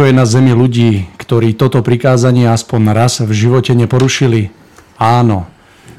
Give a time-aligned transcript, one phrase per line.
[0.00, 4.48] Koľko je na zemi ľudí, ktorí toto prikázanie aspoň raz v živote neporušili?
[4.96, 5.44] Áno,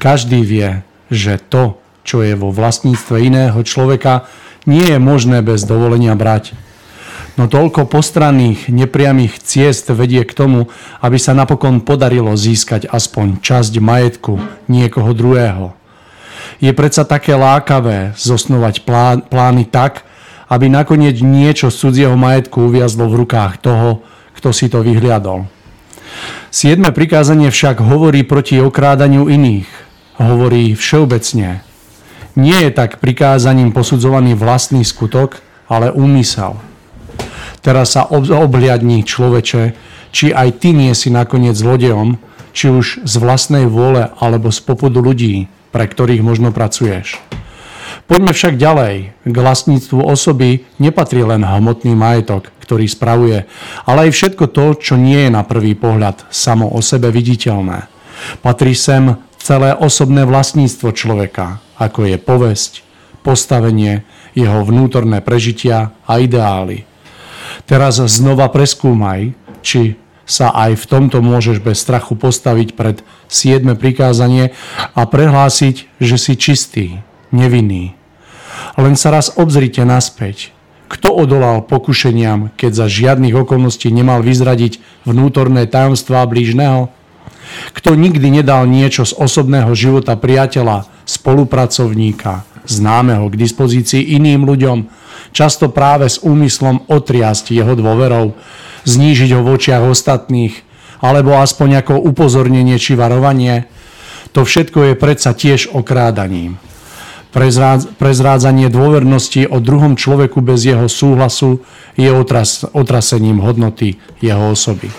[0.02, 4.26] každý vie, že to, čo je vo vlastníctve iného človeka,
[4.66, 6.58] nie je možné bez dovolenia brať.
[7.38, 10.66] No toľko postranných, nepriamých ciest vedie k tomu,
[10.98, 15.78] aby sa napokon podarilo získať aspoň časť majetku niekoho druhého.
[16.58, 20.02] Je predsa také lákavé zosnovať plán, plány tak,
[20.52, 24.04] aby nakoniec niečo z cudzieho majetku uviazlo v rukách toho,
[24.36, 25.48] kto si to vyhliadol.
[26.52, 29.64] Siedme prikázanie však hovorí proti okrádaniu iných.
[30.20, 31.64] Hovorí všeobecne.
[32.36, 35.40] Nie je tak prikázaním posudzovaný vlastný skutok,
[35.72, 36.60] ale úmysel.
[37.64, 39.72] Teraz sa obhliadní človeče,
[40.12, 42.20] či aj ty nie si nakoniec zlodejom,
[42.52, 47.21] či už z vlastnej vôle alebo z popudu ľudí, pre ktorých možno pracuješ.
[48.12, 48.94] Poďme však ďalej.
[49.24, 53.48] K vlastníctvu osoby nepatrí len hmotný majetok, ktorý spravuje,
[53.88, 57.88] ale aj všetko to, čo nie je na prvý pohľad samo o sebe viditeľné.
[58.44, 62.84] Patrí sem celé osobné vlastníctvo človeka, ako je povesť,
[63.24, 64.04] postavenie,
[64.36, 66.84] jeho vnútorné prežitia a ideály.
[67.64, 69.32] Teraz znova preskúmaj,
[69.64, 69.96] či
[70.28, 73.00] sa aj v tomto môžeš bez strachu postaviť pred
[73.32, 74.52] siedme prikázanie
[74.92, 77.00] a prehlásiť, že si čistý,
[77.32, 78.01] nevinný.
[78.80, 80.52] Len sa raz obzrite naspäť.
[80.92, 86.92] Kto odolal pokušeniam, keď za žiadnych okolností nemal vyzradiť vnútorné tajomstvá blížneho?
[87.72, 94.88] Kto nikdy nedal niečo z osobného života priateľa, spolupracovníka, známeho k dispozícii iným ľuďom,
[95.32, 98.36] často práve s úmyslom otriasť jeho dôverou,
[98.84, 100.54] znížiť ho v očiach ostatných,
[101.02, 103.66] alebo aspoň ako upozornenie či varovanie.
[104.32, 106.56] To všetko je predsa tiež okrádaním.
[107.32, 111.64] Prezrádzanie dôvernosti o druhom človeku bez jeho súhlasu
[111.96, 114.92] je otras, otrasením hodnoty jeho osoby.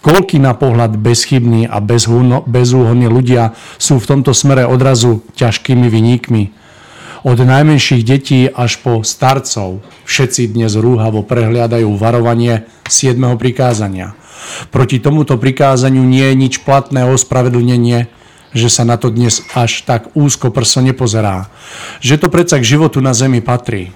[0.00, 1.80] Koľky na pohľad bezchybní a
[2.44, 6.42] bezúhodní ľudia sú v tomto smere odrazu ťažkými vyníkmi,
[7.26, 13.18] od najmenších detí až po starcov všetci dnes rúhavo prehliadajú varovanie 7.
[13.34, 14.14] prikázania.
[14.70, 18.06] Proti tomuto prikázaniu nie je nič platné ospravedlnenie,
[18.56, 21.52] že sa na to dnes až tak úzko prso nepozerá.
[22.00, 23.92] Že to predsa k životu na zemi patrí.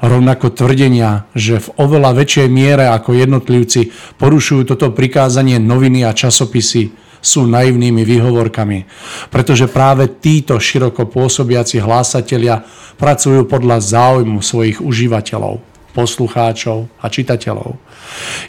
[0.00, 7.04] Rovnako tvrdenia, že v oveľa väčšej miere ako jednotlivci porušujú toto prikázanie noviny a časopisy,
[7.26, 8.86] sú naivnými výhovorkami,
[9.34, 12.62] pretože práve títo široko pôsobiaci hlásatelia
[12.94, 15.58] pracujú podľa záujmu svojich užívateľov,
[15.90, 17.74] poslucháčov a čitateľov.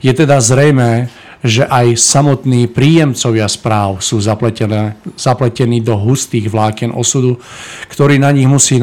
[0.06, 1.10] Je teda zrejmé,
[1.46, 7.38] že aj samotní príjemcovia správ sú zapletení do hustých vlákien osudu,
[7.94, 8.82] ktorý na nich musí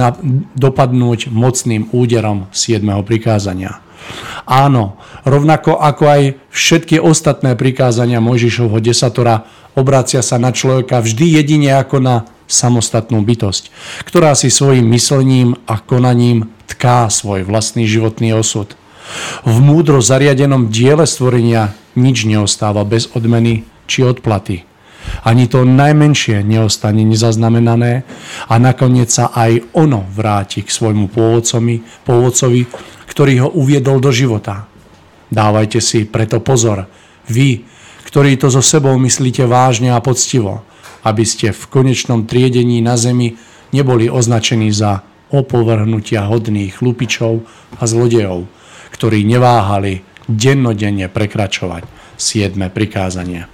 [0.55, 2.85] dopadnúť mocným úderom 7.
[3.03, 3.83] prikázania.
[4.45, 6.23] Áno, rovnako ako aj
[6.53, 13.73] všetky ostatné prikázania Mojžišovho desatora obracia sa na človeka vždy jedine ako na samostatnú bytosť,
[14.05, 18.77] ktorá si svojim myslením a konaním tká svoj vlastný životný osud.
[19.45, 24.65] V múdro zariadenom diele stvorenia nič neostáva bez odmeny či odplaty.
[25.25, 28.09] Ani to najmenšie neostane nezaznamenané
[28.49, 32.61] a nakoniec sa aj ono vráti k svojmu pôvodcovi, pôvodcovi,
[33.09, 34.65] ktorý ho uviedol do života.
[35.29, 36.89] Dávajte si preto pozor,
[37.29, 37.65] vy,
[38.09, 40.65] ktorí to so sebou myslíte vážne a poctivo,
[41.05, 43.37] aby ste v konečnom triedení na zemi
[43.77, 45.05] neboli označení za
[45.35, 47.43] opovrhnutia hodných lupičov
[47.77, 48.47] a zlodejov,
[48.95, 53.51] ktorí neváhali dennodenne prekračovať siedme prikázanie.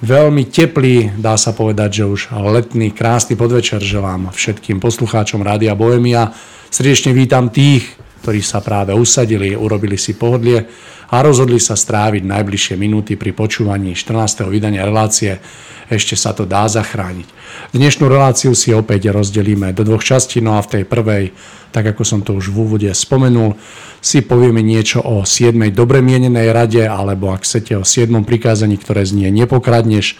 [0.00, 6.32] Veľmi teplý, dá sa povedať, že už letný, krásny podvečer želám všetkým poslucháčom Rádia Bohemia.
[6.72, 10.64] Srdečne vítam tých, ktorí sa práve usadili, urobili si pohodlie
[11.10, 14.46] a rozhodli sa stráviť najbližšie minúty pri počúvaní 14.
[14.46, 15.42] vydania relácie.
[15.90, 17.26] Ešte sa to dá zachrániť.
[17.74, 21.34] Dnešnú reláciu si opäť rozdelíme do dvoch častí, no a v tej prvej,
[21.74, 23.58] tak ako som to už v úvode spomenul,
[23.98, 25.58] si povieme niečo o 7.
[25.74, 28.22] dobre mienenej rade, alebo ak chcete o 7.
[28.22, 30.14] prikázaní, ktoré znie nepokradneš.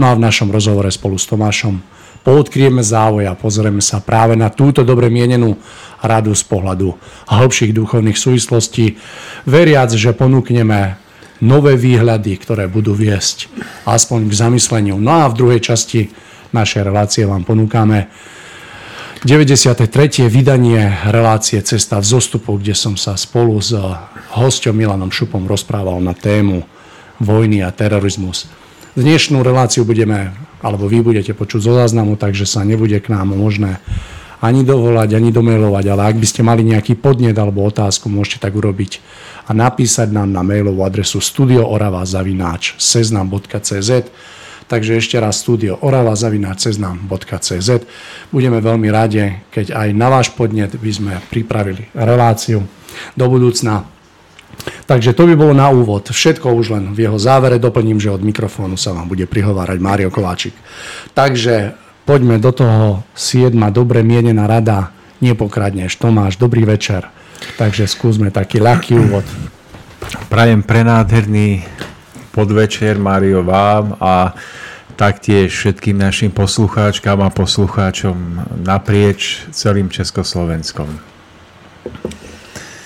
[0.00, 4.52] No a v našom rozhovore spolu s Tomášom poodkrieme závoj a pozrieme sa práve na
[4.52, 5.56] túto dobre mienenú
[6.00, 6.96] radu z pohľadu
[7.28, 8.96] hĺbších duchovných súvislostí,
[9.44, 10.96] veriac, že ponúkneme
[11.40, 13.48] nové výhľady, ktoré budú viesť
[13.88, 14.96] aspoň k zamysleniu.
[15.00, 16.12] No a v druhej časti
[16.52, 18.12] našej relácie vám ponúkame
[19.20, 19.84] 93.
[20.32, 20.80] vydanie
[21.12, 23.76] relácie Cesta v zostupu, kde som sa spolu s
[24.32, 26.64] hosťom Milanom Šupom rozprával na tému
[27.20, 28.48] vojny a terorizmus.
[28.96, 33.76] Dnešnú reláciu budeme, alebo vy budete počuť zo záznamu, takže sa nebude k nám možné
[34.40, 38.56] ani dovolať, ani domailovať, ale ak by ste mali nejaký podnet alebo otázku, môžete tak
[38.56, 39.00] urobiť
[39.48, 43.90] a napísať nám na mailovú adresu studioorava.seznam.cz
[44.70, 47.70] Takže ešte raz studio orava.seznam.cz
[48.30, 52.62] Budeme veľmi radi, keď aj na váš podnet by sme pripravili reláciu.
[53.18, 53.82] Do budúcna.
[54.86, 56.10] Takže to by bolo na úvod.
[56.10, 60.10] Všetko už len v jeho závere doplním, že od mikrofónu sa vám bude prihovárať Mário
[60.10, 60.54] Kováčik.
[61.14, 63.54] Takže poďme do toho 7.
[63.70, 64.90] dobre mienená rada.
[65.20, 66.00] Nepokradneš.
[66.00, 67.06] Tomáš, dobrý večer.
[67.56, 69.24] Takže skúsme taký ľahký úvod.
[70.26, 71.64] Prajem prenádherný
[72.32, 74.32] podvečer Mário vám a
[74.96, 78.16] taktiež všetkým našim poslucháčkám a poslucháčom
[78.64, 80.88] naprieč celým Československom.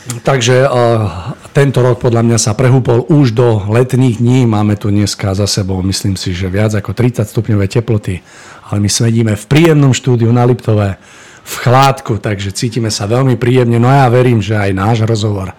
[0.05, 4.45] Takže uh, tento rok podľa mňa sa prehúpol už do letných dní.
[4.45, 8.21] Máme tu dneska za sebou, myslím si, že viac ako 30 stupňové teploty.
[8.69, 11.01] Ale my sedíme v príjemnom štúdiu na Liptove,
[11.45, 13.77] v chládku, takže cítime sa veľmi príjemne.
[13.77, 15.53] No a ja verím, že aj náš rozhovor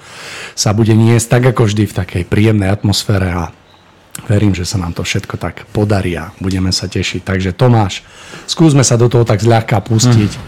[0.58, 3.54] sa bude niesť tak ako vždy v takej príjemnej atmosfére a
[4.26, 7.22] verím, že sa nám to všetko tak podarí a budeme sa tešiť.
[7.22, 8.02] Takže Tomáš,
[8.50, 10.32] skúsme sa do toho tak zľahka pustiť.
[10.34, 10.44] Mm.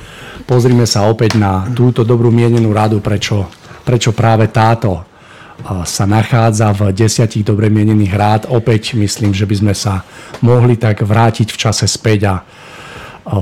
[0.49, 3.45] Pozrime sa opäť na túto dobrú mienenú radu, prečo,
[3.88, 5.08] prečo práve táto
[5.88, 8.41] sa nachádza v desiatich dobre mienených rád.
[8.51, 10.03] Opäť myslím, že by sme sa
[10.44, 12.36] mohli tak vrátiť v čase späť a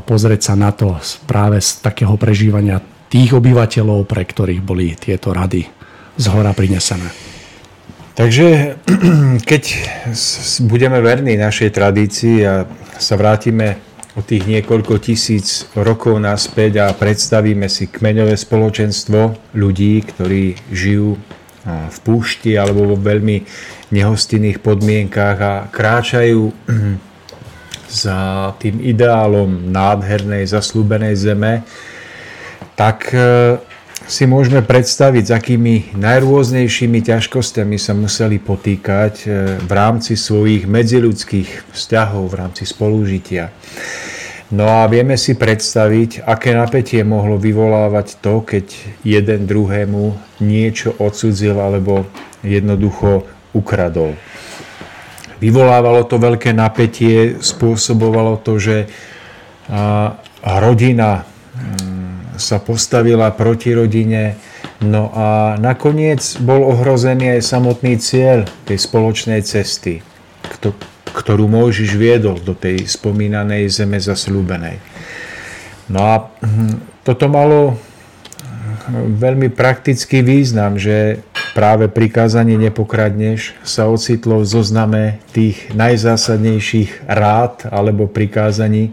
[0.06, 5.68] pozrieť sa na to práve z takého prežívania tých obyvateľov, pre ktorých boli tieto rady
[6.16, 7.12] z hora prinesené.
[8.16, 8.80] Takže
[9.50, 9.64] keď
[10.72, 12.64] budeme verní našej tradícii a
[12.96, 20.55] sa vrátime o tých niekoľko tisíc rokov naspäť a predstavíme si kmeňové spoločenstvo ľudí, ktorí
[20.72, 21.19] žijú
[21.65, 23.43] v púšti alebo vo veľmi
[23.91, 26.53] nehostinných podmienkách a kráčajú
[28.05, 28.17] za
[28.62, 31.67] tým ideálom nádhernej, zaslúbenej zeme,
[32.79, 33.12] tak
[34.05, 41.74] si môžeme predstaviť, s akými najrôznejšími ťažkosťami sa museli potýkať e, v rámci svojich medziludských
[41.74, 43.50] vzťahov, v rámci spolužitia.
[44.53, 48.65] No a vieme si predstaviť, aké napätie mohlo vyvolávať to, keď
[49.01, 50.13] jeden druhému
[50.45, 52.05] niečo odsudzil alebo
[52.45, 53.25] jednoducho
[53.57, 54.13] ukradol.
[55.41, 58.77] Vyvolávalo to veľké napätie, spôsobovalo to, že
[60.45, 61.25] rodina
[62.38, 64.39] sa postavila proti rodine.
[64.84, 70.04] No a nakoniec bol ohrozený aj samotný cieľ tej spoločnej cesty,
[71.15, 74.77] ktorú Mojžiš viedol do tej spomínanej zeme zasľúbenej.
[75.88, 81.24] No a hm, toto malo hm, veľmi praktický význam, že
[81.56, 88.92] práve prikázanie nepokradneš sa ocitlo v zozname tých najzásadnejších rád alebo prikázaní,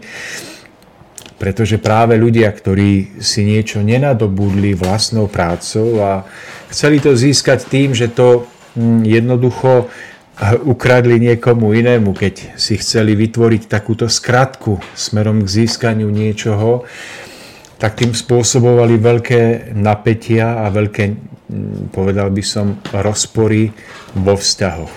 [1.43, 6.23] pretože práve ľudia, ktorí si niečo nenadobudli vlastnou prácou a
[6.71, 8.47] chceli to získať tým, že to
[8.79, 16.07] hm, jednoducho eh, ukradli niekomu inému, keď si chceli vytvoriť takúto skratku smerom k získaniu
[16.07, 16.87] niečoho,
[17.75, 23.67] tak tým spôsobovali veľké napätia a veľké, hm, povedal by som, rozpory
[24.15, 24.95] vo vzťahoch.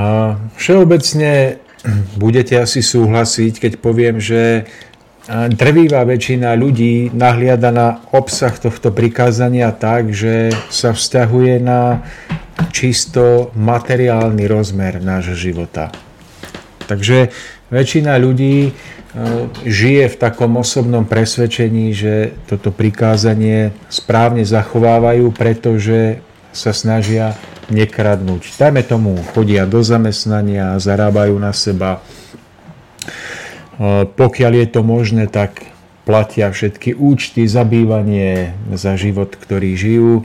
[0.00, 1.60] A všeobecne
[2.16, 4.68] budete asi súhlasiť, keď poviem, že
[5.28, 12.00] drvivá väčšina ľudí nahliada na obsah tohto prikázania tak, že sa vzťahuje na
[12.72, 15.92] čisto materiálny rozmer nášho života.
[16.88, 17.28] Takže
[17.68, 18.70] väčšina ľudí e,
[19.68, 26.24] žije v takom osobnom presvedčení, že toto prikázanie správne zachovávajú, pretože
[26.56, 27.36] sa snažia
[27.68, 28.56] nekradnúť.
[28.56, 32.00] Dajme tomu, chodia do zamestnania, zarábajú na seba.
[34.18, 35.68] Pokiaľ je to možné, tak
[36.08, 40.24] platia všetky účty, zabývanie za život, ktorý žijú.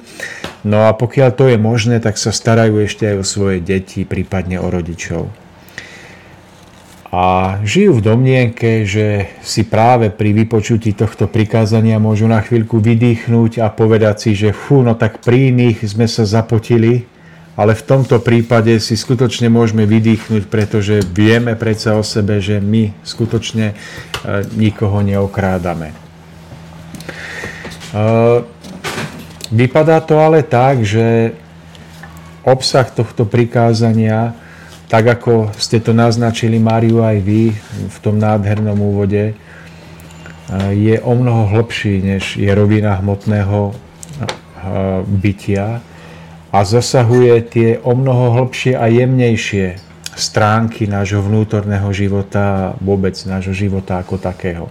[0.63, 4.63] No a pokiaľ to je možné, tak sa starajú ešte aj o svoje deti, prípadne
[4.63, 5.27] o rodičov.
[7.13, 13.61] A žijú v domnienke, že si práve pri vypočutí tohto prikázania môžu na chvíľku vydýchnuť
[13.61, 17.05] a povedať si, že fú, no tak pri iných sme sa zapotili,
[17.53, 23.05] ale v tomto prípade si skutočne môžeme vydýchnuť, pretože vieme predsa o sebe, že my
[23.05, 23.75] skutočne e,
[24.57, 25.93] nikoho neokrádame.
[25.93, 25.95] E,
[29.53, 31.37] vypadá to ale tak, že
[32.41, 34.33] obsah tohto prikázania,
[34.89, 37.53] tak ako ste to naznačili, Máriu, aj vy
[37.89, 39.33] v tom nádhernom úvode, e,
[40.73, 43.77] je o mnoho hlbší, než je rovina hmotného
[45.21, 45.83] bytia
[46.53, 49.81] a zasahuje tie o mnoho hlbšie a jemnejšie
[50.13, 54.69] stránky nášho vnútorného života a vôbec nášho života ako takého.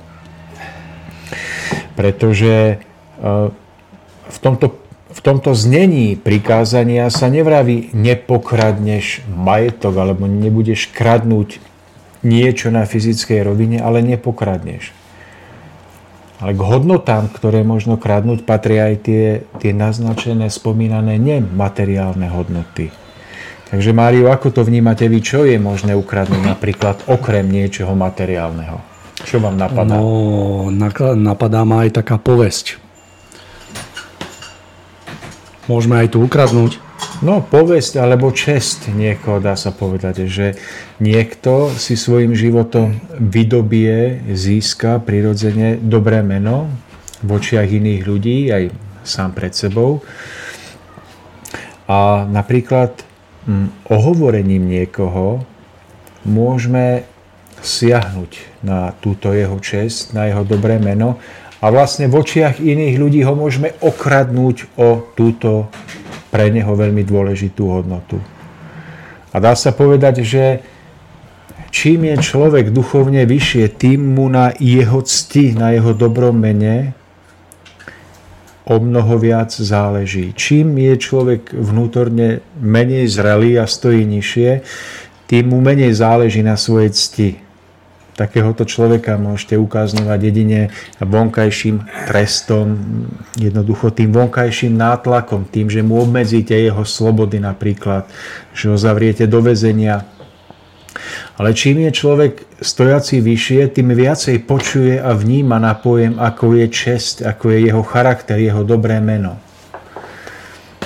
[1.99, 2.79] Pretože
[4.31, 4.79] v tomto,
[5.11, 11.59] v tomto znení prikázania sa nevraví nepokradneš majetok alebo nebudeš kradnúť
[12.23, 14.95] niečo na fyzickej rovine, ale nepokradneš.
[16.43, 19.25] Ale k hodnotám, ktoré možno kradnúť, patria aj tie,
[19.63, 22.91] tie naznačené, spomínané nemateriálne hodnoty.
[23.71, 25.23] Takže Mário, ako to vnímate vy?
[25.23, 28.83] Čo je možné ukradnúť napríklad okrem niečoho materiálneho?
[29.23, 29.97] Čo vám napadá?
[29.97, 30.69] No,
[31.15, 32.83] napadá ma aj taká povesť.
[35.71, 36.83] Môžeme aj tu ukradnúť.
[37.23, 40.59] No, povesť alebo čest niekoho, dá sa povedať, že
[40.99, 46.67] niekto si svojim životom vydobie, získa prirodzene dobré meno
[47.23, 48.75] v očiach iných ľudí, aj
[49.07, 50.03] sám pred sebou.
[51.87, 52.91] A napríklad
[53.47, 55.47] hm, ohovorením niekoho
[56.27, 57.07] môžeme
[57.63, 61.23] siahnuť na túto jeho čest, na jeho dobré meno
[61.63, 65.71] a vlastne v očiach iných ľudí ho môžeme okradnúť o túto
[66.33, 68.17] pre neho veľmi dôležitú hodnotu.
[69.33, 70.45] A dá sa povedať, že
[71.69, 76.97] čím je človek duchovne vyššie, tým mu na jeho cti, na jeho dobrom mene
[78.65, 80.33] o mnoho viac záleží.
[80.33, 84.51] Čím je človek vnútorne menej zrelý a stojí nižšie,
[85.29, 87.52] tým mu menej záleží na svojej cti
[88.17, 90.61] takéhoto človeka môžete ukázňovať jedine
[91.01, 92.77] vonkajším trestom,
[93.41, 98.05] jednoducho tým vonkajším nátlakom, tým, že mu obmedzíte jeho slobody napríklad,
[98.53, 100.05] že ho zavriete do väzenia.
[101.41, 106.67] Ale čím je človek stojací vyššie, tým viacej počuje a vníma na pojem, ako je
[106.69, 109.41] čest, ako je jeho charakter, jeho dobré meno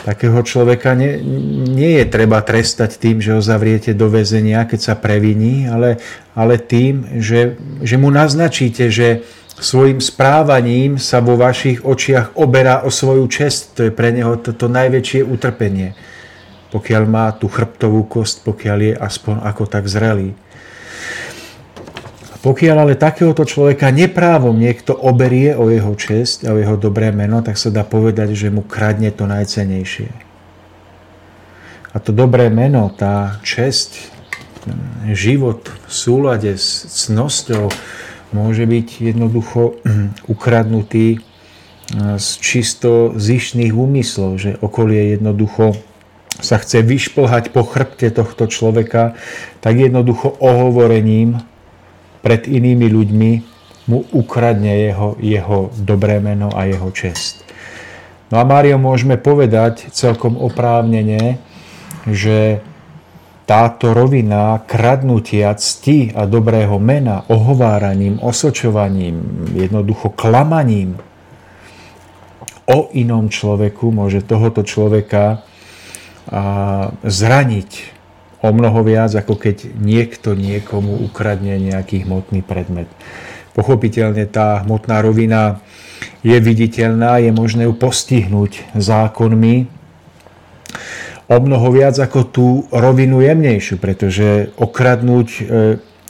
[0.07, 1.19] takého človeka nie,
[1.67, 5.99] nie je treba trestať tým, že ho zavriete do väzenia, keď sa previní, ale,
[6.31, 9.27] ale tým, že, že mu naznačíte, že
[9.59, 13.75] svojim správaním sa vo vašich očiach oberá o svoju čest.
[13.75, 15.99] To je pre neho to, to najväčšie utrpenie.
[16.71, 20.39] Pokiaľ má tú chrbtovú kost, pokiaľ je aspoň ako tak zrelý.
[22.47, 27.43] Pokiaľ ale takéhoto človeka neprávom niekto oberie o jeho čest a o jeho dobré meno,
[27.43, 30.15] tak sa dá povedať, že mu kradne to najcenejšie.
[31.91, 33.99] A to dobré meno, tá čest,
[35.11, 37.67] život v súlade s cnosťou
[38.31, 39.83] môže byť jednoducho
[40.35, 41.19] ukradnutý
[42.15, 45.75] z čisto zišných úmyslov, že okolie jednoducho
[46.39, 49.19] sa chce vyšplhať po chrbte tohto človeka,
[49.59, 51.43] tak jednoducho ohovorením
[52.27, 53.31] pred inými ľuďmi
[53.87, 57.47] mu ukradne jeho, jeho dobré meno a jeho čest.
[58.35, 61.39] No a Mário, môžeme povedať celkom oprávnene,
[62.11, 62.59] že
[63.47, 70.99] táto rovina kradnutia cti a dobrého mena, ohováraním, osočovaním, jednoducho klamaním
[72.67, 75.47] o inom človeku môže tohoto človeka
[77.07, 77.71] zraniť
[78.47, 82.87] o mnoho viac, ako keď niekto niekomu ukradne nejaký hmotný predmet.
[83.59, 85.59] Pochopiteľne tá hmotná rovina
[86.23, 89.67] je viditeľná, je možné ju postihnúť zákonmi
[91.27, 95.43] o mnoho viac ako tú rovinu jemnejšiu, pretože okradnúť e,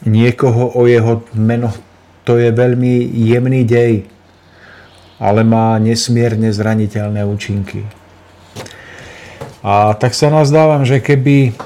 [0.05, 1.72] niekoho o jeho meno,
[2.29, 4.05] to je veľmi jemný dej,
[5.16, 7.88] ale má nesmierne zraniteľné účinky.
[9.64, 11.57] A tak sa nazdávam, že keby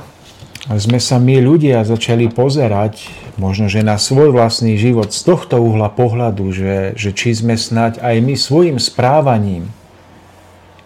[0.78, 5.90] sme sa my ľudia začali pozerať možno, že na svoj vlastný život z tohto uhla
[5.90, 9.66] pohľadu, že, že či sme snať aj my svojim správaním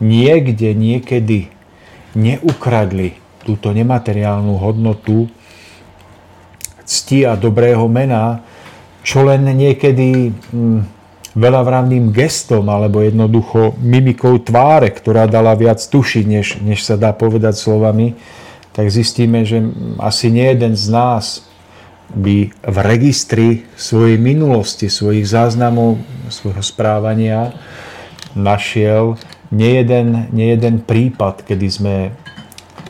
[0.01, 1.53] niekde, niekedy
[2.17, 5.29] neukradli túto nemateriálnu hodnotu
[6.85, 8.41] cti a dobrého mena,
[9.05, 10.81] čo len niekedy hm,
[11.37, 17.59] veľavranným gestom alebo jednoducho mimikou tváre, ktorá dala viac tušiť, než, než sa dá povedať
[17.59, 18.17] slovami,
[18.75, 19.63] tak zistíme, že
[20.03, 21.47] asi nie jeden z nás
[22.11, 27.55] by v registri svojej minulosti, svojich záznamov, svojho správania
[28.35, 29.15] našiel
[29.55, 31.97] nejeden, nejeden prípad, kedy sme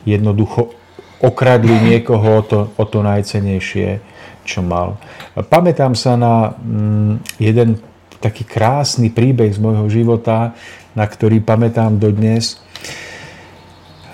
[0.08, 0.72] jednoducho
[1.20, 4.00] okradli niekoho o to, o to najcenejšie,
[4.44, 4.96] čo mal.
[5.36, 7.80] Pamätám sa na mm, jeden
[8.24, 10.56] taký krásny príbeh z môjho života,
[10.96, 12.60] na ktorý pamätám dodnes.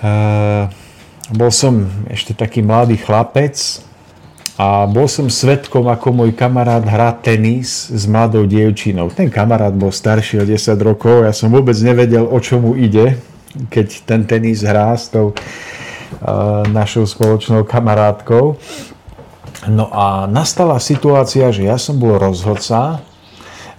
[0.01, 0.67] Uh,
[1.31, 3.55] bol som ešte taký mladý chlapec
[4.59, 9.09] a bol som svetkom, ako môj kamarát hrá tenis s mladou dievčinou.
[9.09, 13.17] Ten kamarát bol starší o 10 rokov, ja som vôbec nevedel, o čo mu ide,
[13.73, 18.59] keď ten tenis hrá s tou uh, našou spoločnou kamarátkou.
[19.65, 23.01] No a nastala situácia, že ja som bol rozhodca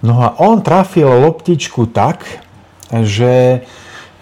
[0.02, 2.26] No a on trafil loptičku tak,
[2.90, 3.62] že,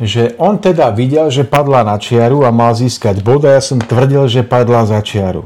[0.01, 3.77] že on teda videl, že padla na čiaru a mal získať bod a ja som
[3.77, 5.45] tvrdil, že padla za čiaru.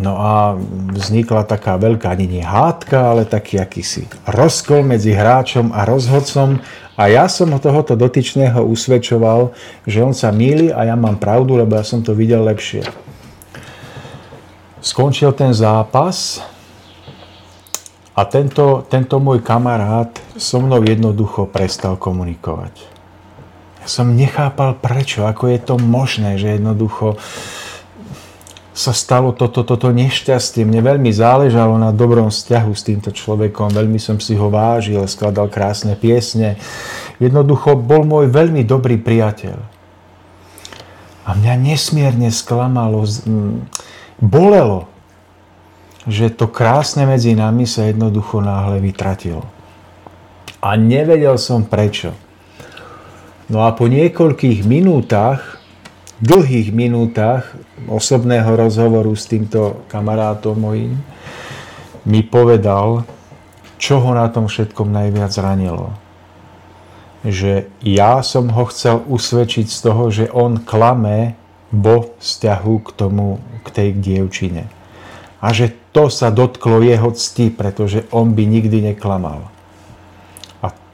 [0.00, 0.56] No a
[0.96, 6.60] vznikla taká veľká, ani nie hádka, ale taký akýsi rozkol medzi hráčom a rozhodcom
[6.96, 9.56] a ja som tohoto dotyčného usvedčoval,
[9.88, 12.84] že on sa míli a ja mám pravdu, lebo ja som to videl lepšie.
[14.80, 16.40] Skončil ten zápas
[18.16, 22.89] a tento, tento môj kamarát so mnou jednoducho prestal komunikovať.
[23.80, 27.16] Ja som nechápal prečo, ako je to možné, že jednoducho
[28.70, 30.64] sa stalo toto, toto nešťastie.
[30.64, 35.52] Mne veľmi záležalo na dobrom vzťahu s týmto človekom, veľmi som si ho vážil, skladal
[35.52, 36.56] krásne piesne.
[37.20, 39.58] Jednoducho bol môj veľmi dobrý priateľ.
[41.28, 43.04] A mňa nesmierne sklamalo,
[44.16, 44.88] bolelo,
[46.08, 49.44] že to krásne medzi nami sa jednoducho náhle vytratilo.
[50.64, 52.16] A nevedel som prečo.
[53.50, 55.60] No a po niekoľkých minútach
[56.20, 57.56] dlhých minútach
[57.88, 61.00] osobného rozhovoru s týmto kamarátom mojím
[62.04, 63.08] mi povedal,
[63.80, 65.96] čo ho na tom všetkom najviac zranilo.
[67.24, 71.36] Že ja som ho chcel usvedčiť z toho, že on klame
[71.72, 74.68] vo vzťahu k tomu, k tej dievčine.
[75.40, 79.48] A že to sa dotklo jeho cti, pretože on by nikdy neklamal.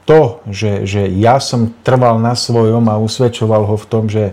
[0.07, 4.31] To, že, že ja som trval na svojom a usvedčoval ho v tom, že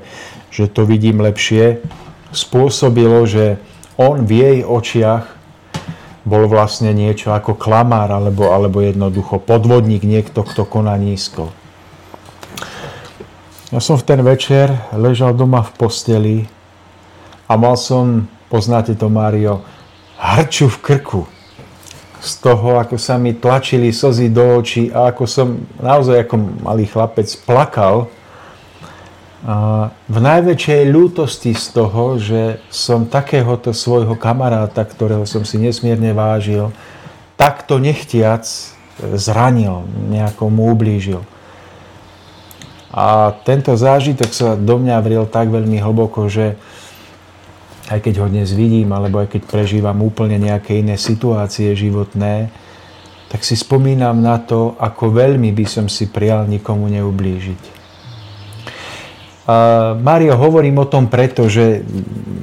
[0.55, 1.83] že to vidím lepšie,
[2.31, 3.59] spôsobilo, že
[3.99, 5.27] on v jej očiach
[6.23, 11.51] bol vlastne niečo ako klamár alebo, alebo jednoducho podvodník, niekto, kto koná nízko.
[13.75, 16.37] Ja som v ten večer ležal doma v posteli
[17.51, 19.67] a mal som, poznáte to Mário,
[20.23, 21.21] hrču v krku
[22.25, 26.89] z toho, ako sa mi tlačili slzy do očí a ako som naozaj ako malý
[26.89, 28.09] chlapec plakal,
[30.09, 36.73] v najväčšej ľútosti z toho, že som takéhoto svojho kamaráta, ktorého som si nesmierne vážil,
[37.37, 38.49] takto nechtiac
[38.97, 41.21] zranil, nejako mu ublížil.
[42.89, 46.57] A tento zážitok sa do mňa vril tak veľmi hlboko, že
[47.93, 52.49] aj keď ho dnes vidím, alebo aj keď prežívam úplne nejaké iné situácie životné,
[53.29, 57.85] tak si spomínam na to, ako veľmi by som si prial nikomu neublížiť.
[60.01, 61.85] Mário, hovorím o tom preto, že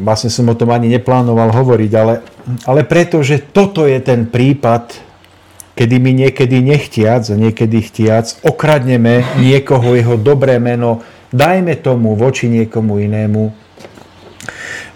[0.06, 2.22] vlastne som o tom ani neplánoval hovoriť, ale,
[2.70, 4.94] ale preto, že toto je ten prípad,
[5.74, 11.02] kedy my niekedy nechtiac a niekedy chtiac okradneme niekoho jeho dobré meno,
[11.34, 13.61] dajme tomu voči niekomu inému,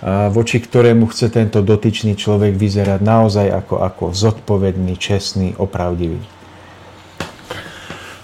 [0.06, 6.22] voči ktorému chce tento dotyčný človek vyzerať naozaj ako, ako zodpovedný, čestný, opravdivý.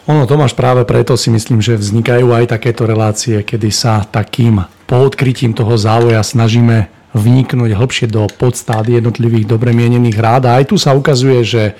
[0.09, 5.53] Ono, Tomáš, práve preto si myslím, že vznikajú aj takéto relácie, kedy sa takým poodkrytím
[5.53, 10.43] toho závoja snažíme vniknúť hlbšie do podstát jednotlivých dobre mienených rád.
[10.47, 11.73] A aj tu sa ukazuje, že e,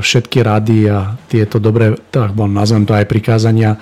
[0.00, 3.76] všetky rady a tieto dobré, tak nazvem to aj prikázania,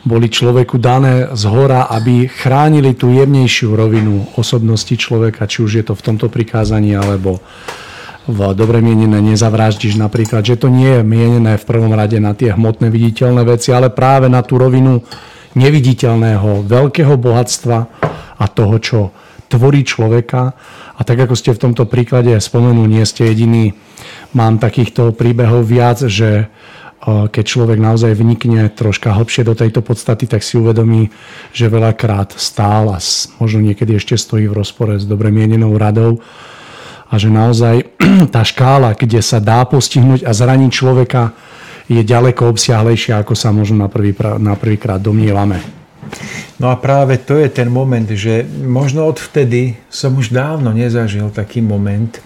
[0.00, 5.84] boli človeku dané z hora, aby chránili tú jemnejšiu rovinu osobnosti človeka, či už je
[5.84, 7.44] to v tomto prikázaní, alebo
[8.24, 12.52] v dobre mienené nezavraždíš napríklad, že to nie je mienené v prvom rade na tie
[12.54, 15.04] hmotné viditeľné veci, ale práve na tú rovinu
[15.58, 17.78] neviditeľného veľkého bohatstva
[18.38, 19.00] a toho, čo
[19.50, 20.54] tvorí človeka.
[20.94, 23.74] A tak ako ste v tomto príklade spomenuli, nie ste jediný.
[24.36, 26.46] Mám takýchto príbehov viac, že
[27.04, 31.08] keď človek naozaj vnikne troška hlbšie do tejto podstaty, tak si uvedomí,
[31.56, 33.00] že veľakrát stál a
[33.40, 36.20] možno niekedy ešte stojí v rozpore s dobre mienenou radou
[37.08, 37.88] a že naozaj
[38.34, 41.32] tá škála, kde sa dá postihnúť a zraniť človeka,
[41.90, 45.58] je ďaleko obsiahlejšia, ako sa možno na, prvý, na prvýkrát domnievame.
[46.62, 51.64] No a práve to je ten moment, že možno odvtedy som už dávno nezažil taký
[51.64, 52.22] moment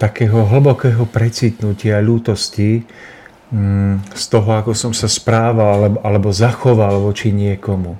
[0.00, 2.84] takého hlbokého precitnutia ľútosti
[4.14, 7.94] z toho, ako som sa správal alebo, alebo zachoval voči niekomu.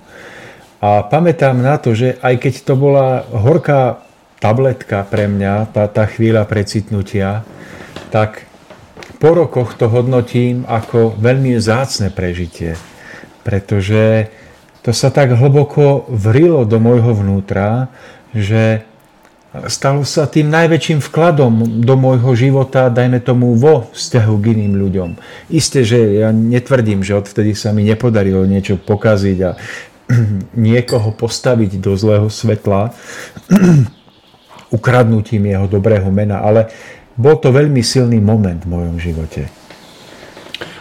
[0.83, 4.05] A pamätám na to, že aj keď to bola horká
[4.43, 7.47] tabletka pre mňa, tá, tá chvíľa precitnutia,
[8.13, 8.45] tak
[9.17, 12.77] po rokoch to hodnotím ako veľmi zácne prežitie.
[13.41, 14.29] Pretože
[14.85, 17.89] to sa tak hlboko vrilo do môjho vnútra,
[18.37, 18.85] že
[19.71, 25.11] stalo sa tým najväčším vkladom do môjho života, dajme tomu vo vzťahu k iným ľuďom.
[25.55, 29.51] Isté, že ja netvrdím, že odvtedy sa mi nepodarilo niečo pokaziť a
[30.59, 32.91] niekoho postaviť do zlého svetla,
[34.77, 36.67] ukradnutím jeho dobrého mena, ale
[37.15, 39.47] bol to veľmi silný moment v mojom živote.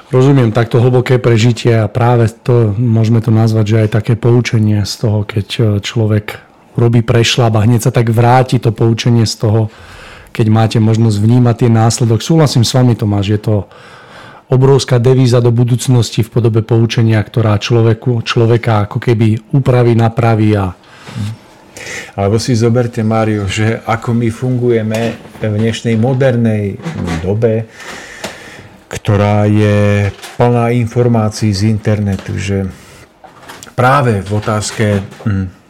[0.10, 4.94] Rozumiem takto hlboké prežitie a práve to, môžeme to nazvať, že aj také poučenie z
[4.98, 9.62] toho, keď človek robí prešlap a hneď sa tak vráti to poučenie z toho,
[10.34, 12.20] keď máte možnosť vnímať tie následok.
[12.26, 13.56] Súhlasím s vami, Tomáš, je to
[14.50, 20.74] obrovská devíza do budúcnosti v podobe poučenia, ktorá človeku, človeka ako keby upraví, napraví a
[22.14, 25.02] alebo si zoberte, Mário, že ako my fungujeme
[25.42, 26.78] v dnešnej modernej
[27.26, 27.66] dobe,
[28.88, 30.08] ktorá je
[30.38, 32.70] plná informácií z internetu, že
[33.74, 35.63] práve v otázke hm,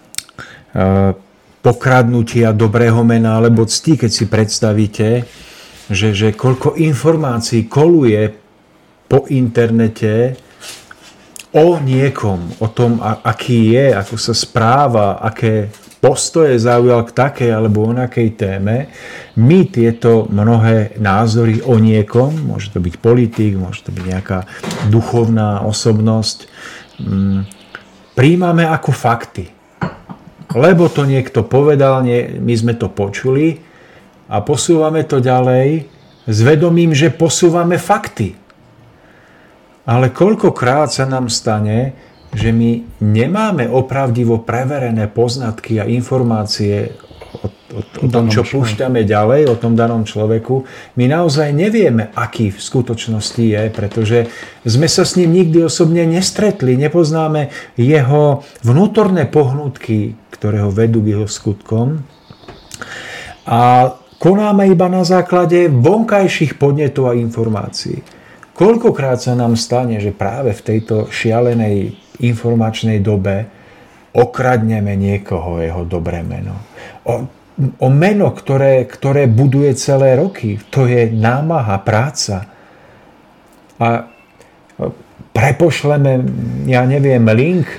[1.63, 5.09] pokradnutia dobrého mena alebo cti, keď si predstavíte,
[5.87, 8.35] že, že koľko informácií koluje
[9.07, 10.35] po internete
[11.53, 15.69] o niekom, o tom, aký je, ako sa správa, aké
[16.01, 18.91] postoje zaujal k takej alebo onakej téme,
[19.39, 24.39] my tieto mnohé názory o niekom, môže to byť politik, môže to byť nejaká
[24.89, 26.49] duchovná osobnosť,
[26.99, 27.39] mm,
[28.17, 29.52] príjmame ako fakty.
[30.53, 33.57] Lebo to niekto povedal, nie, my sme to počuli
[34.29, 35.89] a posúvame to ďalej
[36.23, 38.37] s vedomím, že posúvame fakty.
[39.83, 41.91] Ale koľkokrát sa nám stane,
[42.33, 46.95] že my nemáme opravdivo preverené poznatky a informácie
[47.73, 50.63] o, tom, čo púšťame ďalej, o tom danom človeku,
[50.95, 54.17] my naozaj nevieme, aký v skutočnosti je, pretože
[54.63, 61.17] sme sa s ním nikdy osobne nestretli, nepoznáme jeho vnútorné pohnutky, ktoré ho vedú k
[61.17, 62.05] jeho skutkom.
[63.49, 67.99] A konáme iba na základe vonkajších podnetov a informácií.
[68.53, 73.49] Koľkokrát sa nám stane, že práve v tejto šialenej informačnej dobe
[74.13, 76.53] okradneme niekoho jeho dobré meno.
[77.09, 77.25] O,
[77.57, 80.57] o meno, ktoré, ktoré buduje celé roky.
[80.73, 82.49] To je námaha, práca.
[83.77, 84.09] A
[85.33, 86.25] prepošleme,
[86.65, 87.69] ja neviem, link,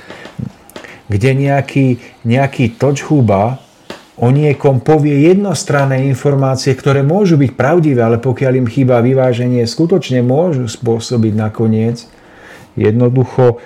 [1.11, 3.59] kde nejaký, nejaký točhuba
[4.15, 10.23] o niekom povie jednostranné informácie, ktoré môžu byť pravdivé, ale pokiaľ im chýba vyváženie, skutočne
[10.23, 12.07] môžu spôsobiť nakoniec
[12.79, 13.59] jednoducho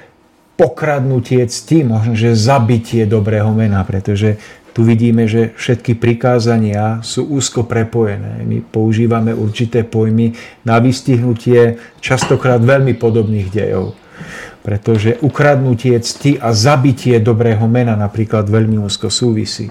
[0.60, 4.36] pokradnutie cti, možno, že zabitie dobrého mena, pretože
[4.80, 8.48] tu vidíme, že všetky prikázania sú úzko prepojené.
[8.48, 10.32] My používame určité pojmy
[10.63, 14.00] na vystihnutie častokrát veľmi podobných dejov.
[14.63, 19.68] Pretože ukradnutie cti a zabitie dobrého mena napríklad veľmi úzko súvisí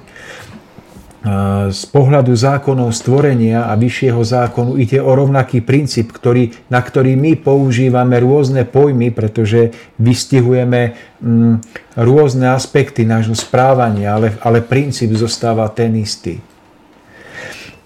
[1.69, 7.38] z pohľadu zákonov stvorenia a vyššieho zákonu ide o rovnaký princíp, ktorý, na ktorý my
[7.43, 11.55] používame rôzne pojmy, pretože vystihujeme mm,
[11.99, 16.38] rôzne aspekty nášho správania, ale, ale princíp zostáva ten istý.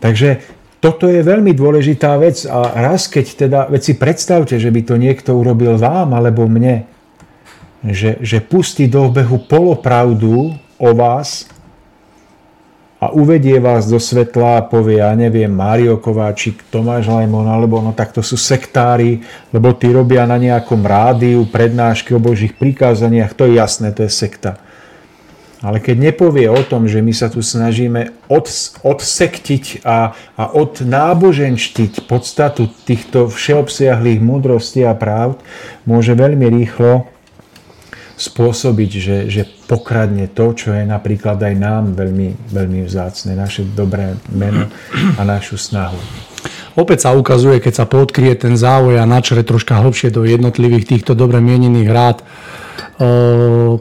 [0.03, 0.43] Takže
[0.83, 4.99] toto je veľmi dôležitá vec a raz keď teda, veď si predstavte, že by to
[4.99, 6.85] niekto urobil vám alebo mne,
[7.87, 11.47] že, že pustí do obehu polopravdu o vás,
[13.03, 17.91] a uvedie vás do svetla a povie, ja neviem, Mário Kováčik, Tomáš Lajmon, alebo no
[17.91, 23.51] tak to sú sektári, lebo tí robia na nejakom rádiu prednášky o Božích prikázaniach, to
[23.51, 24.63] je jasné, to je sekta.
[25.67, 28.47] Ale keď nepovie o tom, že my sa tu snažíme od,
[28.87, 35.43] odsektiť a, a odnáboženštiť podstatu týchto všeobsiahlých múdrostí a práv,
[35.91, 37.11] môže veľmi rýchlo
[38.15, 44.21] spôsobiť, že, že pokradne to, čo je napríklad aj nám veľmi, veľmi vzácne, naše dobré
[44.29, 44.69] meno
[45.17, 45.97] a našu snahu.
[46.77, 51.17] Opäť sa ukazuje, keď sa podkrie ten závoj a načre troška hlbšie do jednotlivých týchto
[51.17, 52.21] dobre mienených rád,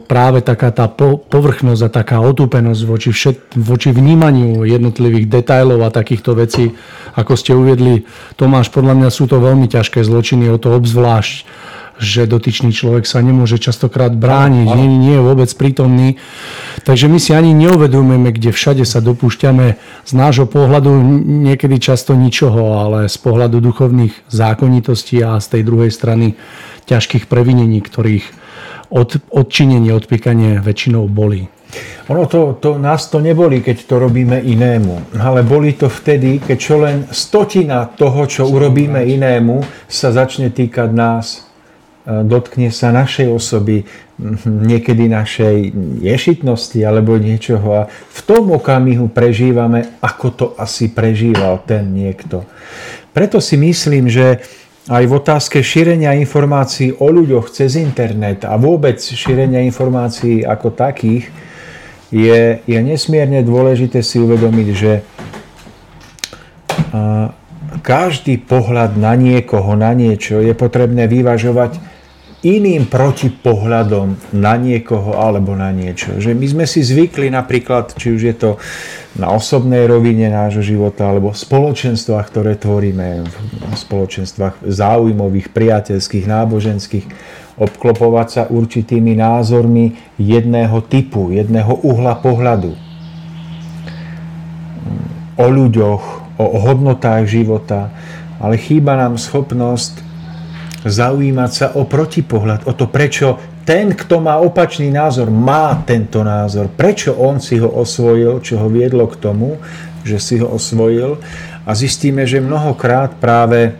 [0.08, 0.88] práve taká tá
[1.28, 6.72] povrchnosť a taká otúpenosť voči, všet, voči vnímaniu jednotlivých detajlov a takýchto vecí,
[7.12, 8.08] ako ste uviedli,
[8.40, 11.44] Tomáš, podľa mňa sú to veľmi ťažké zločiny, o to obzvlášť
[12.00, 16.16] že dotyčný človek sa nemôže častokrát brániť, nie, nie je vôbec prítomný.
[16.82, 19.76] Takže my si ani neuvedomujeme, kde všade sa dopúšťame.
[20.02, 20.90] Z nášho pohľadu
[21.46, 26.34] niekedy často ničoho, ale z pohľadu duchovných zákonitostí a z tej druhej strany
[26.88, 28.24] ťažkých previnení, ktorých
[28.92, 31.48] od, odčinenie, odpíkanie väčšinou boli.
[32.12, 36.58] Ono to, to, nás to neboli, keď to robíme inému, ale boli to vtedy, keď
[36.60, 41.51] čo len stotina toho, čo urobíme inému, sa začne týkať nás
[42.06, 43.86] dotkne sa našej osoby,
[44.44, 45.70] niekedy našej
[46.02, 52.42] ješitnosti alebo niečoho a v tom okamihu prežívame, ako to asi prežíval ten niekto.
[53.14, 54.42] Preto si myslím, že
[54.90, 61.30] aj v otázke šírenia informácií o ľuďoch cez internet a vôbec šírenia informácií ako takých
[62.10, 64.92] je, je nesmierne dôležité si uvedomiť, že
[67.82, 71.91] každý pohľad na niekoho, na niečo je potrebné vyvažovať
[72.42, 76.18] iným protipohľadom na niekoho alebo na niečo.
[76.18, 78.50] Že my sme si zvykli napríklad, či už je to
[79.14, 83.22] na osobnej rovine nášho života alebo v spoločenstvách, ktoré tvoríme,
[83.70, 87.06] v spoločenstvách záujmových, priateľských, náboženských,
[87.62, 92.74] obklopovať sa určitými názormi jedného typu, jedného uhla pohľadu.
[95.38, 96.02] O ľuďoch,
[96.42, 97.94] o hodnotách života,
[98.42, 100.11] ale chýba nám schopnosť
[100.82, 106.66] zaujímať sa o protipohľad, o to, prečo ten, kto má opačný názor, má tento názor.
[106.74, 109.62] Prečo on si ho osvojil, čo ho viedlo k tomu,
[110.02, 111.22] že si ho osvojil.
[111.62, 113.78] A zistíme, že mnohokrát práve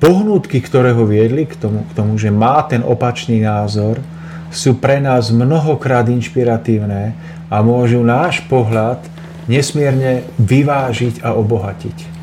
[0.00, 4.00] pohnútky, ktoré ho viedli k tomu, k tomu, že má ten opačný názor,
[4.48, 7.12] sú pre nás mnohokrát inšpiratívne
[7.52, 9.02] a môžu náš pohľad
[9.44, 12.13] nesmierne vyvážiť a obohatiť.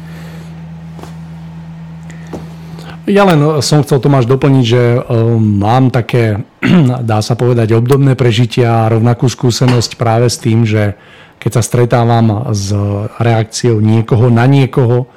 [3.10, 5.02] Ja len eh, som chcel Tomáš doplniť, že eh,
[5.40, 6.46] mám také,
[7.10, 10.98] dá sa povedať, obdobné prežitia a rovnakú skúsenosť práve s tým, že
[11.42, 12.70] keď sa stretávam s
[13.18, 15.10] reakciou niekoho na niekoho,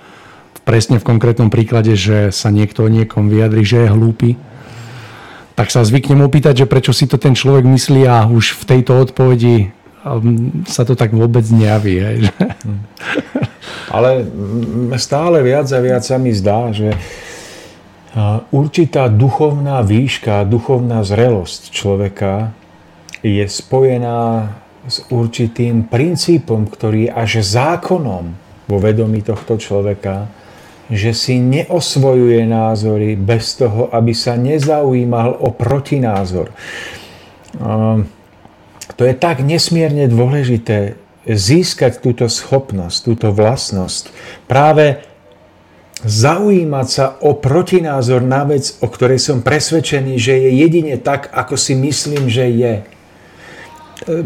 [0.64, 4.30] presne v konkrétnom príklade, že sa niekto o niekom vyjadri, že je hlúpy,
[5.54, 9.04] tak sa zvyknem opýtať, že prečo si to ten človek myslí a už v tejto
[9.04, 9.70] odpovedi
[10.02, 11.94] ehm, sa to tak vôbec nejaví.
[12.00, 12.16] Hej.
[13.94, 14.26] Ale
[14.98, 16.96] stále viac a viac sa mi zdá, že
[18.54, 22.54] určitá duchovná výška, duchovná zrelosť človeka
[23.26, 24.52] je spojená
[24.86, 28.24] s určitým princípom, ktorý je až zákonom
[28.70, 30.28] vo vedomí tohto človeka,
[30.92, 36.52] že si neosvojuje názory bez toho, aby sa nezaujímal o protinázor.
[38.94, 44.12] To je tak nesmierne dôležité získať túto schopnosť, túto vlastnosť.
[44.44, 45.00] Práve
[46.02, 51.54] zaujímať sa o protinázor na vec, o ktorej som presvedčený, že je jedine tak, ako
[51.54, 52.74] si myslím, že je.
[52.80, 52.84] E,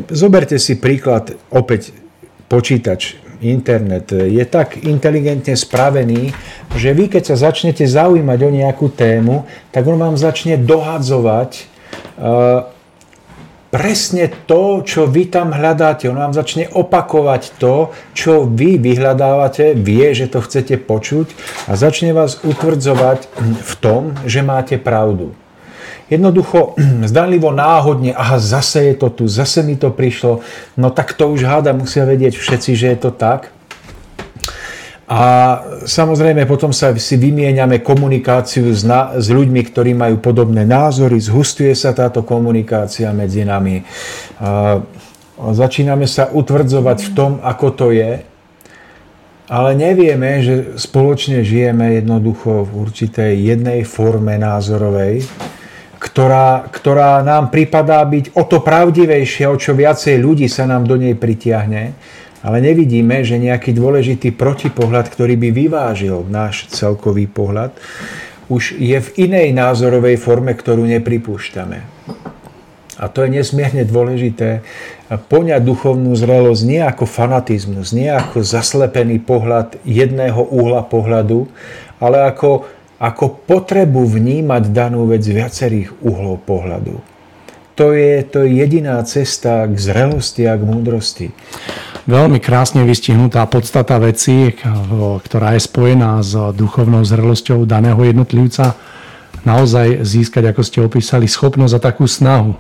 [0.09, 1.93] zoberte si príklad, opäť
[2.49, 6.35] počítač, internet je tak inteligentne spravený,
[6.75, 11.51] že vy keď sa začnete zaujímať o nejakú tému, tak on vám začne dohadzovať
[12.19, 12.67] uh,
[13.69, 16.09] presne to, čo vy tam hľadáte.
[16.09, 21.33] On vám začne opakovať to, čo vy vyhľadávate, vie, že to chcete počuť
[21.69, 23.29] a začne vás utvrdzovať
[23.61, 25.37] v tom, že máte pravdu.
[26.09, 26.73] Jednoducho,
[27.05, 30.41] zdanlivo náhodne, aha, zase je to tu, zase mi to prišlo,
[30.81, 33.53] no tak to už háda musia vedieť všetci, že je to tak.
[35.09, 35.21] A
[35.89, 41.73] samozrejme potom sa si vymieňame komunikáciu s, na, s ľuďmi, ktorí majú podobné názory, zhustuje
[41.73, 43.81] sa táto komunikácia medzi nami.
[44.37, 44.85] A,
[45.57, 48.21] začíname sa utvrdzovať v tom, ako to je,
[49.49, 55.25] ale nevieme, že spoločne žijeme jednoducho v určitej jednej forme názorovej,
[55.97, 61.01] ktorá, ktorá nám pripadá byť o to pravdivejšia, o čo viacej ľudí sa nám do
[61.01, 61.97] nej pritiahne
[62.43, 67.75] ale nevidíme, že nejaký dôležitý protipohľad, ktorý by vyvážil náš celkový pohľad,
[68.49, 71.79] už je v inej názorovej forme, ktorú nepripúšťame.
[72.99, 74.67] A to je nesmierne dôležité
[75.31, 81.47] poňať duchovnú zrelosť nie ako fanatizmus, nie ako zaslepený pohľad jedného uhla pohľadu,
[82.03, 82.67] ale ako,
[82.99, 86.99] ako potrebu vnímať danú vec z viacerých uhlov pohľadu.
[87.79, 91.27] To je, to je jediná cesta k zrelosti a k múdrosti
[92.09, 94.57] veľmi krásne vystihnutá podstata veci,
[94.99, 98.73] ktorá je spojená s duchovnou zrelosťou daného jednotlivca,
[99.45, 102.57] naozaj získať, ako ste opísali, schopnosť a takú snahu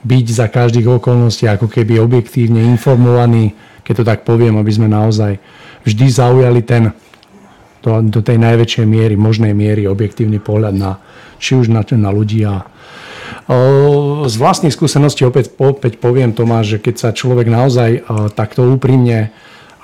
[0.00, 3.52] byť za každých okolností ako keby objektívne informovaný,
[3.84, 5.38] keď to tak poviem, aby sme naozaj
[5.84, 6.90] vždy zaujali ten
[7.84, 10.98] do, do tej najväčšej miery, možnej miery objektívny pohľad na,
[11.38, 12.66] či už na, na ľudí a
[14.26, 19.30] z vlastných skúseností opäť, opäť poviem Tomáš, že keď sa človek naozaj takto úprimne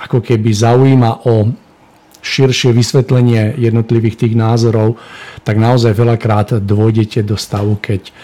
[0.03, 1.55] ako keby zaujíma o
[2.23, 4.99] širšie vysvetlenie jednotlivých tých názorov,
[5.43, 8.15] tak naozaj veľakrát dôjdete do stavu, keď,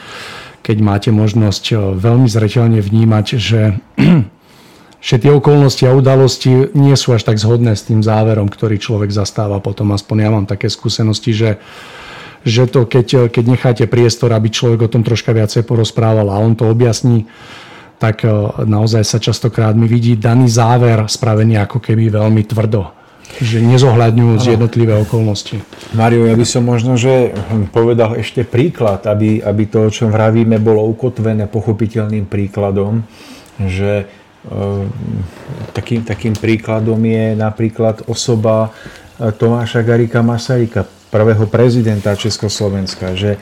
[0.63, 3.63] keď máte možnosť veľmi zreteľne vnímať, že,
[5.09, 9.11] že tie okolnosti a udalosti nie sú až tak zhodné s tým záverom, ktorý človek
[9.11, 9.91] zastáva potom.
[9.91, 11.51] Aspoň ja mám také skúsenosti, že
[12.49, 16.57] že to keď, keď necháte priestor, aby človek o tom troška viacej porozprával a on
[16.57, 17.29] to objasní,
[18.01, 18.31] tak e,
[18.65, 22.97] naozaj sa častokrát mi vidí daný záver spravený ako keby veľmi tvrdo
[23.29, 25.61] že nezohľadňujú z jednotlivé okolnosti.
[25.93, 27.37] Mario, ja by som možno, že
[27.77, 33.05] povedal ešte príklad, aby, aby to, o čom vravíme, bolo ukotvené pochopiteľným príkladom,
[33.61, 34.09] že
[34.49, 34.57] e,
[35.77, 38.73] takým, takým príkladom je napríklad osoba,
[39.19, 43.41] Tomáša Garika Masaryka, prvého prezidenta Československa, že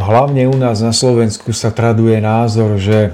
[0.00, 3.12] hlavne u nás na Slovensku sa traduje názor, že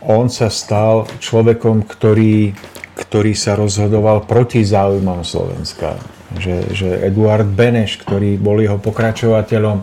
[0.00, 2.54] on sa stal človekom, ktorý,
[2.96, 5.98] ktorý sa rozhodoval proti záujmom Slovenska.
[6.30, 9.82] Že, že Eduard Beneš, ktorý bol jeho pokračovateľom,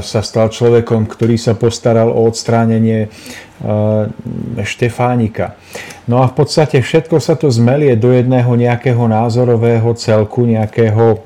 [0.00, 3.12] sa stal človekom, ktorý sa postaral o odstránenie
[4.64, 5.60] Štefánika.
[6.08, 11.20] No a v podstate všetko sa to zmelie do jedného nejakého názorového celku, nejakého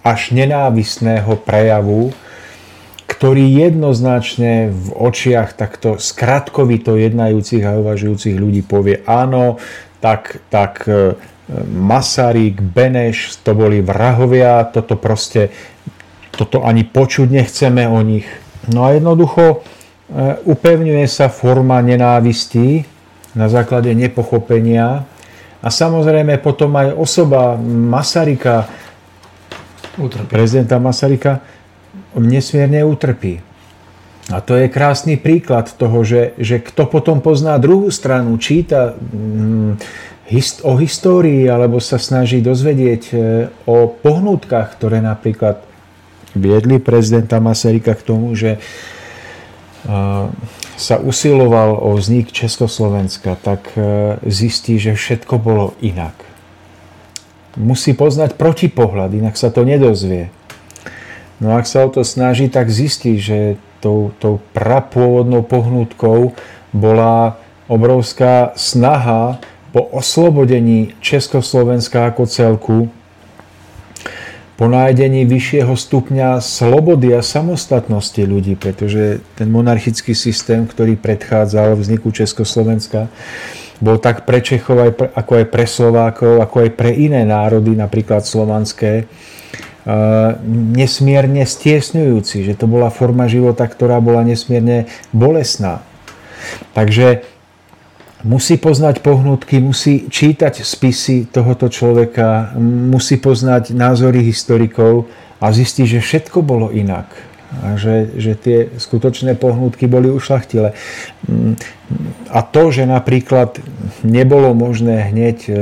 [0.00, 2.16] až nenávistného prejavu,
[3.08, 9.58] ktorý jednoznačne v očiach takto skratkovito jednajúcich a uvažujúcich ľudí povie áno,
[9.98, 11.18] tak, tak e,
[11.66, 15.50] Masaryk, Beneš, to boli vrahovia, toto proste,
[16.38, 18.30] toto ani počuť nechceme o nich.
[18.70, 19.56] No a jednoducho e,
[20.46, 22.86] upevňuje sa forma nenávistí
[23.34, 25.02] na základe nepochopenia
[25.58, 28.70] a samozrejme potom aj osoba Masaryka
[29.98, 30.30] utrpí.
[30.30, 31.42] prezidenta Masaryka
[32.14, 33.42] nesmierne utrpí.
[34.28, 39.80] A to je krásny príklad toho, že, že kto potom pozná druhú stranu, číta hm,
[40.28, 43.16] hist, o histórii alebo sa snaží dozvedieť e,
[43.64, 45.67] o pohnutkách, ktoré napríklad
[46.36, 48.60] viedli prezidenta Masaryka k tomu, že
[50.76, 56.28] sa usiloval o vznik Československa, tak e, zistí, že všetko bolo inak
[57.58, 60.30] musí poznať protipohľad, inak sa to nedozvie.
[61.42, 66.34] No ak sa o to snaží, tak zistí, že tou, tou prapôvodnou pohnutkou
[66.70, 69.42] bola obrovská snaha
[69.74, 72.78] po oslobodení Československa ako celku,
[74.58, 82.10] po nájdení vyššieho stupňa slobody a samostatnosti ľudí, pretože ten monarchický systém, ktorý predchádzal vzniku
[82.10, 83.06] Československa,
[83.78, 87.78] bol tak pre Čechov aj pre, ako aj pre Slovákov, ako aj pre iné národy,
[87.78, 89.06] napríklad slovanské,
[90.74, 95.86] nesmierne stiesňujúci, že to bola forma života, ktorá bola nesmierne bolesná.
[96.74, 97.22] Takže
[98.26, 105.06] musí poznať pohnutky, musí čítať spisy tohoto človeka, musí poznať názory historikov
[105.38, 110.76] a zistiť, že všetko bolo inak a že, že tie skutočné pohnutky boli ušlachtile.
[111.24, 111.56] Mm,
[112.28, 113.56] a to, že napríklad
[114.04, 115.52] nebolo možné hneď e,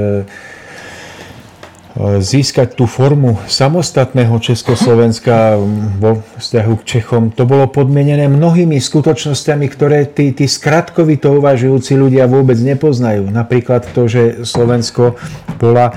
[1.97, 5.57] získať tú formu samostatného Československa
[5.97, 12.29] vo vzťahu k Čechom, to bolo podmienené mnohými skutočnosťami, ktoré tí, tí skratkovito uvažujúci ľudia
[12.29, 13.33] vôbec nepoznajú.
[13.33, 15.17] Napríklad to, že Slovensko
[15.57, 15.95] bola e,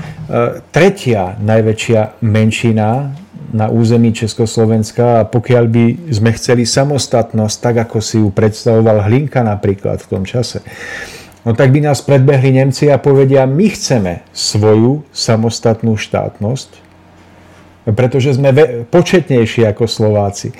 [0.72, 3.12] tretia najväčšia menšina
[3.50, 5.84] na území Československa a pokiaľ by
[6.14, 10.62] sme chceli samostatnosť, tak ako si ju predstavoval Hlinka napríklad v tom čase,
[11.44, 16.70] no tak by nás predbehli Nemci a povedia, my chceme svoju samostatnú štátnosť,
[17.92, 18.52] pretože sme
[18.88, 20.52] početnejší ako Slováci.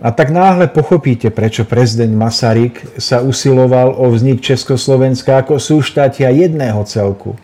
[0.00, 6.80] A tak náhle pochopíte, prečo prezident Masaryk sa usiloval o vznik Československa ako súštátia jedného
[6.88, 7.36] celku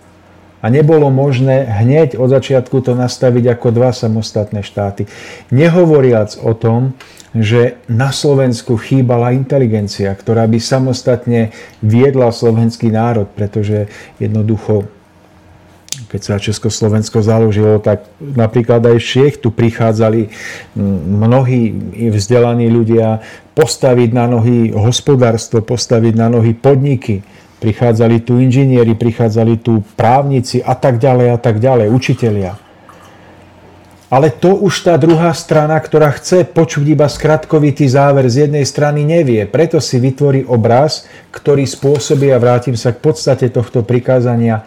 [0.63, 5.05] a nebolo možné hneď od začiatku to nastaviť ako dva samostatné štáty.
[5.53, 6.97] Nehovoriac o tom,
[7.37, 11.53] že na Slovensku chýbala inteligencia, ktorá by samostatne
[11.85, 14.89] viedla slovenský národ, pretože jednoducho
[16.07, 20.29] keď sa Československo založilo, tak napríklad aj Šiech tu prichádzali
[21.09, 21.73] mnohí
[22.13, 23.25] vzdelaní ľudia
[23.57, 27.25] postaviť na nohy hospodárstvo, postaviť na nohy podniky
[27.61, 32.53] prichádzali tu inžinieri, prichádzali tu právnici a tak ďalej a tak ďalej, učitelia.
[34.07, 39.03] Ale to už tá druhá strana, ktorá chce počuť iba skratkovitý záver z jednej strany,
[39.03, 39.43] nevie.
[39.51, 44.63] Preto si vytvorí obraz, ktorý spôsobí, a vrátim sa k podstate tohto prikázania,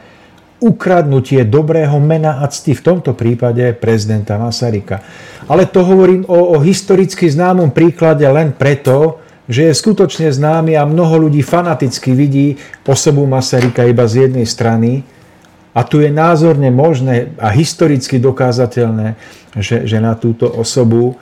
[0.60, 5.00] ukradnutie dobrého mena a cti v tomto prípade prezidenta Masaryka.
[5.48, 10.86] Ale to hovorím o, o historicky známom príklade len preto, že je skutočne známy a
[10.86, 15.02] mnoho ľudí fanaticky vidí osobu Masaryka iba z jednej strany
[15.74, 19.18] a tu je názorne možné a historicky dokázateľné,
[19.58, 21.18] že, že na túto osobu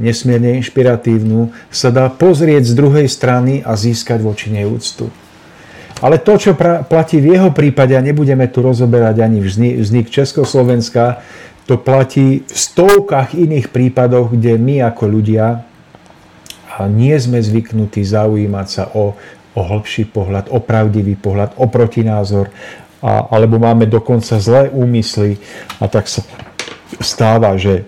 [0.00, 5.12] nesmierne inšpiratívnu sa dá pozrieť z druhej strany a získať voči nej úctu.
[5.98, 6.54] Ale to, čo
[6.86, 11.20] platí v jeho prípade, a nebudeme tu rozoberať ani vznik Československa,
[11.66, 15.67] to platí v stovkách iných prípadoch, kde my ako ľudia
[16.86, 19.18] nie sme zvyknutí zaujímať sa o,
[19.58, 22.54] o hĺbší pohľad, o pravdivý pohľad, o protinázor,
[23.02, 25.42] a, alebo máme dokonca zlé úmysly
[25.82, 26.22] a tak sa
[27.02, 27.86] stáva, že,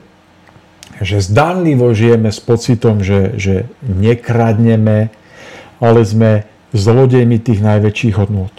[0.99, 3.55] že zdánlivo žijeme s pocitom, že, že
[3.87, 5.15] nekradneme,
[5.79, 8.55] ale sme zlodejmi tých najväčších hodnot.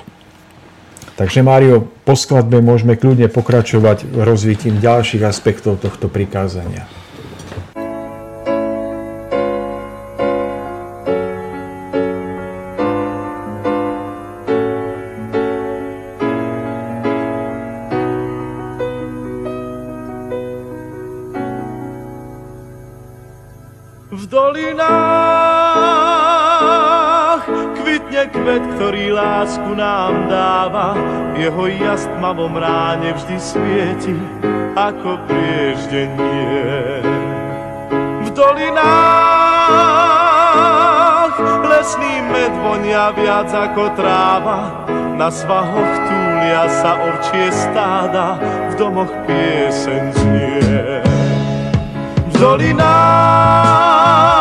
[1.16, 6.90] Takže Mário, po skladbe môžeme kľudne pokračovať rozvitím ďalších aspektov tohto prikázania.
[29.12, 30.96] Lásku nám dáva,
[31.36, 34.16] jeho jas tmavom ráne vždy svieti,
[34.76, 37.02] ako prieždenie.
[38.22, 38.72] V dolinách
[41.68, 44.72] lesný med vonia viac ako tráva,
[45.20, 48.40] na svahoch túlia sa ovčie stáda,
[48.72, 51.04] v domoch pieseň znie.
[52.32, 54.41] V dolinách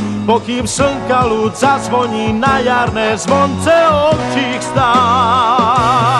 [0.25, 6.11] pokým slnka ľud zazvoní na jarné zvonce ovčích stát.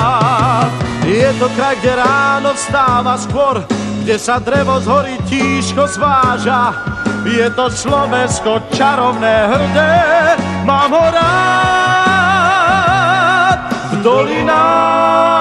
[1.05, 3.65] Je to kraj, kde ráno vstáva skôr,
[4.05, 6.73] kde sa drevo z hory tížko zváža.
[7.27, 12.39] Je to Slovensko čarovné hrdé, mám ho rád
[13.91, 15.40] v dolinách.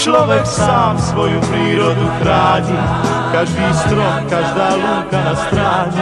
[0.00, 2.72] človek sám svoju prírodu chráni,
[3.36, 6.00] každý strom, každá lúka na stráni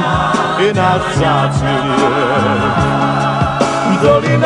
[0.63, 2.79] je náš vzácný liek.
[3.91, 4.39] V dolinách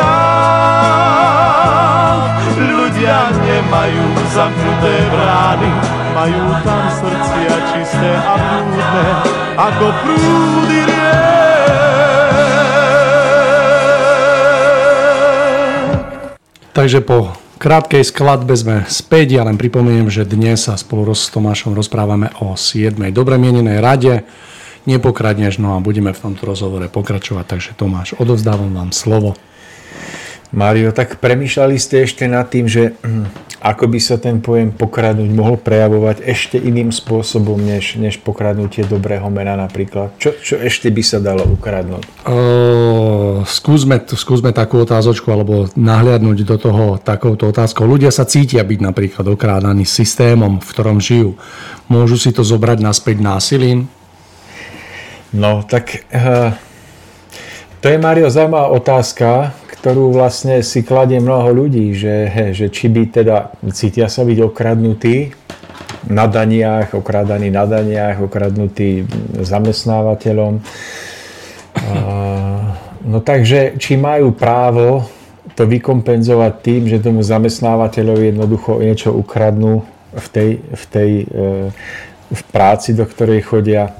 [2.57, 5.69] ľudia nemajú zamknuté brány,
[6.17, 9.05] majú tam srdcia čisté a prúdne,
[9.53, 10.81] ako prúdy
[16.73, 19.39] Takže po krátkej skladbe sme späť.
[19.39, 22.99] Ja len pripomeniem, že dnes sa spolu s Tomášom rozprávame o 7.
[23.15, 24.27] dobre mienenej rade.
[24.83, 27.45] Nepokradneš, no a budeme v tomto rozhovore pokračovať.
[27.47, 29.39] Takže Tomáš, odovzdávam vám slovo.
[30.53, 33.25] Mário, tak premýšľali ste ešte nad tým, že hm,
[33.63, 39.25] ako by sa ten pojem pokradnúť mohol prejavovať ešte iným spôsobom, než, než pokradnutie dobrého
[39.33, 40.13] mena napríklad?
[40.21, 42.03] Čo, čo ešte by sa dalo ukradnúť?
[42.27, 47.87] Uh, skúsme, skúsme takú otázočku, alebo nahliadnúť do toho takouto otázkou.
[47.87, 51.39] Ľudia sa cítia byť napríklad okrádaní systémom, v ktorom žijú.
[51.89, 53.87] Môžu si to zobrať naspäť násilím?
[55.33, 56.53] No, tak uh,
[57.79, 63.03] to je, Mario, zaujímavá otázka, ktorú vlastne si kladie mnoho ľudí, že, že či by
[63.11, 65.35] teda cítia sa byť okradnutí
[66.07, 69.03] na daniach, okrádaní na daniach, okradnutí
[69.43, 70.63] zamestnávateľom.
[73.03, 75.03] No takže, či majú právo
[75.59, 79.83] to vykompenzovať tým, že tomu zamestnávateľovi jednoducho niečo ukradnú
[80.15, 81.69] v tej, v tej e,
[82.31, 83.91] v práci, do ktorej chodia.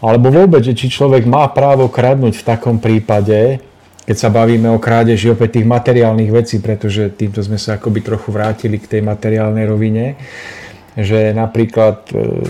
[0.00, 3.60] Alebo vôbec, že či človek má právo kradnúť v takom prípade,
[4.04, 8.28] keď sa bavíme o krádeži opäť tých materiálnych vecí, pretože týmto sme sa akoby trochu
[8.28, 10.20] vrátili k tej materiálnej rovine,
[10.94, 12.44] že napríklad e,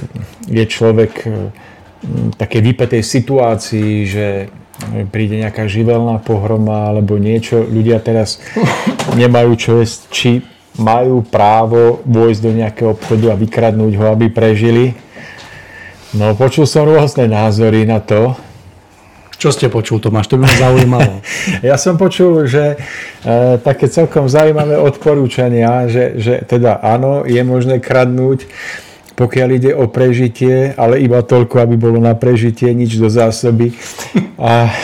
[0.50, 1.28] je človek e,
[2.04, 4.26] v takej vypetej situácii, že
[5.14, 8.42] príde nejaká živelná pohroma alebo niečo, ľudia teraz
[9.20, 10.30] nemajú čo jesť, či
[10.74, 14.98] majú právo vojsť do nejakého obchodu a vykradnúť ho, aby prežili.
[16.14, 18.34] No, počul som rôzne názory na to,
[19.38, 20.30] čo ste počul, Tomáš?
[20.30, 21.14] To by ma zaujímalo.
[21.70, 22.76] ja som počul, že e,
[23.60, 28.46] také celkom zaujímavé odporúčania, že, že teda áno, je možné kradnúť,
[29.14, 33.74] pokiaľ ide o prežitie, ale iba toľko, aby bolo na prežitie, nič do zásoby.
[34.38, 34.74] A,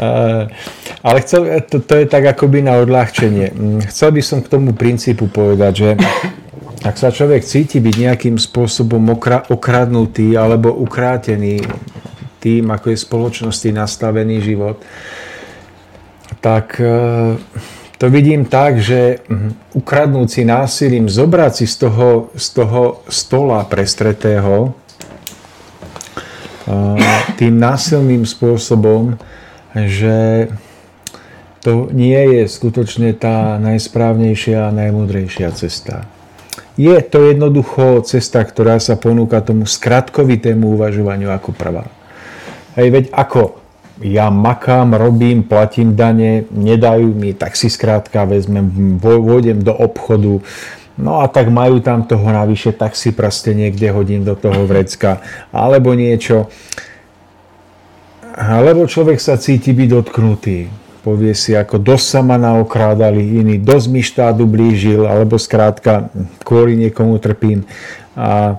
[0.00, 0.08] a,
[1.06, 3.52] ale chcel, to, to je tak akoby na odľahčenie.
[3.52, 5.90] Mm, chcel by som k tomu princípu povedať, že
[6.84, 11.64] ak sa človek cíti byť nejakým spôsobom okra, okradnutý alebo ukrátený
[12.44, 14.84] tým, ako je spoločnosti nastavený život,
[16.44, 17.40] tak e,
[17.96, 23.64] to vidím tak, že mhm, ukradnúť si násilím, zobrať si z toho, z toho stola
[23.64, 24.76] prestretého
[27.36, 29.20] tým násilným spôsobom,
[29.74, 30.48] že
[31.60, 36.04] to nie je skutočne tá najsprávnejšia a najmudrejšia cesta.
[36.74, 41.86] Je to jednoducho cesta, ktorá sa ponúka tomu skratkovitému uvažovaniu ako prvá.
[42.74, 43.64] Hej, veď ako
[44.02, 50.42] ja makám, robím, platím dane, nedajú mi, tak si skrátka vezmem, vôjdem do obchodu,
[50.98, 55.22] no a tak majú tam toho navyše, tak si proste niekde hodím do toho vrecka,
[55.54, 56.50] alebo niečo.
[58.34, 60.66] Alebo človek sa cíti byť dotknutý.
[61.06, 66.10] Povie si, ako dosť sa ma naokrádali iní, dosť mi štátu blížil, alebo skrátka
[66.42, 67.62] kvôli niekomu trpím.
[68.18, 68.58] A,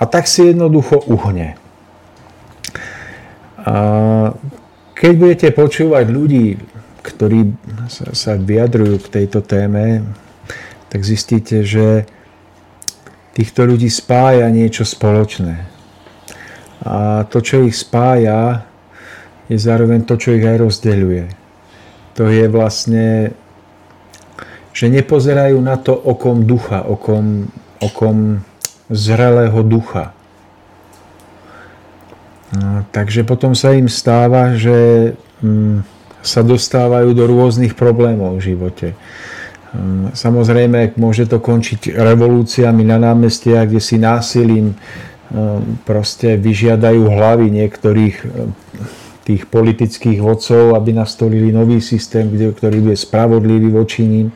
[0.00, 1.60] a tak si jednoducho uhne.
[3.66, 3.76] A
[4.94, 6.56] keď budete počúvať ľudí,
[7.04, 7.54] ktorí
[7.90, 10.06] sa, vyjadrujú k tejto téme,
[10.88, 12.06] tak zistíte, že
[13.36, 15.68] týchto ľudí spája niečo spoločné.
[16.86, 18.64] A to, čo ich spája,
[19.52, 21.24] je zároveň to, čo ich aj rozdeľuje.
[22.16, 23.36] To je vlastne,
[24.72, 28.40] že nepozerajú na to okom ducha, okom, okom
[28.88, 30.15] zrelého ducha.
[32.94, 35.82] Takže potom sa im stáva, že mm,
[36.22, 38.88] sa dostávajú do rôznych problémov v živote.
[39.74, 47.46] Mm, samozrejme, môže to končiť revolúciami na námestiach, kde si násilím mm, proste vyžiadajú hlavy
[47.50, 48.16] niektorých
[49.26, 54.30] tých politických vodcov, aby nastolili nový systém, ktorý bude spravodlivý voči ním.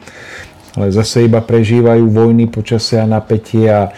[0.74, 3.94] Ale zase iba prežívajú vojny, počasie a napätie a,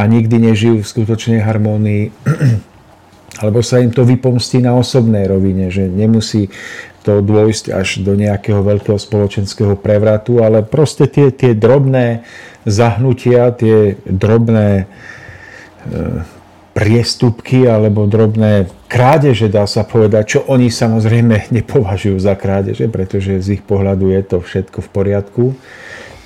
[0.00, 2.02] a nikdy nežijú v skutočnej harmónii.
[3.38, 6.50] Alebo sa im to vypomstí na osobnej rovine, že nemusí
[7.06, 12.26] to dôjsť až do nejakého veľkého spoločenského prevratu, ale proste tie, tie drobné
[12.66, 14.86] zahnutia, tie drobné e,
[16.74, 23.56] priestupky alebo drobné krádeže, dá sa povedať, čo oni samozrejme nepovažujú za krádeže, pretože z
[23.56, 25.44] ich pohľadu je to všetko v poriadku,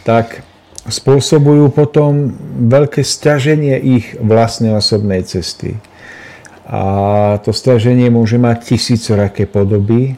[0.02, 0.42] tak
[0.88, 5.78] spôsobujú potom veľké stiaženie ich vlastnej osobnej cesty.
[6.66, 6.82] A
[7.42, 10.14] to stiaženie môže mať tisícoraké podoby,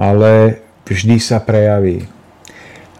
[0.00, 2.08] ale vždy sa prejaví.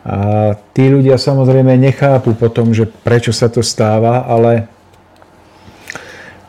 [0.05, 4.69] A tí ľudia samozrejme nechápu potom, že prečo sa to stáva, ale,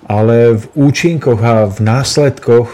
[0.07, 2.67] ale v účinkoch a v následkoch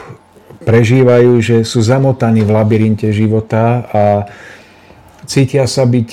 [0.67, 4.03] prežívajú, že sú zamotaní v labyrinte života a
[5.25, 6.09] cítia sa byť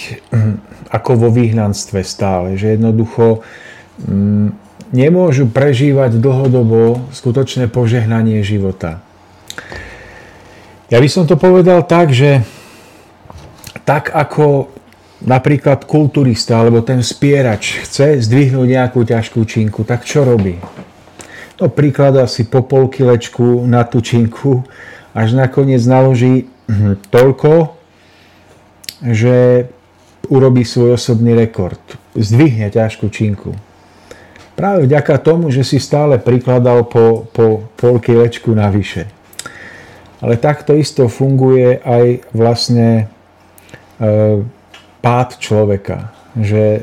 [0.97, 3.45] ako vo vyhnanstve stále, že jednoducho
[4.05, 4.64] hm,
[4.95, 9.03] nemôžu prežívať dlhodobo skutočné požehnanie života.
[10.87, 12.47] Ja by som to povedal tak, že
[13.83, 14.71] tak ako
[15.27, 20.63] napríklad kulturista alebo ten spierač chce zdvihnúť nejakú ťažkú činku, tak čo robí?
[21.59, 24.63] No príklada si po pol kilečku na tú činku,
[25.11, 26.51] až nakoniec naloží
[27.11, 27.75] toľko,
[29.03, 29.69] že
[30.31, 31.81] urobí svoj osobný rekord.
[32.15, 33.55] Zdvihne ťažkú činku.
[34.55, 39.11] Práve vďaka tomu, že si stále prikladal po, po pol kilečku navyše.
[40.23, 43.11] Ale takto isto funguje aj vlastne
[43.99, 44.47] e,
[45.03, 46.15] pád človeka.
[46.39, 46.83] Že e,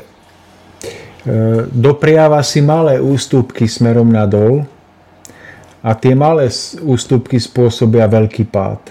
[1.72, 4.68] dopriava si malé ústupky smerom nadol
[5.80, 6.52] a tie malé
[6.84, 8.84] ústupky spôsobia veľký pád.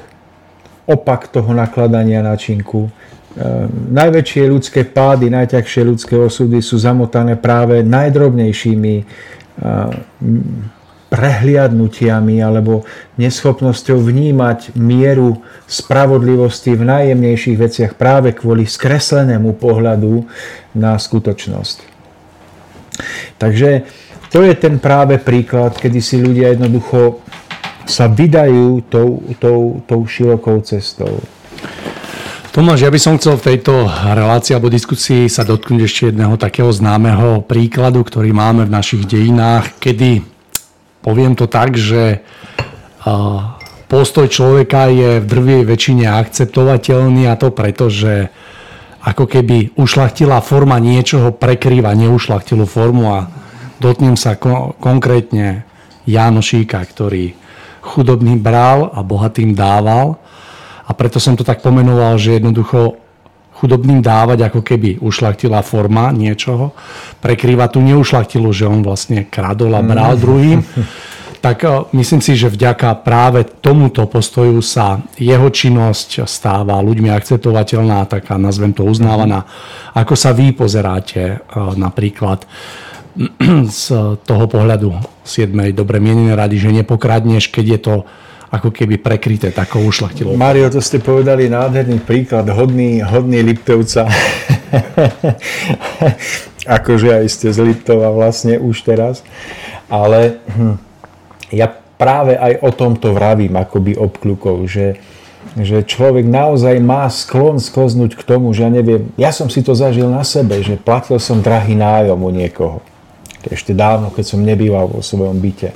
[0.90, 2.90] Opak toho nakladania na činku
[3.92, 9.06] najväčšie ľudské pády, najťažšie ľudské osudy sú zamotané práve najdrobnejšími ehm,
[11.12, 12.88] prehliadnutiami alebo
[13.20, 20.24] neschopnosťou vnímať mieru spravodlivosti v najjemnejších veciach práve kvôli skreslenému pohľadu
[20.76, 21.84] na skutočnosť.
[23.36, 23.70] Takže
[24.32, 27.20] to je ten práve príklad, kedy si ľudia jednoducho
[27.84, 31.20] sa vydajú tou, tou, tou širokou cestou.
[32.52, 36.68] Tomáš, ja by som chcel v tejto relácii alebo diskusii sa dotknúť ešte jedného takého
[36.68, 40.20] známeho príkladu, ktorý máme v našich dejinách, kedy,
[41.00, 42.20] poviem to tak, že
[43.88, 48.28] postoj človeka je v drvej väčšine akceptovateľný a to preto, že
[49.00, 53.32] ako keby ušlachtilá forma niečoho prekrýva neušlachtilú formu a
[53.80, 55.64] dotknem sa ko- konkrétne
[56.04, 57.32] Jánošíka, ktorý
[57.80, 60.21] chudobný bral a bohatým dával
[60.92, 63.00] a preto som to tak pomenoval, že jednoducho
[63.64, 66.76] chudobným dávať ako keby ušlachtilá forma niečoho,
[67.24, 70.20] prekrýva tú neušlachtilú, že on vlastne kradol a bral mm.
[70.20, 70.60] druhým.
[71.46, 71.64] tak
[71.96, 78.76] myslím si, že vďaka práve tomuto postoju sa jeho činnosť stáva ľuďmi akceptovateľná, taká nazvem
[78.76, 79.48] to uznávaná.
[79.96, 81.40] Ako sa vy pozeráte
[81.80, 82.44] napríklad
[83.80, 83.84] z
[84.28, 84.92] toho pohľadu
[85.24, 85.54] 7.
[85.72, 87.96] dobre mienené rady, že nepokradneš, keď je to
[88.52, 90.36] ako keby prekryté takou ušlachtilou.
[90.36, 94.12] Mario, to ste povedali nádherný príklad, hodný, hodný Liptovca.
[96.68, 99.26] akože aj ste z Liptova vlastne už teraz.
[99.92, 100.76] Ale hm,
[101.56, 101.68] ja
[102.00, 105.00] práve aj o tomto vravím akoby obklukov, že,
[105.60, 109.76] že človek naozaj má sklon skoznúť k tomu, že ja neviem, ja som si to
[109.76, 112.80] zažil na sebe, že platil som drahý nájom u niekoho.
[113.42, 115.74] Ešte dávno, keď som nebýval vo svojom byte.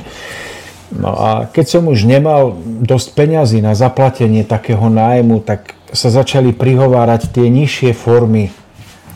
[0.94, 2.54] No a keď som už nemal
[2.86, 8.54] dosť peňazí na zaplatenie takého nájmu, tak sa začali prihovárať tie nižšie formy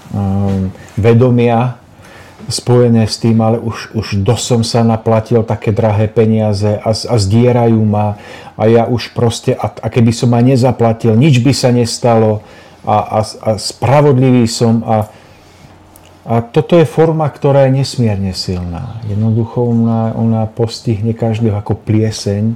[0.09, 1.77] um, vedomia
[2.49, 7.15] spojené s tým, ale už, už dosť som sa naplatil také drahé peniaze a, a
[7.21, 8.17] zdierajú ma
[8.57, 12.41] a ja už proste, a, a keby som ma nezaplatil, nič by sa nestalo
[12.81, 15.05] a, a, a spravodlivý som a,
[16.29, 19.01] a toto je forma, ktorá je nesmierne silná.
[19.09, 22.53] Jednoducho ona, ona postihne každého ako plieseň,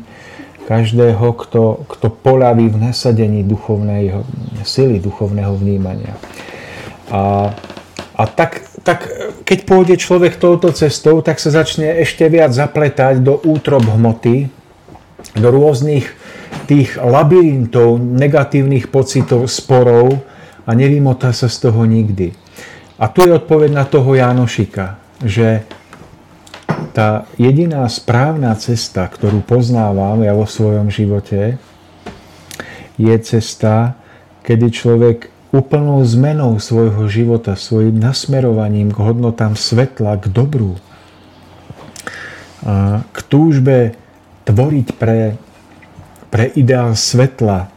[0.69, 4.13] každého, kto, kto polaví v nasadení duchovnej
[4.61, 6.13] sily, duchovného vnímania.
[7.09, 7.49] A,
[8.13, 9.09] a tak, tak
[9.41, 14.53] keď pôjde človek touto cestou, tak sa začne ešte viac zapletať do útrob hmoty,
[15.33, 16.13] do rôznych
[16.69, 20.21] tých labyrintov negatívnych pocitov, sporov
[20.61, 22.42] a nevymotá sa z toho nikdy.
[23.01, 25.65] A tu je odpoveď na toho Jánošika, že
[26.93, 31.57] tá jediná správna cesta, ktorú poznávam ja vo svojom živote,
[33.01, 33.97] je cesta,
[34.45, 35.17] kedy človek
[35.49, 40.77] úplnou zmenou svojho života, svojim nasmerovaním k hodnotám svetla, k dobru,
[43.09, 43.97] k túžbe
[44.45, 45.37] tvoriť pre,
[46.29, 47.69] pre ideál svetla,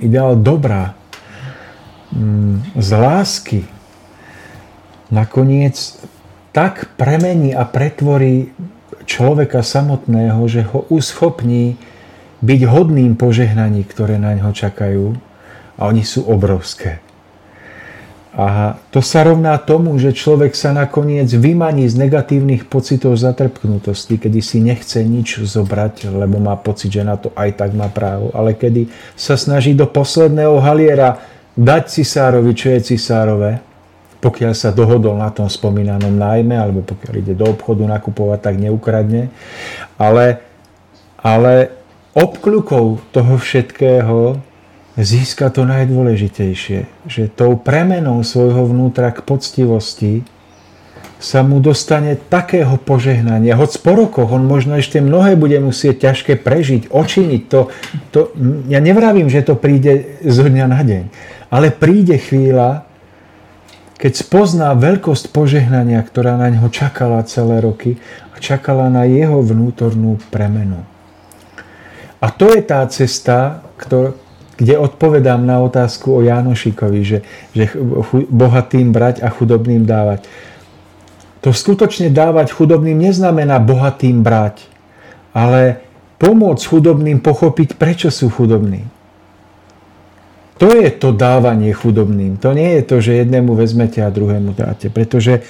[0.00, 0.96] ideál dobra,
[2.76, 3.64] z lásky
[5.12, 5.96] nakoniec
[6.52, 8.52] tak premení a pretvorí
[9.08, 11.76] človeka samotného, že ho uschopní
[12.42, 15.16] byť hodným požehnaní, ktoré na ňo čakajú
[15.78, 17.00] a oni sú obrovské.
[18.32, 24.40] A to sa rovná tomu, že človek sa nakoniec vymaní z negatívnych pocitov zatrpknutosti, kedy
[24.40, 28.56] si nechce nič zobrať, lebo má pocit, že na to aj tak má právo, ale
[28.56, 31.20] kedy sa snaží do posledného haliera
[31.56, 33.60] dať cisárovi, čo je cisárové,
[34.22, 39.34] pokiaľ sa dohodol na tom spomínanom nájme, alebo pokiaľ ide do obchodu nakupovať, tak neukradne.
[39.98, 40.38] Ale,
[41.18, 41.74] ale
[42.14, 44.38] obkľukou toho všetkého
[44.94, 50.22] získa to najdôležitejšie, že tou premenou svojho vnútra k poctivosti
[51.22, 53.54] sa mu dostane takého požehnania.
[53.54, 57.70] Hoď po rokoch on možno ešte mnohé bude musieť ťažké prežiť, očiniť to.
[58.10, 58.20] to
[58.66, 61.04] ja nevravím, že to príde zo dňa na deň.
[61.52, 62.88] Ale príde chvíľa,
[64.00, 68.00] keď spozná veľkosť požehnania, ktorá na ňo čakala celé roky
[68.32, 70.80] a čakala na jeho vnútornú premenu.
[72.18, 73.60] A to je tá cesta,
[74.56, 77.18] kde odpovedám na otázku o Jánošikovi, že,
[77.52, 77.68] že
[78.30, 80.24] bohatým brať a chudobným dávať.
[81.42, 84.62] To skutočne dávať chudobným neznamená bohatým brať,
[85.34, 85.82] ale
[86.22, 88.86] pomôcť chudobným pochopiť, prečo sú chudobní.
[90.60, 92.36] To je to dávanie chudobným.
[92.42, 94.92] To nie je to, že jednému vezmete a druhému dáte.
[94.92, 95.42] Pretože,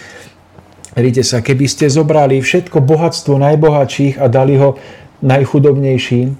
[0.95, 4.79] vidíte sa, keby ste zobrali všetko bohatstvo najbohatších a dali ho
[5.23, 6.39] najchudobnejším,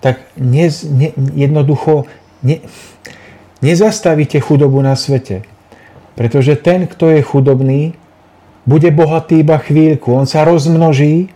[0.00, 2.06] tak ne, ne, jednoducho
[2.42, 2.62] ne,
[3.62, 5.42] nezastavíte chudobu na svete.
[6.14, 7.94] Pretože ten, kto je chudobný,
[8.68, 10.12] bude bohatý iba chvíľku.
[10.12, 11.30] On sa rozmnoží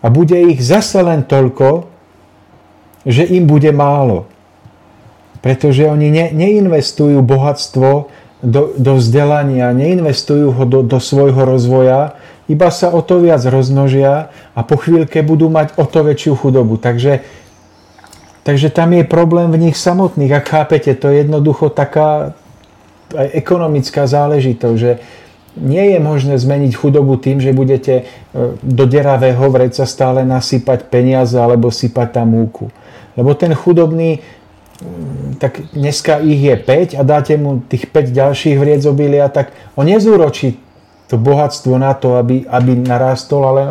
[0.00, 1.90] a bude ich zase len toľko,
[3.04, 4.30] že im bude málo.
[5.38, 8.10] Pretože oni ne, neinvestujú bohatstvo
[8.42, 12.18] do, do vzdelania, neinvestujú ho do, do svojho rozvoja,
[12.48, 16.80] iba sa o to viac rozmnožia a po chvíľke budú mať o to väčšiu chudobu.
[16.80, 17.20] Takže,
[18.40, 20.32] takže tam je problém v nich samotných.
[20.32, 22.32] Ak chápete, to je jednoducho taká
[23.12, 25.00] aj ekonomická záležitosť, že
[25.58, 28.04] nie je možné zmeniť chudobu tým, že budete e,
[28.60, 32.70] do deravého vreca stále nasypať peniaze alebo sypať tam múku.
[33.18, 34.22] Lebo ten chudobný,
[35.42, 39.90] tak dneska ich je 5 a dáte mu tých 5 ďalších vriec obilia, tak on
[39.90, 40.58] nezúročí
[41.08, 43.62] to bohatstvo na to, aby, aby narástol, ale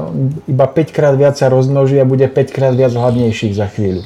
[0.50, 4.04] iba 5 krát viac sa rozmnoží a bude 5 krát viac hladnejších za chvíľu.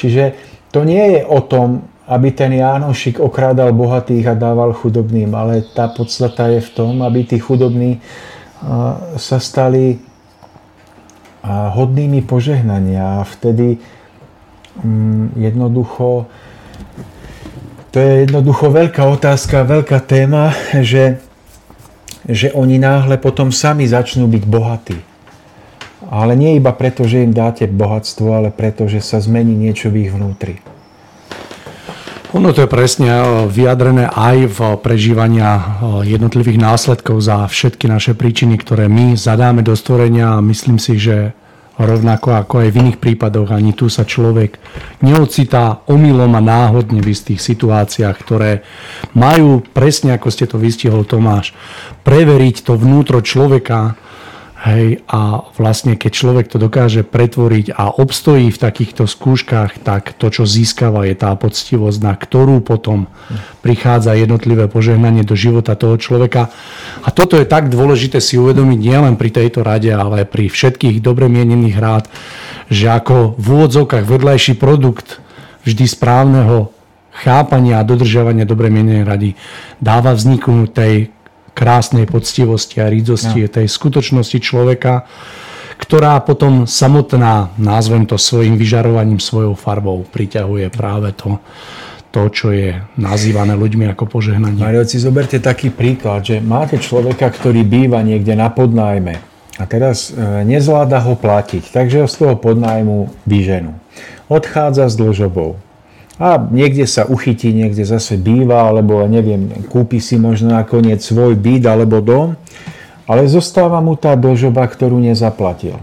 [0.00, 0.32] Čiže
[0.72, 5.88] to nie je o tom, aby ten Jánošik okrádal bohatých a dával chudobným, ale tá
[5.88, 8.00] podstata je v tom, aby tí chudobní
[9.16, 10.00] sa stali
[11.48, 13.20] hodnými požehnania.
[13.20, 13.76] A vtedy
[14.82, 16.26] mm, jednoducho,
[17.94, 20.50] to je jednoducho veľká otázka, veľká téma,
[20.82, 21.22] že,
[22.26, 24.98] že oni náhle potom sami začnú byť bohatí.
[26.10, 30.06] Ale nie iba preto, že im dáte bohatstvo, ale preto, že sa zmení niečo v
[30.06, 30.60] ich vnútri.
[32.34, 35.62] Ono to je presne eh, vyjadrené aj v prežívania eh,
[36.18, 41.30] jednotlivých následkov za všetky naše príčiny, ktoré my zadáme do stvorenia a myslím si, že
[41.74, 44.58] rovnako ako aj v iných prípadoch, ani tu sa človek
[45.02, 48.62] neocitá omylom a náhodne v istých situáciách, ktoré
[49.18, 51.50] majú, presne ako ste to vystihol Tomáš,
[52.06, 53.98] preveriť to vnútro človeka,
[54.64, 60.32] Hej, a vlastne keď človek to dokáže pretvoriť a obstojí v takýchto skúškach, tak to,
[60.32, 63.04] čo získava, je tá poctivosť, na ktorú potom
[63.60, 66.48] prichádza jednotlivé požehnanie do života toho človeka.
[67.04, 71.28] A toto je tak dôležité si uvedomiť nielen pri tejto rade, ale pri všetkých dobre
[71.28, 72.04] mienených rád,
[72.72, 75.20] že ako v úvodzovkách vedľajší produkt
[75.68, 76.72] vždy správneho
[77.12, 79.28] chápania a dodržiavania dobre mienenej rady
[79.76, 81.13] dáva vzniknúť tej
[81.54, 83.50] krásnej poctivosti a rídzosti no.
[83.50, 85.06] tej skutočnosti človeka,
[85.78, 91.38] ktorá potom samotná, názvem to svojim vyžarovaním, svojou farbou, priťahuje práve to,
[92.14, 94.60] to, čo je nazývané ľuďmi ako požehnanie.
[94.62, 99.18] Mario, si zoberte taký príklad, že máte človeka, ktorý býva niekde na podnájme
[99.54, 103.78] a teraz e, nezvláda ho platiť, takže ho z toho podnájmu vyženú.
[104.26, 105.58] Odchádza s dlžobou
[106.14, 111.66] a niekde sa uchytí, niekde zase býva, alebo neviem, kúpi si možno nakoniec svoj byt
[111.66, 112.38] alebo dom,
[113.10, 115.76] ale zostáva mu tá dlžoba, ktorú nezaplatil.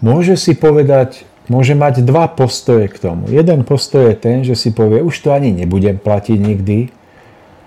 [0.00, 3.28] Môže si povedať, môže mať dva postoje k tomu.
[3.28, 6.78] Jeden postoj je ten, že si povie, už to ani nebudem platiť nikdy,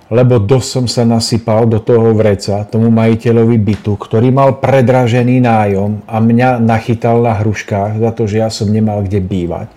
[0.08, 6.08] lebo dosť som sa nasypal do toho vreca tomu majiteľovi bytu, ktorý mal predražený nájom
[6.08, 9.68] a mňa nachytal na hruškách za to, že ja som nemal kde bývať.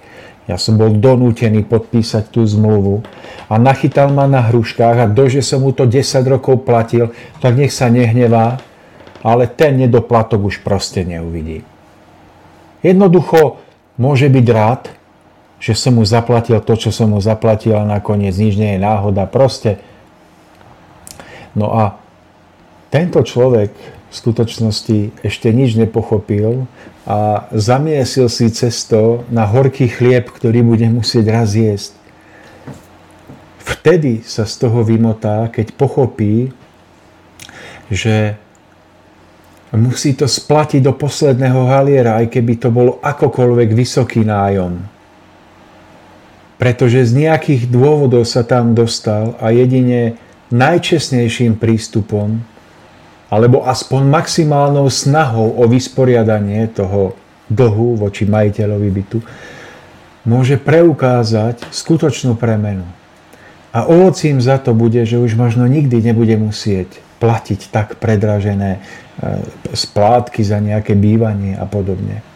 [0.50, 3.06] Ja som bol donútený podpísať tú zmluvu
[3.46, 7.54] a nachytal ma na hruškách a do, že som mu to 10 rokov platil, tak
[7.54, 8.58] nech sa nehnevá,
[9.22, 11.62] ale ten nedoplatok už proste neuvidí.
[12.82, 13.62] Jednoducho
[13.94, 14.90] môže byť rád,
[15.62, 19.30] že som mu zaplatil to, čo som mu zaplatil a nakoniec nič nie je náhoda.
[19.30, 19.78] Proste.
[21.54, 21.94] No a
[22.90, 23.70] tento človek
[24.10, 26.66] v skutočnosti ešte nič nepochopil
[27.06, 31.94] a zamiesil si cesto na horký chlieb, ktorý bude musieť raz jesť.
[33.62, 36.50] Vtedy sa z toho vymotá, keď pochopí,
[37.86, 38.34] že
[39.70, 44.82] musí to splatiť do posledného haliera, aj keby to bol akokoľvek vysoký nájom.
[46.58, 50.18] Pretože z nejakých dôvodov sa tam dostal a jedine
[50.50, 52.42] najčestnejším prístupom
[53.30, 57.14] alebo aspoň maximálnou snahou o vysporiadanie toho
[57.46, 59.18] dlhu voči majiteľovi bytu,
[60.26, 62.84] môže preukázať skutočnú premenu.
[63.70, 66.90] A ovocím za to bude, že už možno nikdy nebude musieť
[67.22, 68.80] platiť tak predražené e,
[69.70, 72.26] splátky za nejaké bývanie a podobne.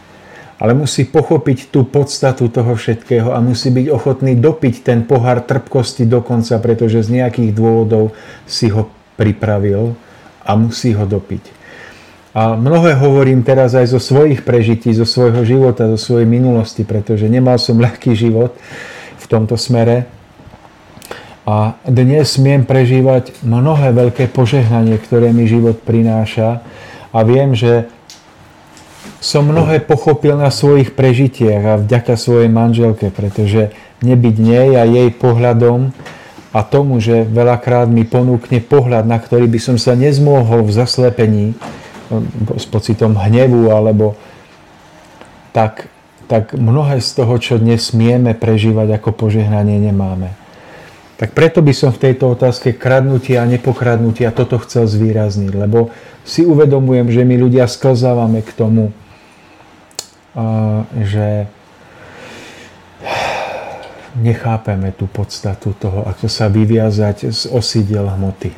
[0.55, 6.07] Ale musí pochopiť tú podstatu toho všetkého a musí byť ochotný dopiť ten pohár trpkosti
[6.07, 8.15] dokonca, pretože z nejakých dôvodov
[8.47, 8.87] si ho
[9.19, 9.99] pripravil
[10.45, 11.65] a musí ho dopiť.
[12.35, 17.31] A mnohé hovorím teraz aj zo svojich prežití, zo svojho života, zo svojej minulosti, pretože
[17.31, 18.53] nemal som ľahký život
[19.17, 20.05] v tomto smere.
[21.47, 26.59] A dnes smiem prežívať mnohé veľké požehnanie, ktoré mi život prináša.
[27.15, 27.87] A viem, že
[29.23, 33.71] som mnohé pochopil na svojich prežitiach a vďaka svojej manželke, pretože
[34.03, 35.95] nebyť nej a jej pohľadom
[36.55, 41.45] a tomu, že veľakrát mi ponúkne pohľad, na ktorý by som sa nezmohol v zaslepení
[42.07, 42.23] no,
[42.55, 44.15] s pocitom hnevu alebo
[45.51, 45.91] tak,
[46.31, 50.31] tak mnohé z toho, čo dnes smieme prežívať ako požehnanie, nemáme.
[51.19, 55.91] Tak preto by som v tejto otázke kradnutia a nepokradnutia toto chcel zvýrazniť, lebo
[56.23, 58.95] si uvedomujem, že my ľudia sklzávame k tomu,
[61.03, 61.51] že
[64.15, 68.51] nechápeme tú podstatu toho, ako sa vyviazať z osídiel hmoty.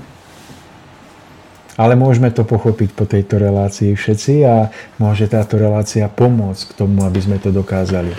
[1.78, 7.05] Ale môžeme to pochopiť po tejto relácii všetci a môže táto relácia pomôcť k tomu,
[7.05, 8.18] aby sme to dokázali.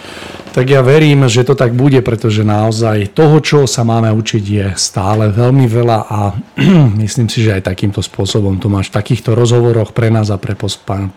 [0.55, 4.67] Tak ja verím, že to tak bude, pretože naozaj toho, čo sa máme učiť, je
[4.79, 6.21] stále veľmi veľa a
[7.03, 10.55] myslím si, že aj takýmto spôsobom to máš v takýchto rozhovoroch pre nás a pre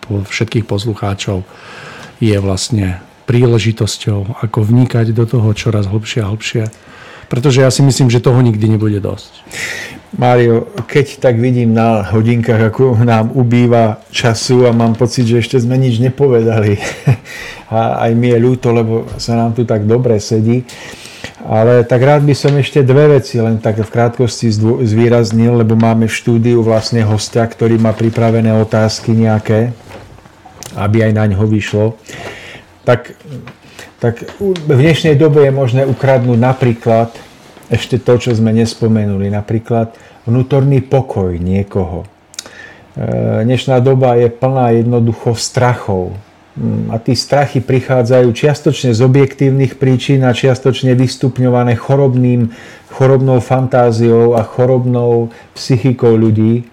[0.09, 1.45] všetkých poslucháčov
[2.17, 3.01] je vlastne
[3.31, 6.67] príležitosťou, ako vnikať do toho čoraz hlbšie a hlbšie,
[7.31, 9.31] pretože ja si myslím, že toho nikdy nebude dosť.
[10.11, 15.55] Mário, keď tak vidím na hodinkách, ako nám ubýva času a mám pocit, že ešte
[15.63, 16.75] sme nič nepovedali.
[17.71, 20.67] A aj mi je ľúto, lebo sa nám tu tak dobre sedí.
[21.47, 24.51] Ale tak rád by som ešte dve veci len tak v krátkosti
[24.83, 29.71] zvýraznil, lebo máme v štúdiu vlastne hostia, ktorý má pripravené otázky nejaké,
[30.75, 31.95] aby aj na ňo vyšlo.
[32.81, 33.13] Tak,
[34.01, 37.13] tak v dnešnej dobe je možné ukradnúť napríklad
[37.69, 39.93] ešte to, čo sme nespomenuli, napríklad
[40.25, 42.03] vnútorný pokoj niekoho.
[42.03, 46.17] E, dnešná doba je plná jednoducho strachov.
[46.57, 52.51] Mm, a tí strachy prichádzajú čiastočne z objektívnych príčin a čiastočne vystupňované chorobným,
[52.91, 56.67] chorobnou fantáziou a chorobnou psychikou ľudí.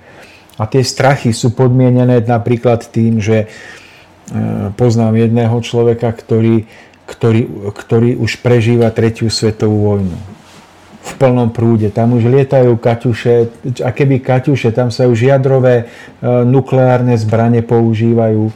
[0.58, 3.46] A tie strachy sú podmienené napríklad tým, že
[4.76, 6.68] poznám jedného človeka, ktorý,
[7.08, 10.18] ktorý, ktorý už prežíva tretiu svetovú vojnu
[11.08, 11.88] v plnom prúde.
[11.88, 13.34] Tam už lietajú kaťuše,
[13.80, 15.84] a keby kaťuše, tam sa už jadrové e,
[16.44, 18.52] nukleárne zbranie používajú.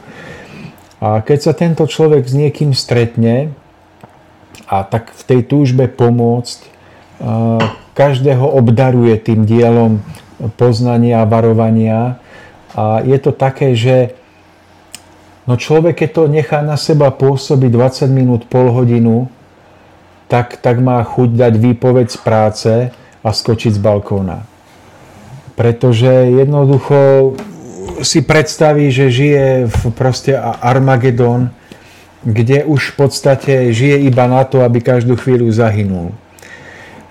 [1.01, 3.51] A keď sa tento človek s niekým stretne,
[4.69, 6.67] a tak v tej túžbe pomôcť, e,
[7.97, 10.01] každého obdaruje tým dielom
[10.57, 12.21] poznania a varovania.
[12.73, 14.17] A je to také, že
[15.47, 19.31] no človek, keď to nechá na seba pôsobiť 20 minút, pol hodinu,
[20.27, 22.71] tak, tak má chuť dať výpoveď z práce
[23.23, 24.43] a skočiť z balkóna.
[25.53, 27.33] Pretože jednoducho
[28.01, 31.53] si predstaví, že žije v proste Armagedon,
[32.23, 36.15] kde už v podstate žije iba na to, aby každú chvíľu zahynul.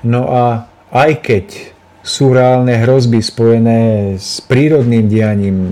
[0.03, 1.72] No a aj keď
[2.03, 5.71] sú reálne hrozby spojené s prírodným dianím,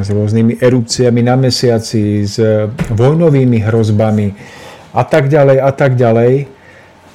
[0.00, 2.40] s rôznymi erupciami na mesiaci, s
[2.88, 4.32] vojnovými hrozbami
[4.96, 6.48] a tak ďalej a tak ďalej,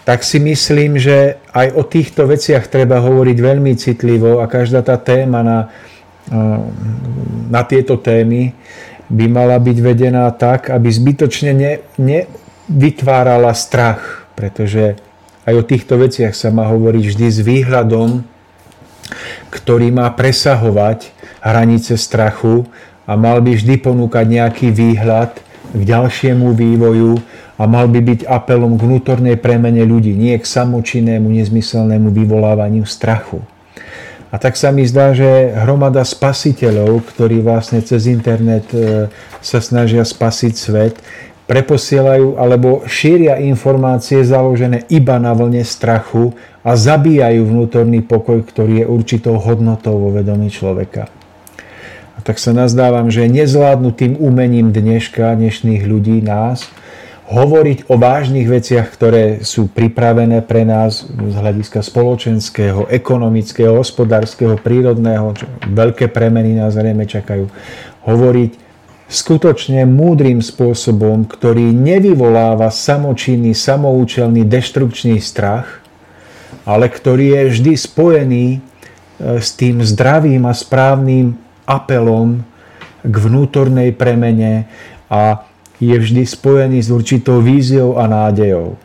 [0.05, 4.97] tak si myslím, že aj o týchto veciach treba hovoriť veľmi citlivo a každá tá
[5.01, 5.59] téma na,
[7.49, 8.53] na tieto témy
[9.09, 15.01] by mala byť vedená tak, aby zbytočne ne, nevytvárala strach, pretože
[15.49, 18.21] aj o týchto veciach sa má hovoriť vždy s výhľadom,
[19.51, 22.69] ktorý má presahovať hranice strachu
[23.09, 25.35] a mal by vždy ponúkať nejaký výhľad
[25.71, 27.19] k ďalšiemu vývoju
[27.61, 33.41] a mal by byť apelom k vnútornej premene ľudí, nie k samočinnému, nezmyselnému vyvolávaniu strachu.
[34.31, 39.11] A tak sa mi zdá, že hromada spasiteľov, ktorí vlastne cez internet e,
[39.43, 40.95] sa snažia spasiť svet,
[41.51, 46.31] preposielajú alebo šíria informácie založené iba na vlne strachu
[46.61, 51.09] a zabíjajú vnútorný pokoj, ktorý je určitou hodnotou vo vedomí človeka.
[52.15, 56.69] A tak sa nazdávam, že nezvládnutým umením dneška, dnešných ľudí, nás,
[57.31, 65.33] hovoriť o vážnych veciach, ktoré sú pripravené pre nás z hľadiska spoločenského, ekonomického, hospodárskeho, prírodného,
[65.33, 67.47] čo veľké premeny nás zrejme čakajú.
[68.05, 68.51] Hovoriť
[69.07, 75.80] skutočne múdrym spôsobom, ktorý nevyvoláva samočinný, samoučelný, deštrukčný strach,
[76.65, 78.59] ale ktorý je vždy spojený e,
[79.41, 82.45] s tým zdravým a správnym apelom
[83.01, 84.69] k vnútornej premene
[85.09, 85.45] a
[85.81, 88.77] je vždy spojený s určitou víziou a nádejou.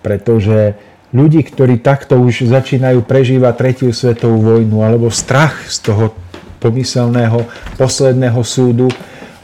[0.00, 0.74] Pretože
[1.12, 6.16] ľudí, ktorí takto už začínajú prežívať tretiu svetovú vojnu alebo strach z toho
[6.64, 7.44] pomyselného
[7.76, 8.88] posledného súdu,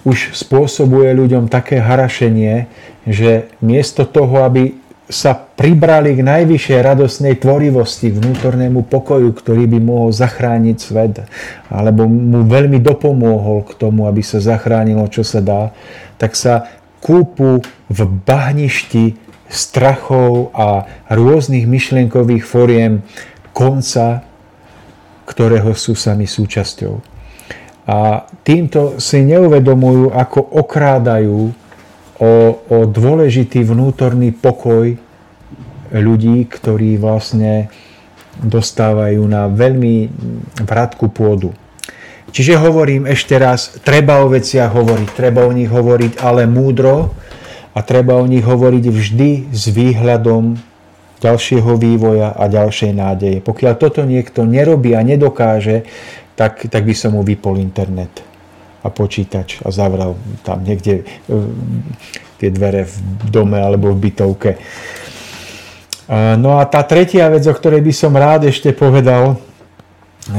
[0.09, 2.65] už spôsobuje ľuďom také harašenie,
[3.05, 4.73] že miesto toho, aby
[5.09, 11.25] sa pribrali k najvyššej radosnej tvorivosti, vnútornému pokoju, ktorý by mohol zachrániť svet,
[11.73, 15.73] alebo mu veľmi dopomôhol k tomu, aby sa zachránilo, čo sa dá,
[16.21, 16.69] tak sa
[17.01, 19.17] kúpu v bahništi
[19.49, 23.01] strachov a rôznych myšlienkových foriem
[23.57, 24.21] konca,
[25.25, 27.01] ktorého sú sami súčasťou.
[27.89, 31.68] A týmto si neuvedomujú, ako okrádajú
[32.19, 34.99] o, o dôležitý vnútorný pokoj
[35.95, 37.73] ľudí, ktorí vlastne
[38.39, 40.11] dostávajú na veľmi
[40.63, 41.55] vratku pôdu.
[42.29, 47.17] Čiže hovorím ešte raz, treba o veciach hovoriť, treba o nich hovoriť, ale múdro
[47.73, 50.61] a treba o nich hovoriť vždy s výhľadom
[51.19, 53.39] ďalšieho vývoja a ďalšej nádeje.
[53.43, 55.89] Pokiaľ toto niekto nerobí a nedokáže,
[56.39, 58.28] tak, tak by som mu vypol internet
[58.83, 60.15] a počítač a zavral
[60.47, 61.05] tam niekde e,
[62.39, 62.95] tie dvere v
[63.29, 64.51] dome alebo v bytovke.
[66.41, 69.37] No a tá tretia vec, o ktorej by som rád ešte povedal,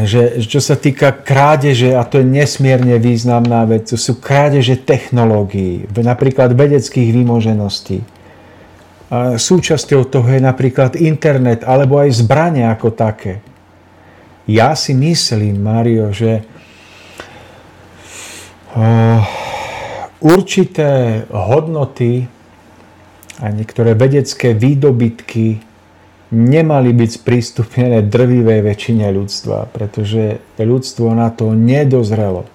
[0.06, 5.86] že čo sa týka krádeže, a to je nesmierne významná vec, to sú krádeže technológií,
[5.94, 8.02] napríklad vedeckých výmožeností.
[9.38, 13.42] Súčasťou toho je napríklad internet alebo aj zbranie ako také.
[14.50, 16.46] Ja si myslím, Mario, že
[20.20, 22.28] určité hodnoty
[23.40, 25.64] a niektoré vedecké výdobytky
[26.30, 32.46] nemali byť sprístupnené drvivej väčšine ľudstva, pretože ľudstvo na to nedozrelo.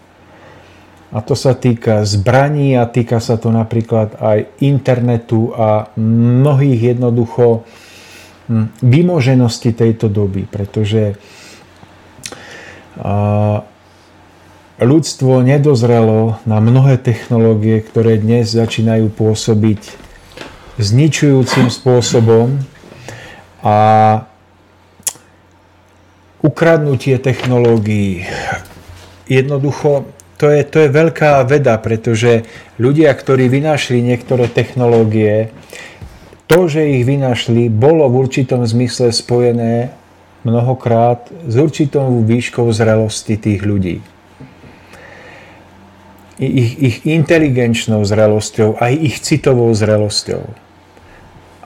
[1.15, 7.67] A to sa týka zbraní a týka sa to napríklad aj internetu a mnohých jednoducho
[8.51, 11.19] hm, vymoženosti tejto doby, pretože
[14.85, 19.81] ľudstvo nedozrelo na mnohé technológie, ktoré dnes začínajú pôsobiť
[20.79, 22.61] zničujúcim spôsobom
[23.65, 23.77] a
[26.45, 28.29] ukradnutie technológií
[29.29, 32.43] jednoducho to je, to je veľká veda, pretože
[32.77, 35.55] ľudia, ktorí vynašli niektoré technológie,
[36.51, 39.95] to, že ich vynašli, bolo v určitom zmysle spojené
[40.43, 44.05] mnohokrát s určitou výškou zrelosti tých ľudí.
[46.35, 50.43] Ich, ich inteligenčnou zrelosťou, aj ich citovou zrelosťou.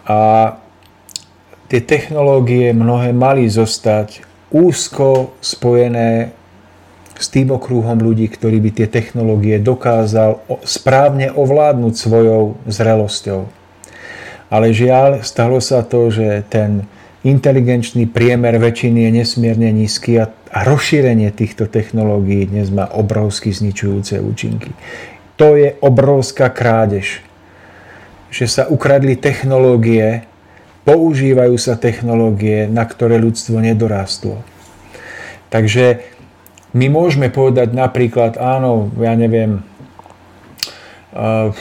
[0.04, 0.18] A
[1.72, 6.36] tie technológie mnohé mali zostať úzko spojené
[7.18, 13.50] s tým okruhom ľudí, ktorí by tie technológie dokázal správne ovládnuť svojou zrelosťou.
[14.48, 16.88] Ale žiaľ, stalo sa to, že ten
[17.26, 24.20] inteligenčný priemer väčšiny je nesmierne nízky a, a rozšírenie týchto technológií dnes má obrovsky zničujúce
[24.20, 24.72] účinky.
[25.36, 27.22] To je obrovská krádež,
[28.32, 30.24] že sa ukradli technológie,
[30.88, 34.40] používajú sa technológie, na ktoré ľudstvo nedorástlo.
[35.48, 36.04] Takže
[36.76, 39.64] my môžeme povedať napríklad, áno, ja neviem,
[41.16, 41.52] uh,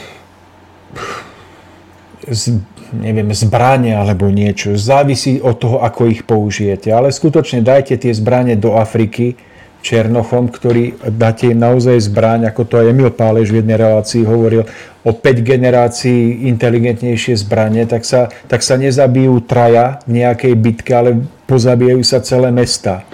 [2.94, 4.76] neviem, zbranie alebo niečo.
[4.78, 6.92] Závisí od toho, ako ich použijete.
[6.92, 9.36] Ale skutočne dajte tie zbranie do Afriky
[9.78, 14.66] Černochom, ktorý dáte im naozaj zbraň, ako to aj Emil Pálež v jednej relácii hovoril,
[15.06, 21.22] o 5 generácií inteligentnejšie zbranie, tak sa, tak sa nezabijú traja v nejakej bitke, ale
[21.46, 23.06] pozabijajú sa celé mesta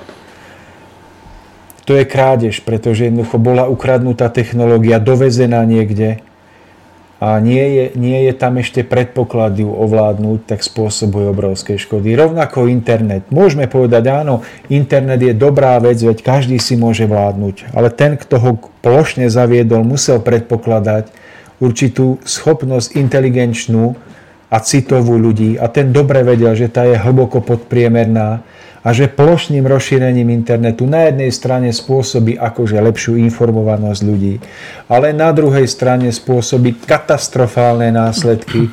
[1.84, 6.24] to je krádež, pretože jednoducho bola ukradnutá technológia, dovezená niekde
[7.22, 12.12] a nie je, nie je tam ešte predpoklad ju ovládnuť, tak spôsobuje obrovské škody.
[12.18, 13.30] Rovnako internet.
[13.30, 18.34] Môžeme povedať, áno, internet je dobrá vec, veď každý si môže vládnuť, ale ten, kto
[18.42, 18.50] ho
[18.82, 21.14] plošne zaviedol, musel predpokladať
[21.62, 23.94] určitú schopnosť inteligenčnú
[24.50, 28.42] a citovú ľudí a ten dobre vedel, že tá je hlboko podpriemerná
[28.84, 34.34] a že plošným rozšírením internetu na jednej strane spôsobí akože lepšiu informovanosť ľudí,
[34.92, 38.68] ale na druhej strane spôsobí katastrofálne následky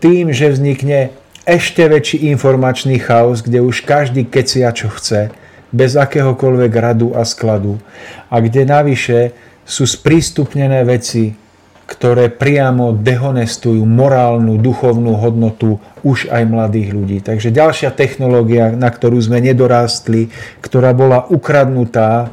[0.00, 1.12] tým, že vznikne
[1.44, 5.28] ešte väčší informačný chaos, kde už každý kecia čo chce,
[5.68, 7.76] bez akéhokoľvek radu a skladu
[8.32, 9.36] a kde navyše
[9.68, 11.41] sú sprístupnené veci,
[11.86, 17.18] ktoré priamo dehonestujú morálnu, duchovnú hodnotu už aj mladých ľudí.
[17.22, 20.30] Takže ďalšia technológia, na ktorú sme nedorástli,
[20.62, 22.32] ktorá bola ukradnutá,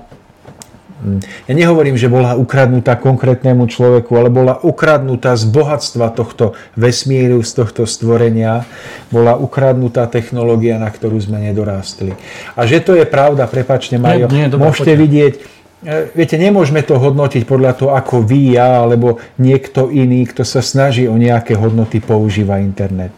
[1.02, 7.42] hm, ja nehovorím, že bola ukradnutá konkrétnemu človeku, ale bola ukradnutá z bohatstva tohto vesmíru,
[7.42, 8.70] z tohto stvorenia,
[9.10, 12.14] bola ukradnutá technológia, na ktorú sme nedorástli.
[12.54, 15.04] A že to je pravda, prepačte Mario, nie, nie, môžete poďme.
[15.04, 15.34] vidieť,
[15.86, 21.08] viete, nemôžeme to hodnotiť podľa toho, ako vy, ja alebo niekto iný, kto sa snaží
[21.08, 23.16] o nejaké hodnoty, používa internet.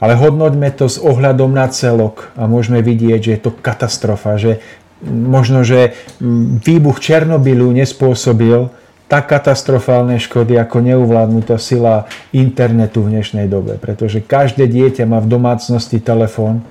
[0.00, 4.64] Ale hodnoťme to s ohľadom na celok a môžeme vidieť, že je to katastrofa, že
[5.04, 5.92] možno, že
[6.64, 8.72] výbuch Černobylu nespôsobil
[9.10, 13.74] tak katastrofálne škody ako neuvládnutá sila internetu v dnešnej dobe.
[13.74, 16.62] Pretože každé dieťa má v domácnosti telefón,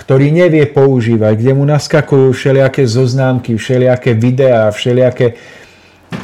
[0.00, 5.36] ktorý nevie používať, kde mu naskakujú všelijaké zoznámky, všelijaké videá, všelijaké,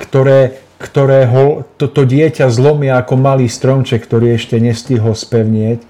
[0.09, 5.85] ktoré, ktoré ho, toto dieťa zlomia ako malý stromček, ktorý ešte nestihol spevnieť,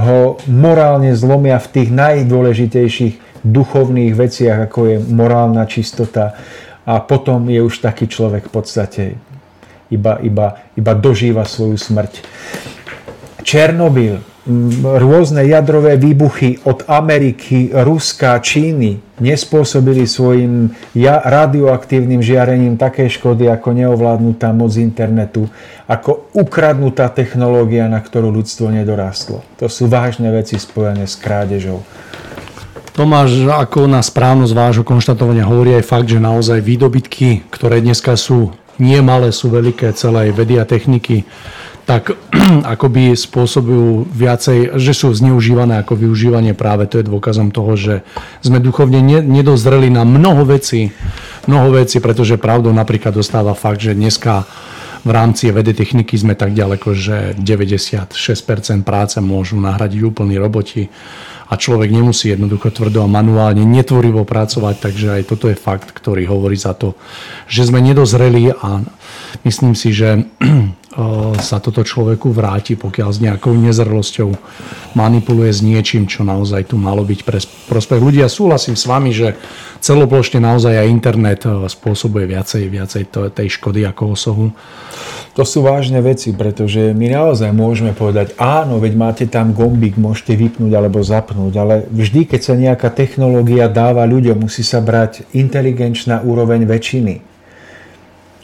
[0.00, 6.36] ho morálne zlomia v tých najdôležitejších duchovných veciach, ako je morálna čistota
[6.88, 9.02] a potom je už taký človek v podstate
[9.92, 12.24] iba, iba, iba dožíva svoju smrť.
[13.46, 14.18] Černobyl,
[15.02, 20.70] rôzne jadrové výbuchy od Ameriky, Ruska, Číny nespôsobili svojim
[21.02, 25.50] radioaktívnym žiarením také škody ako neovládnutá moc internetu,
[25.90, 29.42] ako ukradnutá technológia, na ktorú ľudstvo nedorastlo.
[29.58, 31.82] To sú vážne veci spojené s krádežou.
[32.94, 38.56] Tomáš, ako na správnosť vášho konštatovania hovorí aj fakt, že naozaj výdobytky, ktoré dneska sú
[38.80, 41.24] nie malé, sú veľké celej vedy a techniky,
[41.86, 42.18] tak
[42.74, 46.90] akoby spôsobujú viacej, že sú zneužívané ako využívanie práve.
[46.90, 47.94] To je dôkazom toho, že
[48.42, 50.90] sme duchovne nedozreli na mnoho vecí,
[51.46, 54.44] mnoho vecí, pretože pravdou napríklad dostáva fakt, že dneska
[55.06, 58.10] v rámci vedy techniky sme tak ďaleko, že 96%
[58.82, 60.90] práce môžu nahradiť úplní roboti
[61.46, 66.26] a človek nemusí jednoducho tvrdo a manuálne netvorivo pracovať, takže aj toto je fakt, ktorý
[66.26, 66.98] hovorí za to,
[67.46, 68.82] že sme nedozreli a
[69.44, 70.24] myslím si, že
[71.44, 74.32] sa toto človeku vráti, pokiaľ s nejakou nezrlosťou
[74.96, 77.36] manipuluje s niečím, čo naozaj tu malo byť pre
[77.68, 78.24] prospech ľudí.
[78.24, 79.36] Ja súhlasím s vami, že
[79.84, 84.46] celoplošne naozaj aj internet spôsobuje viacej, viacej tej škody ako osohu.
[85.36, 90.32] To sú vážne veci, pretože my naozaj môžeme povedať, áno, veď máte tam gombík, môžete
[90.32, 96.24] vypnúť alebo zapnúť, ale vždy, keď sa nejaká technológia dáva ľuďom, musí sa brať inteligenčná
[96.24, 97.35] úroveň väčšiny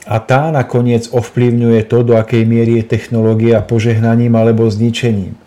[0.03, 5.39] a tá nakoniec ovplyvňuje to, do akej miery je technológia požehnaním alebo zničením.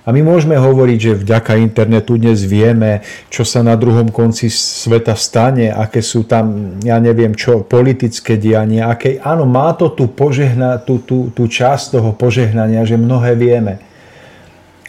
[0.00, 5.12] A my môžeme hovoriť, že vďaka internetu dnes vieme, čo sa na druhom konci sveta
[5.12, 10.80] stane, aké sú tam, ja neviem čo, politické dianie, aké, áno, má to tú, požehna,
[10.80, 13.89] tú, tú, tú časť toho požehnania, že mnohé vieme.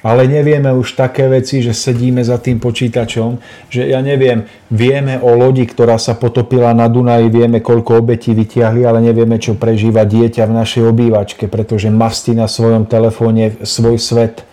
[0.01, 3.37] Ale nevieme už také veci, že sedíme za tým počítačom,
[3.69, 8.81] že ja neviem, vieme o lodi, ktorá sa potopila na Dunaji, vieme, koľko obetí vytiahli,
[8.81, 14.50] ale nevieme, čo prežíva dieťa v našej obývačke, pretože masti na svojom telefóne svoj svet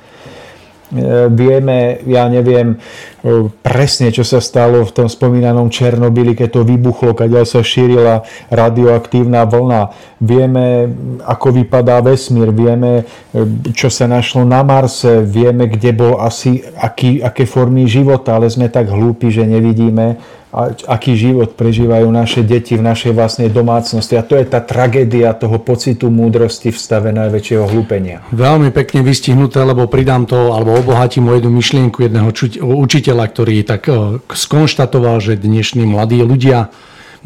[1.29, 2.77] vieme, ja neviem
[3.21, 8.25] e, presne, čo sa stalo v tom spomínanom Černobyli, keď to vybuchlo, keď sa šírila
[8.49, 9.93] radioaktívna vlna.
[10.19, 10.89] Vieme,
[11.29, 13.05] ako vypadá vesmír, vieme,
[13.37, 18.49] e, čo sa našlo na Marse, vieme, kde bol asi, aký, aké formy života, ale
[18.49, 24.17] sme tak hlúpi, že nevidíme, a aký život prežívajú naše deti v našej vlastnej domácnosti.
[24.17, 28.25] A to je tá tragédia toho pocitu múdrosti v stave najväčšieho hlúpenia.
[28.33, 32.33] Veľmi pekne vystihnuté, lebo pridám to, alebo obohatím o jednu myšlienku jedného
[32.65, 33.93] učiteľa, ktorý tak
[34.33, 36.73] skonštatoval, že dnešní mladí ľudia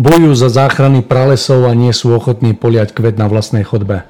[0.02, 4.02] bojujú za záchrany pralesov a nie sú ochotní poliať kvet na vlastnej chodbe.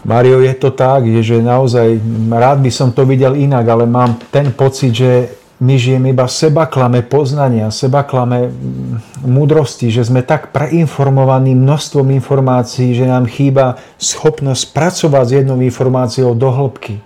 [0.00, 2.00] Mario, je to tak, že naozaj
[2.32, 6.64] rád by som to videl inak, ale mám ten pocit, že my žijeme iba seba
[6.64, 13.76] klame poznania, seba klame mm, múdrosti, že sme tak preinformovaní množstvom informácií, že nám chýba
[14.00, 17.04] schopnosť pracovať s jednou informáciou do hĺbky.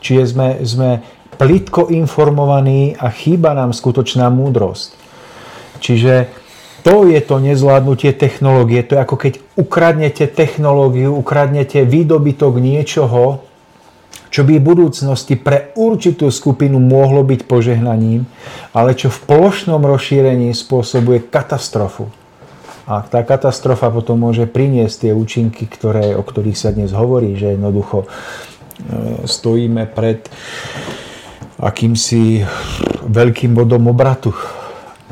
[0.00, 0.90] Čiže sme, sme
[1.36, 4.96] plitko informovaní a chýba nám skutočná múdrosť.
[5.84, 6.32] Čiže
[6.80, 8.80] to je to nezvládnutie technológie.
[8.88, 13.44] To je ako keď ukradnete technológiu, ukradnete výdobytok niečoho,
[14.36, 18.28] čo by v budúcnosti pre určitú skupinu mohlo byť požehnaním,
[18.76, 22.12] ale čo v plošnom rozšírení spôsobuje katastrofu.
[22.84, 27.56] A tá katastrofa potom môže priniesť tie účinky, ktoré, o ktorých sa dnes hovorí, že
[27.56, 28.06] jednoducho e,
[29.24, 30.28] stojíme pred
[31.56, 32.44] akýmsi
[33.08, 34.36] veľkým bodom obratu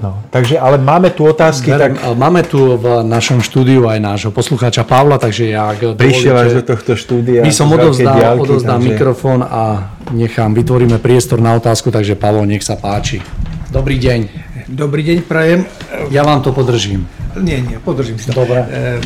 [0.05, 1.73] No, takže, ale máme tu otázky.
[1.73, 2.13] Berem, tak...
[2.13, 5.73] Máme tu v našom štúdiu aj nášho poslucháča Pavla, takže ja...
[5.73, 7.41] Prišiel až do tohto štúdia.
[7.41, 8.89] My som odozdal, diálky, odozdal takže...
[8.93, 13.25] mikrofón a nechám, vytvoríme priestor na otázku, takže Pavlo, nech sa páči.
[13.73, 14.21] Dobrý deň.
[14.69, 15.65] Dobrý deň, prajem.
[16.13, 17.09] Ja vám to podržím.
[17.41, 18.45] Nie, nie, podržím si to.
[18.45, 18.61] Dobre.
[18.61, 19.01] E,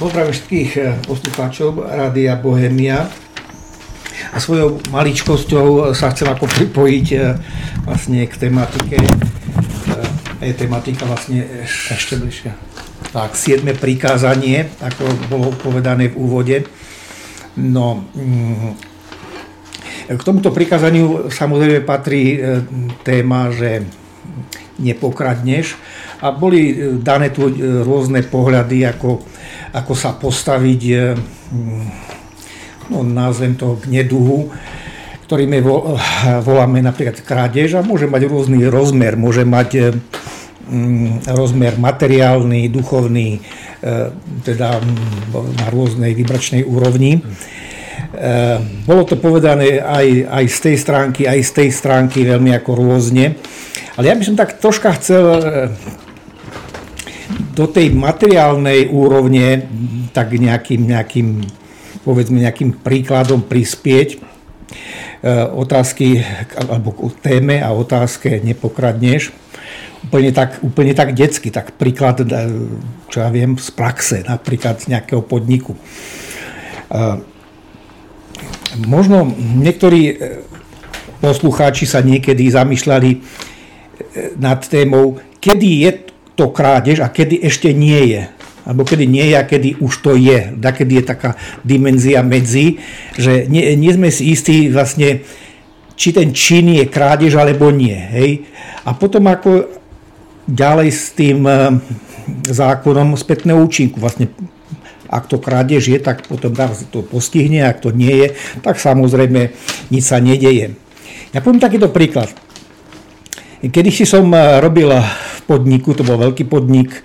[0.00, 3.04] pozdravím všetkých e, poslucháčov Rádia Bohemia
[4.32, 7.18] a svojou maličkosťou sa chcem ako pripojiť e,
[7.84, 8.96] vlastne k tematike
[10.38, 12.50] je tematika vlastne ešte bližšie.
[13.10, 16.56] Tak, siedme prikázanie, ako bolo povedané v úvode.
[17.58, 18.74] No, mm,
[20.08, 22.64] k tomuto prikázaniu samozrejme patrí e,
[23.02, 23.84] téma, že
[24.78, 25.74] nepokradneš
[26.22, 29.20] a boli e, dané tu e, rôzne pohľady, ako,
[29.74, 30.82] ako sa postaviť,
[31.50, 31.86] mm,
[32.94, 34.48] no nazvem to k neduhu,
[35.28, 35.62] ktorým je,
[36.40, 40.00] voláme napríklad krádež a môže mať rôzny rozmer, môže mať
[41.24, 43.40] rozmer materiálny, duchovný, e,
[44.44, 47.18] teda mm, na rôznej vibračnej úrovni.
[47.18, 47.20] E,
[48.84, 53.36] bolo to povedané aj, aj z tej stránky, aj z tej stránky veľmi ako rôzne.
[53.98, 55.40] Ale ja by som tak troška chcel e,
[57.56, 59.66] do tej materiálnej úrovne
[60.14, 61.28] tak nejakým, nejakým
[62.06, 64.30] povedzme nejakým príkladom prispieť.
[65.58, 66.22] Otázky,
[66.54, 69.34] alebo k téme a otázke nepokradneš.
[70.08, 72.26] Úplne tak, úplne tak detsky, tak príklad, e,
[73.10, 75.74] čo ja viem, z praxe, napríklad z nejakého podniku.
[75.74, 75.80] E,
[78.86, 80.20] možno niektorí
[81.18, 83.10] poslucháči sa niekedy zamýšľali
[84.38, 85.90] nad témou, kedy je
[86.38, 88.22] to krádež a kedy ešte nie je.
[88.68, 90.52] alebo kedy nie je a kedy už to je.
[90.52, 92.76] Da kedy je taká dimenzia medzi,
[93.16, 95.24] že nie, nie sme si istí vlastne,
[95.98, 97.98] či ten čin je krádež alebo nie.
[97.98, 98.46] Hej?
[98.86, 99.66] A potom ako
[100.46, 101.74] ďalej s tým eh,
[102.46, 103.98] zákonom spätného účinku.
[103.98, 104.30] Vlastne
[105.08, 106.52] ak to krádež je, tak potom
[106.92, 108.28] to postihne, ak to nie je,
[108.60, 109.56] tak samozrejme
[109.88, 110.76] nič sa nedeje.
[111.32, 112.28] Ja poviem takýto príklad.
[113.58, 117.02] Kedy si som eh, robil v podniku, to bol veľký podnik,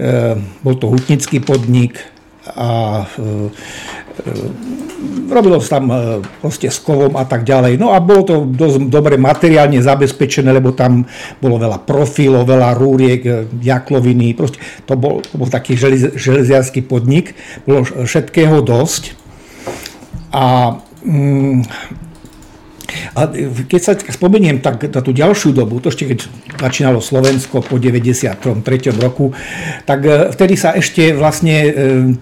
[0.00, 2.00] eh, bol to hutnický podnik
[2.44, 3.00] a
[5.28, 5.96] robilo sa tam e,
[6.40, 7.76] proste s kovom a tak ďalej.
[7.80, 11.04] No a bolo to dosť dobre materiálne zabezpečené, lebo tam
[11.42, 13.30] bolo veľa profilov, veľa rúriek, e,
[13.62, 17.34] jakloviny, proste to bol, to bol taký želez, železiarský podnik,
[17.66, 19.18] bolo všetkého dosť.
[20.34, 20.76] A
[21.06, 21.66] mm,
[23.14, 23.30] a
[23.66, 26.18] keď sa spomeniem tak na tú ďalšiu dobu, to ešte keď
[26.58, 28.40] začínalo Slovensko po 93.
[28.98, 29.34] roku,
[29.84, 31.70] tak e, vtedy sa ešte vlastne e,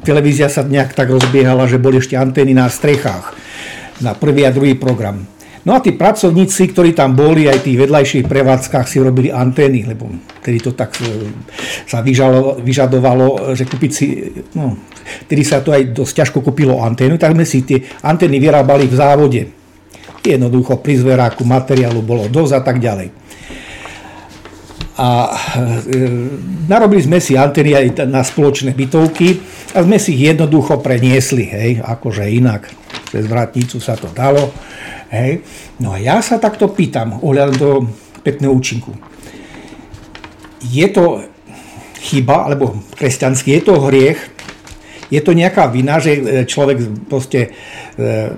[0.03, 3.35] televízia sa nejak tak rozbiehala, že boli ešte antény na strechách
[4.03, 5.23] na prvý a druhý program.
[5.63, 10.11] No a tí pracovníci, ktorí tam boli, aj tí vedľajších prevádzkach si robili antény, lebo
[10.43, 11.31] tedy to tak e,
[11.87, 12.03] sa
[12.59, 14.27] vyžadovalo, že kúpiť si,
[14.59, 14.75] no,
[15.31, 18.99] tedy sa to aj dosť ťažko kúpilo anténu, tak sme si tie antény vyrábali v
[18.99, 19.62] závode.
[20.23, 23.11] Jednoducho pri zveráku materiálu bolo dosť a tak ďalej.
[25.03, 25.97] A e,
[26.69, 29.41] narobili sme si antény aj na spoločné bytovky
[29.75, 32.71] a sme si ich jednoducho preniesli, hej, akože inak.
[33.09, 34.53] Cez vratnicu sa to dalo.
[35.11, 35.45] Hej.
[35.81, 37.77] No a ja sa takto pýtam ohľadom toho
[38.23, 38.95] pekného účinku.
[40.71, 41.25] Je to
[41.99, 44.21] chyba, alebo kresťanský, je to hriech,
[45.13, 47.53] je to nejaká vina, že človek proste
[47.97, 48.33] e,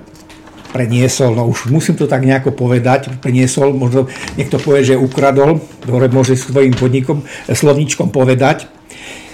[0.75, 6.11] preniesol, no už musím to tak nejako povedať, preniesol, možno niekto povie, že ukradol, dobre
[6.11, 8.67] môže svojim podnikom, slovničkom povedať.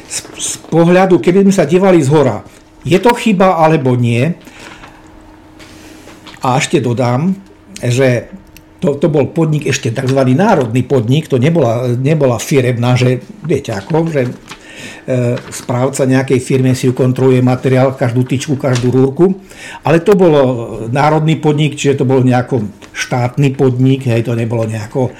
[0.05, 2.45] Z, z pohľadu, keby sme sa dívali z hora,
[2.85, 4.37] je to chyba alebo nie?
[6.45, 7.33] A ešte dodám,
[7.81, 8.29] že
[8.77, 10.21] to, to bol podnik ešte tzv.
[10.37, 14.29] národný podnik, to nebola, nebola firemná, že viete ako, že
[15.49, 19.33] správca nejakej firmy si kontroluje materiál, každú tyčku, každú rúrku.
[19.81, 20.41] Ale to bolo
[20.93, 25.11] národný podnik, čiže to bol nejako štátny podnik, hej, to nebolo nejako e,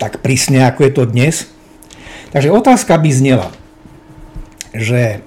[0.00, 1.36] tak prísne, ako je to dnes.
[2.32, 3.48] Takže otázka by znela,
[4.72, 5.20] že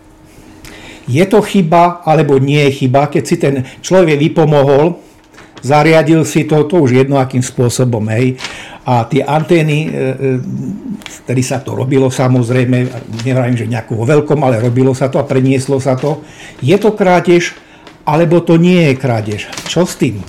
[1.06, 3.56] je to chyba alebo nie je chyba, keď si ten
[3.86, 4.98] človek vypomohol,
[5.62, 8.42] zariadil si to, to už jedno akým spôsobom, hej,
[8.86, 10.38] a tie antény, e,
[11.34, 12.86] e, sa to robilo samozrejme,
[13.26, 16.22] nevrajím, že nejakú veľkom, ale robilo sa to a prenieslo sa to.
[16.62, 17.58] Je to krádež,
[18.06, 19.42] alebo to nie je krádež?
[19.66, 20.22] Čo s tým?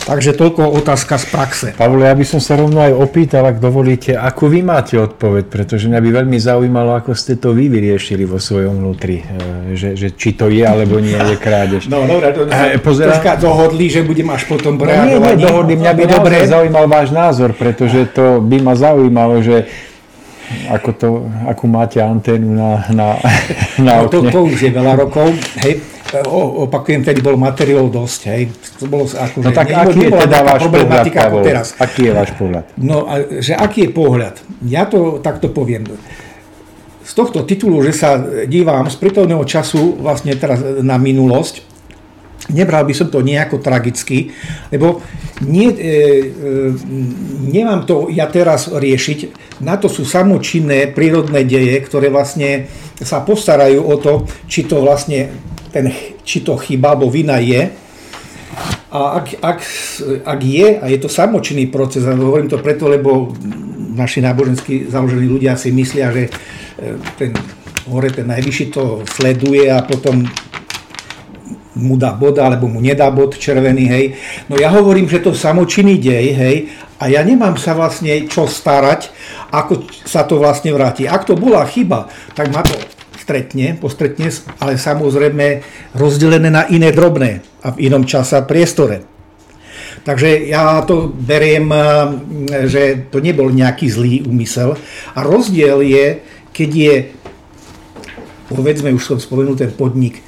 [0.00, 1.66] Takže toľko otázka z praxe.
[1.76, 5.92] Pavle, ja by som sa rovno aj opýtal, ak dovolíte, ako vy máte odpoveď, pretože
[5.92, 10.16] mňa by veľmi zaujímalo, ako ste to vy vyriešili vo svojom vnútri, e, že, že
[10.16, 11.86] či to je alebo nie je krádež.
[11.92, 13.12] No dobre, to e, pozera...
[13.12, 15.20] troška dohodli, že budem až potom reagovať.
[15.20, 16.34] No, nie, nie, dohodli, mňa by no, dobre.
[16.48, 19.68] zaujímal váš názor, pretože to by ma zaujímalo, že
[20.66, 21.08] ako to,
[21.46, 23.08] akú máte anténu na, na,
[23.78, 25.30] na no, to, to už je veľa rokov.
[25.62, 25.79] Hej
[26.66, 28.42] opakujem, vtedy bol materiál dosť, hej.
[28.82, 31.42] To bolo ako, no tak aký je teda váš pohľad, Pavel?
[31.46, 31.66] Teraz.
[31.78, 32.64] Aký je váš pohľad?
[32.74, 34.34] No, a, že aký je pohľad?
[34.66, 35.86] Ja to takto poviem.
[37.06, 41.70] Z tohto titulu, že sa dívam z prítomného času vlastne teraz na minulosť,
[42.50, 44.34] nebral by som to nejako tragicky,
[44.74, 45.02] lebo
[45.46, 45.88] nie, e, e,
[47.46, 49.18] nemám to ja teraz riešiť.
[49.62, 52.66] Na to sú samočinné prírodné deje, ktoré vlastne
[53.00, 54.12] sa postarajú o to,
[54.50, 55.32] či to vlastne
[55.70, 55.88] ten,
[56.26, 57.70] či to chyba alebo vina je.
[58.90, 59.58] A ak, ak,
[60.26, 63.30] ak je, a je to samočinný proces, a hovorím to preto, lebo
[63.94, 66.30] naši nábožensky založení ľudia si myslia, že e,
[67.14, 67.30] ten
[67.86, 70.26] hore, ten najvyšší to sleduje a potom
[71.78, 74.04] mu dá bod alebo mu nedá bod červený, hej.
[74.50, 76.56] No ja hovorím, že to samočinný dej, hej,
[77.00, 79.08] a ja nemám sa vlastne čo starať,
[79.54, 81.08] ako sa to vlastne vráti.
[81.08, 82.76] Ak to bola chyba, tak ma to
[83.30, 84.26] stretne, postretne,
[84.58, 85.62] ale samozrejme
[85.94, 89.06] rozdelené na iné drobné a v inom čase a priestore.
[90.02, 91.86] Takže ja to beriem, eh,
[92.66, 94.74] že to nebol nejaký zlý úmysel.
[95.14, 96.06] A rozdiel je,
[96.50, 96.94] keď je,
[98.50, 100.18] povedzme, už som spomenul ten podnik,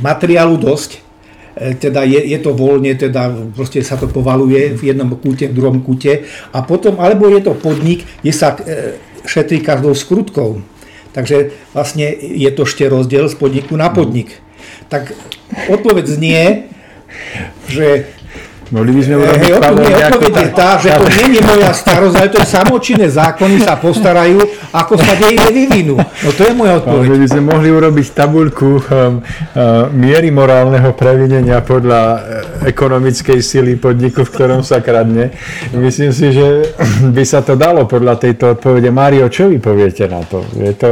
[0.00, 5.12] materiálu dosť, eh, teda je, je to voľne, teda proste sa to povaluje v jednom
[5.20, 8.96] kúte, v druhom kúte a potom, alebo je to podnik, kde sa eh,
[9.28, 10.73] šetrí každou skrutkou.
[11.14, 14.42] Takže vlastne je to ešte rozdiel z podniku na podnik.
[14.90, 15.14] Tak
[15.70, 16.42] odpoveď znie,
[17.70, 18.10] že
[18.72, 21.06] Mohli by sme urobiť Hej, o tom Pavol, je nejakú odpoveď je tá, že to
[21.20, 24.40] nie je moja starosť, ale to je samočinné zákony sa postarajú,
[24.72, 25.94] ako sa deje vyvinú.
[26.00, 27.06] No to je moja odpoveď.
[27.12, 32.18] My by sme mohli urobiť tabuľku um, uh, miery morálneho previnenia podľa uh,
[32.64, 35.36] ekonomickej sily podniku, v ktorom sa kradne.
[35.76, 36.74] Myslím si, že
[37.12, 38.88] by sa to dalo podľa tejto odpovede.
[38.88, 40.40] Mário, čo vy poviete na to?
[40.56, 40.88] Je to...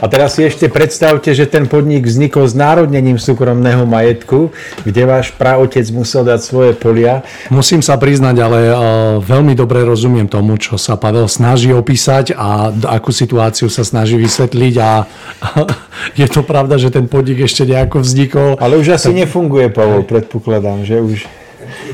[0.00, 4.50] A teraz si ešte predstavte, že ten podnik vznikol s národnením súkromného majetku,
[4.82, 7.22] kde váš praotec musel dať svoje polia.
[7.48, 8.76] Musím sa priznať, ale uh,
[9.22, 14.74] veľmi dobre rozumiem tomu, čo sa Pavel snaží opísať a akú situáciu sa snaží vysvetliť
[14.80, 14.90] a,
[16.20, 18.50] je to pravda, že ten podnik ešte nejako vznikol.
[18.58, 21.26] Ale už asi nefunguje, Pavol, predpokladám, že už...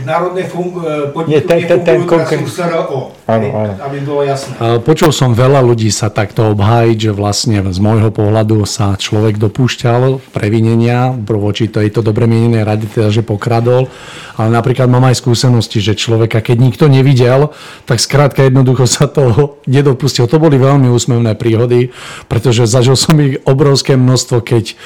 [0.07, 0.79] Národné fung-
[1.27, 3.75] Nie, ten- ten- ten konkrét- SRO, Áno, áno.
[3.83, 4.55] aby bolo jasné.
[4.57, 9.35] Uh, Počul som veľa ľudí sa takto obhájiť, že vlastne z môjho pohľadu sa človek
[9.37, 13.91] dopúšťal previnenia voči tejto dobre mienenej rade, teda že pokradol.
[14.39, 17.51] Ale napríklad mám aj skúsenosti, že človeka, keď nikto nevidel,
[17.83, 20.29] tak skrátka jednoducho sa to nedopustil.
[20.29, 21.91] To boli veľmi úsmevné príhody,
[22.31, 24.77] pretože zažil som ich obrovské množstvo, keď,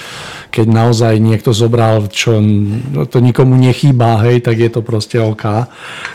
[0.48, 5.44] keď naozaj niekto zobral, čo no, to nikomu nechýba, hej, tak je to proste OK.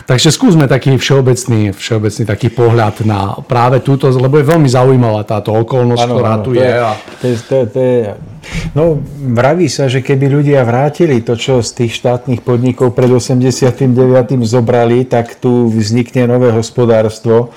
[0.08, 5.52] Takže skúsme taký všeobecný, všeobecný taký pohľad na práve túto, lebo je veľmi zaujímavá táto
[5.52, 6.72] okolnosť, Áno, ktorá áno, tu to je.
[6.72, 6.92] A...
[6.96, 7.96] To je, to, je- to je,
[8.72, 8.82] no,
[9.34, 13.90] vraví sa, že keby ľudia vrátili to, čo z tých štátnych podnikov pred 89.
[14.46, 17.50] zobrali, tak tu vznikne nové hospodárstvo.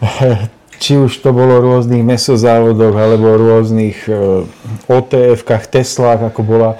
[0.80, 6.70] Či už to bolo v rôznych mesozávodoch, alebo v rôznych eh, OTF-kách, Teslách, ako bola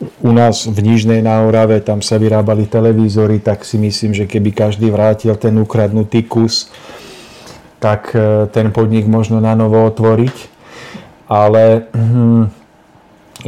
[0.00, 4.52] u nás v Nižnej na Orave, tam sa vyrábali televízory, tak si myslím, že keby
[4.52, 6.68] každý vrátil ten ukradnutý kus,
[7.80, 10.56] tak eh, ten podnik možno na novo otvoriť.
[11.26, 12.44] Ale hm,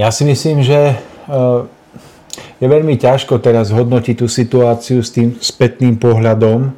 [0.00, 1.60] ja si myslím, že eh,
[2.58, 6.74] je veľmi ťažko teraz hodnotiť tú situáciu s tým spätným pohľadom,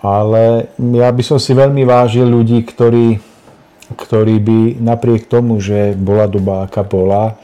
[0.00, 3.18] ale ja by som si veľmi vážil ľudí, ktorí,
[3.92, 7.36] ktorí by napriek tomu, že bola doba aká bola,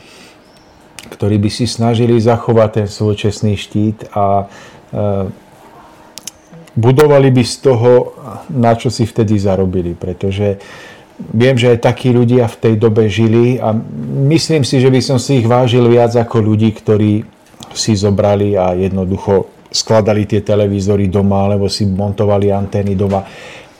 [1.13, 4.45] ktorí by si snažili zachovať ten svoj čestný štít a e,
[6.73, 8.17] budovali by z toho,
[8.49, 10.57] na čo si vtedy zarobili, pretože
[11.21, 13.77] viem, že aj takí ľudia v tej dobe žili a
[14.33, 17.23] myslím si, že by som si ich vážil viac ako ľudí, ktorí
[17.77, 23.25] si zobrali a jednoducho skladali tie televízory doma alebo si montovali antény doma.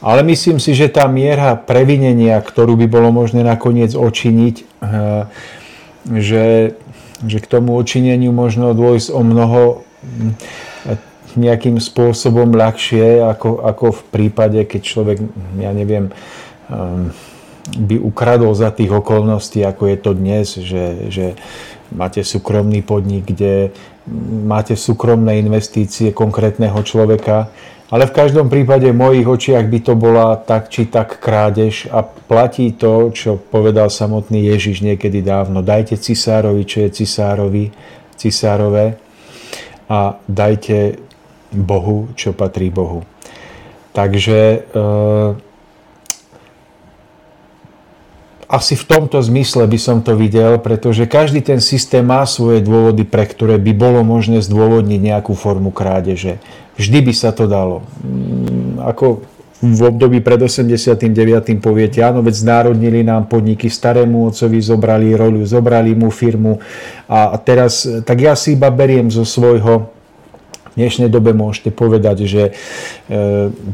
[0.03, 5.23] Ale myslím si, že tá miera previnenia, ktorú by bolo možné nakoniec očiniť, eh,
[6.11, 6.75] že,
[7.27, 9.61] že k tomu očineniu možno dôjsť o mnoho
[10.03, 10.33] hm,
[11.33, 15.17] nejakým spôsobom ľahšie, ako, ako v prípade, keď človek,
[15.57, 16.13] ja neviem,
[16.69, 17.09] um,
[17.73, 21.25] by ukradol za tých okolností, ako je to dnes, že, že
[21.89, 23.73] máte súkromný podnik, kde
[24.43, 27.49] máte súkromné investície konkrétneho človeka,
[27.93, 32.01] ale v každom prípade v mojich očiach by to bola tak či tak krádež a
[32.01, 35.61] platí to, čo povedal samotný Ježiš niekedy dávno.
[35.61, 37.69] Dajte cisárovi, čo je cisárovi,
[38.17, 38.97] cisárové
[39.85, 40.97] a dajte
[41.53, 43.05] Bohu, čo patrí Bohu.
[43.93, 44.57] Takže e,
[48.49, 53.05] asi v tomto zmysle by som to videl, pretože každý ten systém má svoje dôvody,
[53.05, 56.41] pre ktoré by bolo možné zdôvodniť nejakú formu krádeže.
[56.77, 57.85] Vždy by sa to dalo.
[58.01, 59.21] Mm, Ako
[59.63, 61.07] v období pred 89.
[61.63, 66.59] poviete, áno, veď znárodnili nám podniky, starému otcovi zobrali rolu, zobrali mu firmu
[67.07, 69.93] a teraz, tak ja si iba beriem zo svojho
[70.73, 72.51] v dnešnej dobe môžete povedať, že e,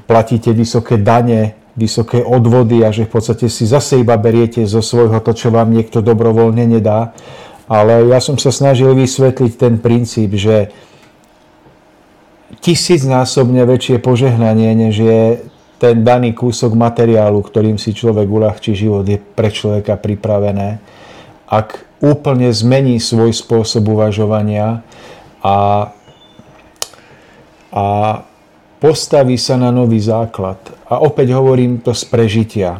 [0.04, 5.24] platíte vysoké dane, vysoké odvody a že v podstate si zase iba beriete zo svojho
[5.24, 7.16] to, čo vám niekto dobrovoľne nedá.
[7.72, 10.76] Ale ja som sa snažil vysvetliť ten princíp, že
[12.58, 15.22] tisícnásobne väčšie požehnanie, než je
[15.80, 20.82] ten daný kúsok materiálu, ktorým si človek uľahčí život, je pre človeka pripravené.
[21.48, 24.84] Ak úplne zmení svoj spôsob uvažovania
[25.44, 25.90] a,
[27.72, 27.86] a
[28.80, 30.60] postaví sa na nový základ.
[30.88, 32.72] A opäť hovorím to z prežitia.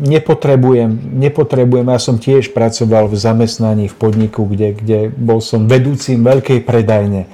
[0.00, 6.24] Nepotrebujem, nepotrebujem, ja som tiež pracoval v zamestnaní v podniku, kde, kde bol som vedúcim
[6.24, 7.28] veľkej predajne,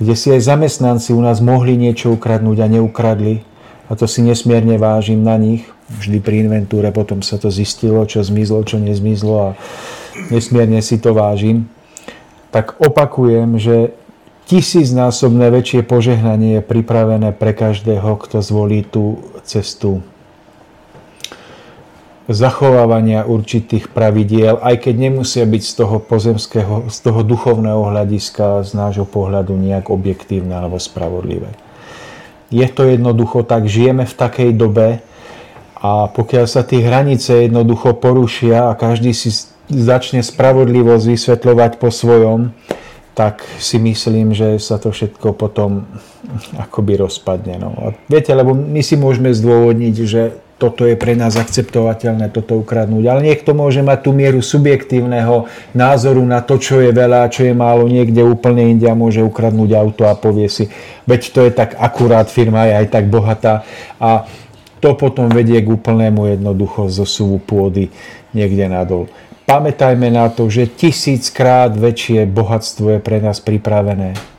[0.00, 3.44] kde si aj zamestnanci u nás mohli niečo ukradnúť a neukradli.
[3.86, 5.68] A to si nesmierne vážim na nich.
[5.86, 9.50] Vždy pri inventúre potom sa to zistilo, čo zmizlo, čo nezmizlo a
[10.32, 11.68] nesmierne si to vážim.
[12.50, 13.92] Tak opakujem, že
[14.48, 20.00] tisícnásobné väčšie požehnanie je pripravené pre každého, kto zvolí tú cestu
[22.26, 28.74] zachovávania určitých pravidiel, aj keď nemusia byť z toho pozemského, z toho duchovného hľadiska, z
[28.74, 31.54] nášho pohľadu nejak objektívne alebo spravodlivé.
[32.50, 35.02] Je to jednoducho tak, žijeme v takej dobe
[35.78, 39.30] a pokiaľ sa tie hranice jednoducho porušia a každý si
[39.70, 42.54] začne spravodlivosť vysvetľovať po svojom,
[43.14, 45.86] tak si myslím, že sa to všetko potom
[46.64, 47.62] akoby rozpadne.
[47.62, 47.70] No.
[47.78, 50.22] A viete, lebo my si môžeme zdôvodniť, že
[50.56, 53.04] toto je pre nás akceptovateľné, toto ukradnúť.
[53.12, 55.44] Ale niekto môže mať tú mieru subjektívneho
[55.76, 59.70] názoru na to, čo je veľa čo je málo niekde úplne inde a môže ukradnúť
[59.76, 60.72] auto a povie si,
[61.04, 63.68] veď to je tak akurát, firma je aj tak bohatá
[64.00, 64.24] a
[64.80, 67.92] to potom vedie k úplnému jednoducho zosúvu pôdy
[68.32, 69.08] niekde nadol.
[69.44, 74.35] Pamätajme na to, že tisíckrát väčšie bohatstvo je pre nás pripravené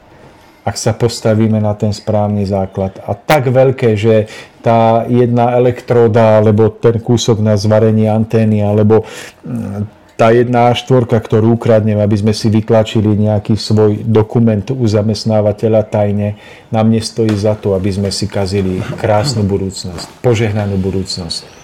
[0.67, 2.99] ak sa postavíme na ten správny základ.
[3.07, 4.27] A tak veľké, že
[4.59, 9.07] tá jedna elektróda, alebo ten kúsok na zvarenie antény, alebo
[9.47, 9.87] mm,
[10.19, 16.35] tá jedna štvorka, ktorú ukradneme, aby sme si vytlačili nejaký svoj dokument u zamestnávateľa tajne,
[16.67, 21.56] nám nestojí za to, aby sme si kazili krásnu budúcnosť, požehnanú budúcnosť.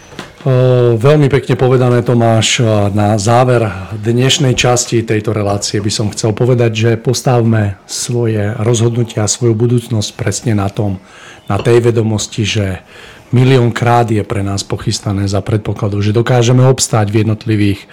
[0.44, 2.60] Veľmi pekne povedané Tomáš.
[2.92, 3.64] Na záver
[3.96, 10.10] dnešnej časti tejto relácie by som chcel povedať, že postavme svoje rozhodnutia a svoju budúcnosť
[10.20, 11.00] presne na tom,
[11.48, 12.84] na tej vedomosti, že
[13.32, 17.88] milión krát je pre nás pochystané za predpokladu, že dokážeme obstáť v jednotlivých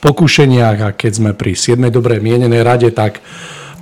[0.00, 1.84] pokušeniach a keď sme pri 7.
[1.92, 3.20] dobrej mienenej rade, tak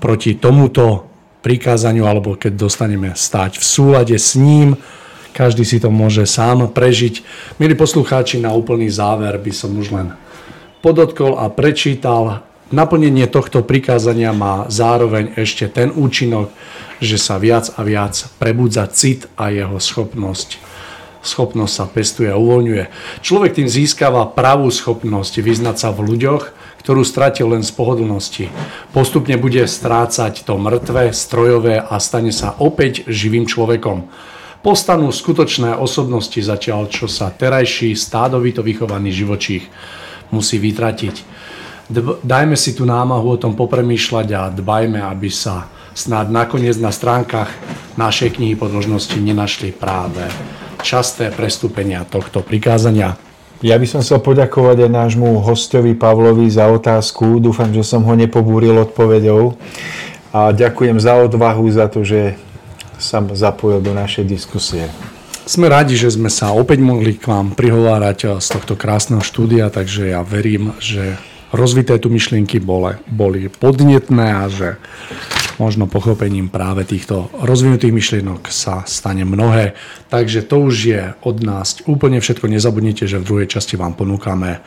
[0.02, 1.06] proti tomuto
[1.46, 4.74] prikázaniu alebo keď dostaneme stať v súlade s ním,
[5.32, 7.22] každý si to môže sám prežiť.
[7.62, 10.08] Milí poslucháči, na úplný záver by som už len
[10.80, 12.44] podotkol a prečítal.
[12.68, 16.52] Naplnenie tohto prikázania má zároveň ešte ten účinok,
[17.00, 20.68] že sa viac a viac prebudza cit a jeho schopnosť
[21.18, 22.84] schopnosť sa pestuje a uvoľňuje.
[23.20, 26.42] Človek tým získava pravú schopnosť vyznať sa v ľuďoch,
[26.82, 28.46] ktorú stratil len z pohodlnosti.
[28.94, 34.08] Postupne bude strácať to mŕtve, strojové a stane sa opäť živým človekom
[34.60, 39.64] postanú skutočné osobnosti zatiaľ, čo sa terajší stádovito vychovaný živočích
[40.34, 41.14] musí vytratiť.
[42.20, 47.48] Dajme si tú námahu o tom popremýšľať a dbajme, aby sa snad nakoniec na stránkach
[47.96, 50.22] našej knihy podložnosti nenašli práve
[50.84, 53.16] časté prestúpenia tohto prikázania.
[53.58, 57.42] Ja by som chcel poďakovať aj nášmu hostovi Pavlovi za otázku.
[57.42, 59.58] Dúfam, že som ho nepobúril odpovedou.
[60.30, 62.38] A ďakujem za odvahu, za to, že
[62.98, 64.90] sa zapojil do našej diskusie.
[65.48, 69.72] Sme radi, že sme sa opäť mohli k vám prihovárať eh, z tohto krásneho štúdia,
[69.72, 71.16] takže ja verím, že
[71.54, 74.76] rozvité tu myšlienky boli, boli podnetné a že
[75.56, 79.74] možno pochopením práve týchto rozvinutých myšlienok sa stane mnohé.
[80.12, 82.46] Takže to už je od nás úplne všetko.
[82.46, 84.62] Nezabudnite, že v druhej časti vám ponúkame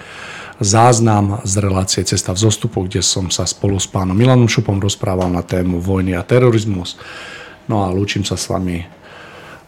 [0.62, 5.32] záznam z relácie Cesta v zostupu, kde som sa spolu s pánom Milanom Šupom rozprával
[5.34, 7.00] na tému vojny a terorizmus.
[7.70, 8.82] No a lúčim sa s vami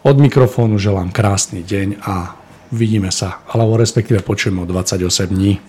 [0.04, 2.36] od mikrofónu, želám krásny deň a
[2.74, 5.60] vidíme sa, alebo respektíve počujeme o 28 dní.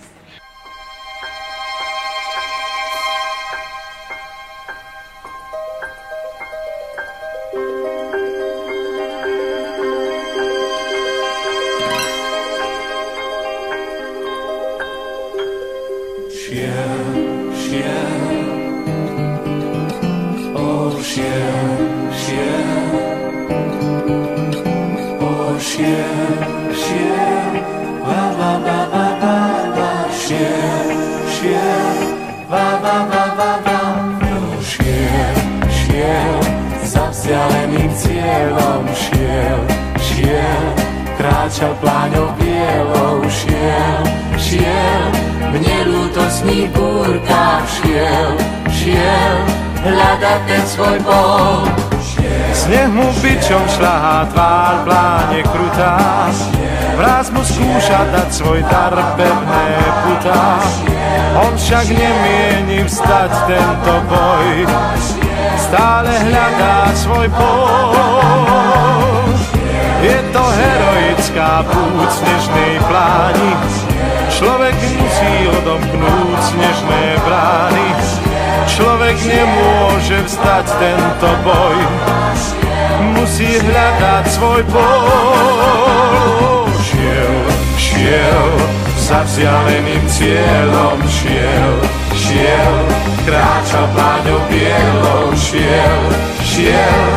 [84.35, 86.67] Svoj pol.
[86.83, 87.35] Šiel,
[87.79, 88.51] šiel,
[88.99, 91.73] za vzdialeným cieľom šiel,
[92.19, 92.75] šiel,
[93.23, 96.03] kráča pláňou bielou, šiel,
[96.43, 97.11] šiel,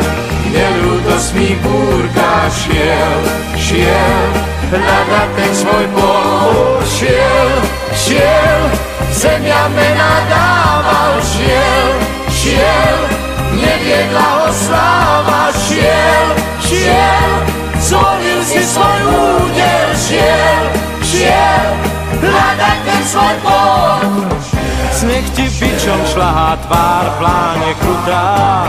[0.49, 3.21] nelúto ľútostných búrkach šiel,
[3.59, 4.29] šiel,
[4.71, 6.55] hľadať ten svoj pol.
[6.89, 7.49] Šiel,
[7.95, 8.61] šiel,
[9.13, 11.89] zemia mena dával, šiel,
[12.31, 12.97] šiel,
[13.59, 16.08] neviedla ho sláva, šiel,
[16.69, 17.31] šiel,
[17.81, 20.63] zvolil si svoj údel, šiel,
[21.01, 21.67] šiel,
[22.21, 24.01] hľadať ten svoj pol.
[24.89, 28.67] Sneh ti bičom šlahá tvár, pláne krutá.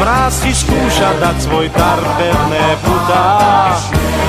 [0.00, 3.28] Mráz ti skúša dať svoj dar, pevné putá.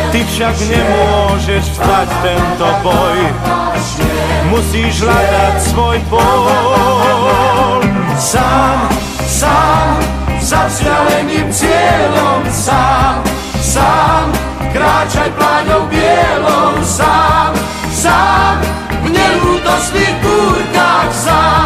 [0.09, 3.19] Ty však nemôžeš vstať tento boj,
[4.51, 7.79] musíš hľadať svoj bol.
[8.19, 8.89] Sám,
[9.23, 9.87] sám,
[10.49, 13.21] za vzdialeným cieľom, sám,
[13.61, 14.33] sám,
[14.73, 17.53] kráčaj pláňou bielou, sám,
[17.93, 18.57] sám,
[19.05, 21.58] v nelútostných búrkach sám,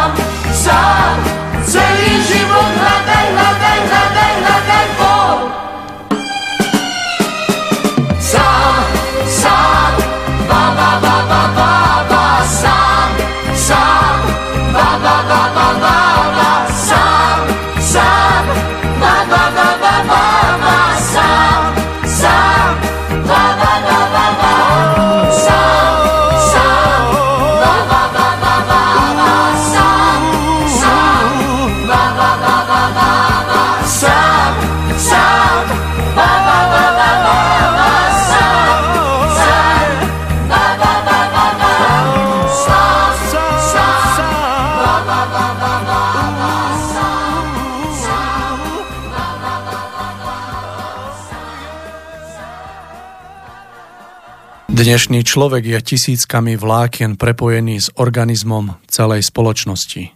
[54.74, 60.10] Dnešný človek je tisíckami vlákien prepojený s organizmom celej spoločnosti.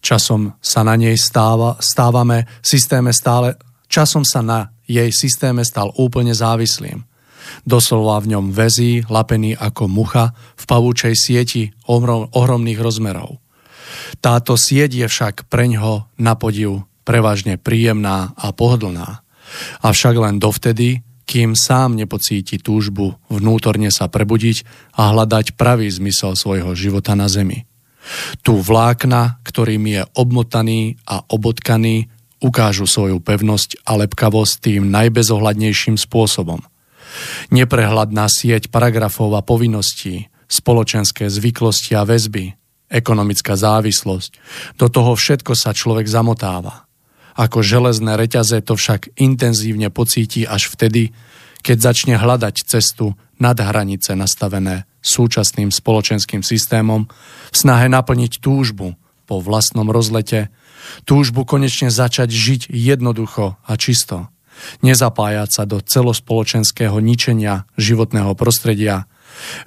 [0.00, 6.32] Časom sa na nej stáva, stávame systéme stále, časom sa na jej systéme stal úplne
[6.32, 7.04] závislým.
[7.68, 13.44] Doslova v ňom väzí, lapený ako mucha v pavúčej sieti ohrom, ohromných rozmerov.
[14.24, 19.20] Táto sieť je však preňho na podiv prevažne príjemná a pohodlná.
[19.84, 24.64] Avšak len dovtedy, kým sám nepocíti túžbu vnútorne sa prebudiť
[24.96, 27.68] a hľadať pravý zmysel svojho života na zemi.
[28.40, 32.08] Tu vlákna, ktorým je obmotaný a obotkaný,
[32.40, 36.64] ukážu svoju pevnosť a lepkavosť tým najbezohľadnejším spôsobom.
[37.52, 42.56] Neprehľadná sieť paragrafov a povinností, spoločenské zvyklosti a väzby,
[42.88, 44.40] ekonomická závislosť,
[44.80, 46.84] do toho všetko sa človek zamotáva–
[47.38, 51.14] ako železné reťaze to však intenzívne pocíti až vtedy,
[51.62, 57.06] keď začne hľadať cestu nad hranice nastavené súčasným spoločenským systémom
[57.54, 58.98] v snahe naplniť túžbu
[59.30, 60.50] po vlastnom rozlete,
[61.06, 64.26] túžbu konečne začať žiť jednoducho a čisto,
[64.82, 69.06] nezapájať sa do celospoločenského ničenia životného prostredia,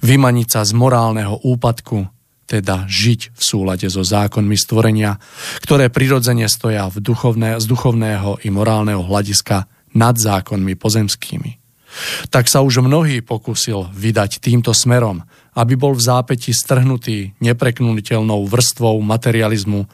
[0.04, 2.12] vymaniť sa z morálneho úpadku,
[2.52, 5.16] teda žiť v súlade so zákonmi stvorenia,
[5.64, 11.64] ktoré prirodzene stoja v duchovné, z duchovného i morálneho hľadiska nad zákonmi pozemskými.
[12.32, 15.24] Tak sa už mnohý pokusil vydať týmto smerom,
[15.60, 19.88] aby bol v zápäti strhnutý nepreknutelnou vrstvou materializmu,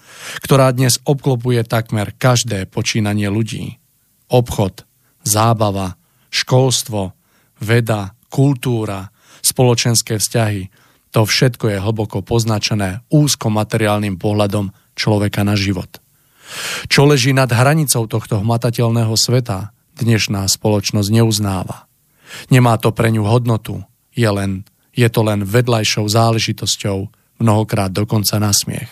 [0.46, 3.82] ktorá dnes obklopuje takmer každé počínanie ľudí.
[4.30, 4.86] Obchod,
[5.26, 5.98] zábava,
[6.30, 7.18] školstvo,
[7.58, 9.10] veda, kultúra,
[9.42, 10.70] spoločenské vzťahy,
[11.12, 16.02] to všetko je hlboko poznačené úzko materiálnym pohľadom človeka na život.
[16.88, 21.90] Čo leží nad hranicou tohto hmatateľného sveta, dnešná spoločnosť neuznáva.
[22.54, 26.98] Nemá to pre ňu hodnotu, je, len, je to len vedľajšou záležitosťou,
[27.42, 28.90] mnohokrát dokonca na smiech.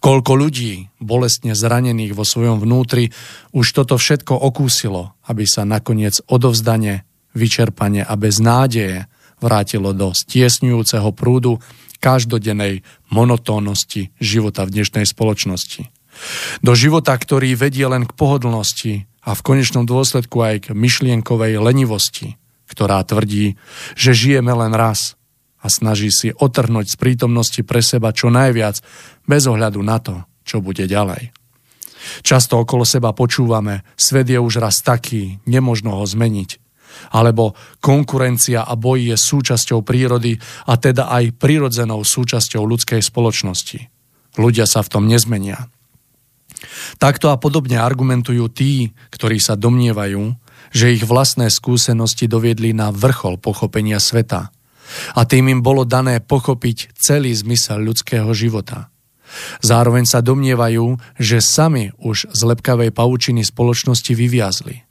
[0.00, 3.12] Koľko ľudí, bolestne zranených vo svojom vnútri,
[3.56, 9.08] už toto všetko okúsilo, aby sa nakoniec odovzdane, vyčerpane a bez nádeje
[9.40, 11.58] vrátilo do stiesňujúceho prúdu
[12.00, 12.80] každodennej
[13.12, 15.92] monotónnosti života v dnešnej spoločnosti.
[16.64, 22.40] Do života, ktorý vedie len k pohodlnosti a v konečnom dôsledku aj k myšlienkovej lenivosti,
[22.68, 23.60] ktorá tvrdí,
[23.96, 25.16] že žijeme len raz
[25.60, 28.80] a snaží si otrhnúť z prítomnosti pre seba čo najviac
[29.28, 31.36] bez ohľadu na to, čo bude ďalej.
[32.24, 36.69] Často okolo seba počúvame, svet je už raz taký, nemožno ho zmeniť
[37.08, 40.36] alebo konkurencia a boj je súčasťou prírody
[40.68, 43.80] a teda aj prirodzenou súčasťou ľudskej spoločnosti.
[44.36, 45.66] Ľudia sa v tom nezmenia.
[47.00, 50.36] Takto a podobne argumentujú tí, ktorí sa domnievajú,
[50.70, 54.52] že ich vlastné skúsenosti doviedli na vrchol pochopenia sveta
[55.14, 58.90] a tým im bolo dané pochopiť celý zmysel ľudského života.
[59.62, 64.82] Zároveň sa domnievajú, že sami už z lepkavej paučiny spoločnosti vyviazli–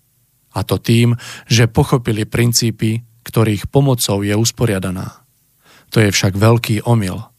[0.58, 1.14] A to tým,
[1.46, 5.22] že pochopili princípy, ktorých pomocou je usporiadaná.
[5.94, 7.30] To je však veľký omyl.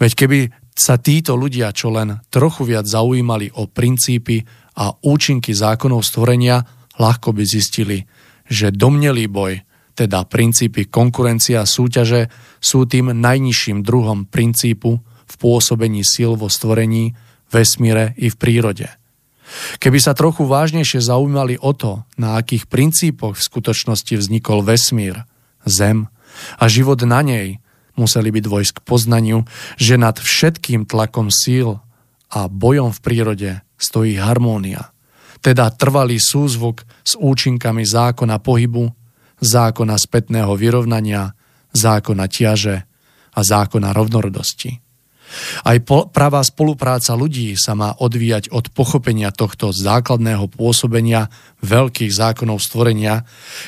[0.00, 0.38] Veď keby
[0.72, 4.40] sa títo ľudia čo len trochu viac zaujímali o princípy
[4.80, 6.64] a účinky zákonov stvorenia,
[6.96, 8.08] ľahko by zistili,
[8.48, 9.60] že domnelý boj,
[9.92, 17.12] teda princípy konkurencia a súťaže, sú tým najnižším druhom princípu v pôsobení síl vo stvorení,
[17.52, 18.99] vesmíre i v prírode.
[19.82, 25.26] Keby sa trochu vážnejšie zaujímali o to, na akých princípoch v skutočnosti vznikol vesmír,
[25.68, 26.08] Zem
[26.56, 27.60] a život na nej,
[27.98, 29.44] museli by dôjsť k poznaniu,
[29.76, 31.82] že nad všetkým tlakom síl
[32.30, 34.94] a bojom v prírode stojí harmónia,
[35.44, 38.88] teda trvalý súzvuk s účinkami zákona pohybu,
[39.40, 41.32] zákona spätného vyrovnania,
[41.72, 42.76] zákona ťaže
[43.34, 44.89] a zákona rovnorodosti.
[45.62, 45.78] Aj
[46.10, 51.30] pravá spolupráca ľudí sa má odvíjať od pochopenia tohto základného pôsobenia
[51.62, 53.22] veľkých zákonov stvorenia,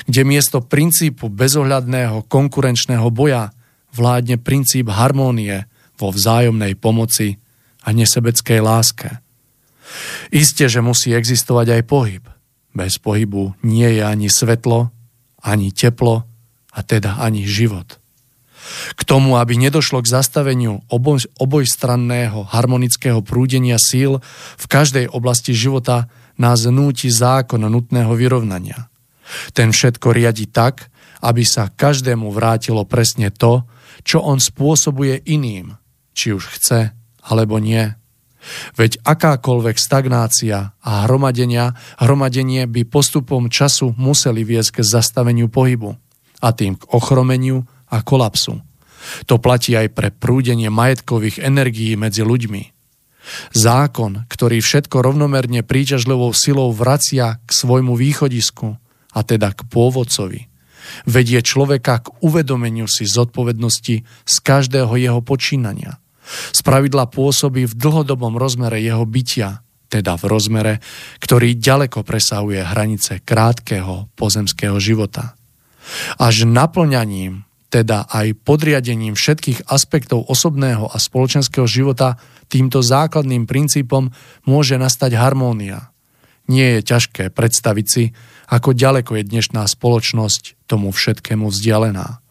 [0.05, 3.55] kde miesto princípu bezohľadného konkurenčného boja
[3.95, 7.39] vládne princíp harmónie vo vzájomnej pomoci
[7.85, 9.09] a nesebeckej láske.
[10.33, 12.23] Isté, že musí existovať aj pohyb.
[12.73, 14.89] Bez pohybu nie je ani svetlo,
[15.45, 16.25] ani teplo,
[16.73, 18.01] a teda ani život.
[18.95, 24.23] K tomu, aby nedošlo k zastaveniu oboj, obojstranného harmonického prúdenia síl
[24.59, 26.07] v každej oblasti života,
[26.39, 28.89] nás núti zákon nutného vyrovnania.
[29.53, 30.89] Ten všetko riadi tak,
[31.23, 33.63] aby sa každému vrátilo presne to,
[34.03, 35.79] čo on spôsobuje iným,
[36.11, 36.91] či už chce
[37.23, 37.95] alebo nie.
[38.75, 45.95] Veď akákoľvek stagnácia a hromadenia, hromadenie by postupom času museli viesť k zastaveniu pohybu
[46.43, 47.63] a tým k ochromeniu
[47.93, 48.57] a kolapsu.
[49.29, 52.73] To platí aj pre prúdenie majetkových energií medzi ľuďmi.
[53.55, 58.75] Zákon, ktorý všetko rovnomerne príťažlivou silou vracia k svojmu východisku,
[59.13, 60.49] a teda k pôvodcovi,
[61.05, 66.01] vedie človeka k uvedomeniu si zodpovednosti z každého jeho počínania.
[66.51, 70.73] Spravidla pôsobí v dlhodobom rozmere jeho bytia, teda v rozmere,
[71.21, 75.37] ktorý ďaleko presahuje hranice krátkeho pozemského života.
[76.17, 84.13] Až naplňaním, teda aj podriadením všetkých aspektov osobného a spoločenského života týmto základným princípom
[84.45, 85.89] môže nastať harmónia.
[86.45, 88.13] Nie je ťažké predstaviť si,
[88.53, 92.21] ako ďaleko je dnešná spoločnosť tomu všetkému vzdialená.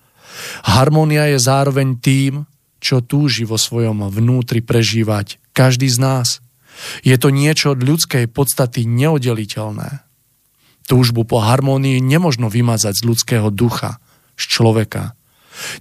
[0.62, 2.47] Harmónia je zároveň tým,
[2.78, 6.28] čo túži vo svojom vnútri prežívať každý z nás.
[7.02, 10.06] Je to niečo od ľudskej podstaty neoddeliteľné.
[10.86, 13.98] Túžbu po harmónii nemožno vymazať z ľudského ducha,
[14.39, 15.19] z človeka.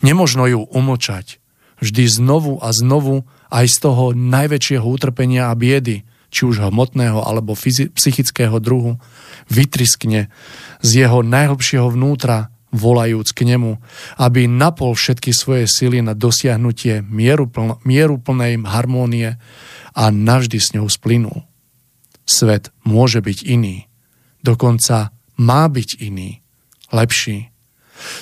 [0.06, 1.40] Nemožno ju umlčať.
[1.82, 7.58] Vždy znovu a znovu aj z toho najväčšieho utrpenia a biedy, či už hmotného alebo
[7.58, 9.02] psychického druhu,
[9.52, 10.32] vytriskne
[10.80, 13.84] z jeho najhlbšieho vnútra, volajúc k nemu,
[14.16, 17.04] aby napol všetky svoje sily na dosiahnutie
[17.84, 19.36] mieruplnej harmónie
[19.92, 21.44] a navždy s ňou splynul.
[22.24, 23.92] Svet môže byť iný
[24.44, 26.42] dokonca má byť iný,
[26.92, 27.51] lepší.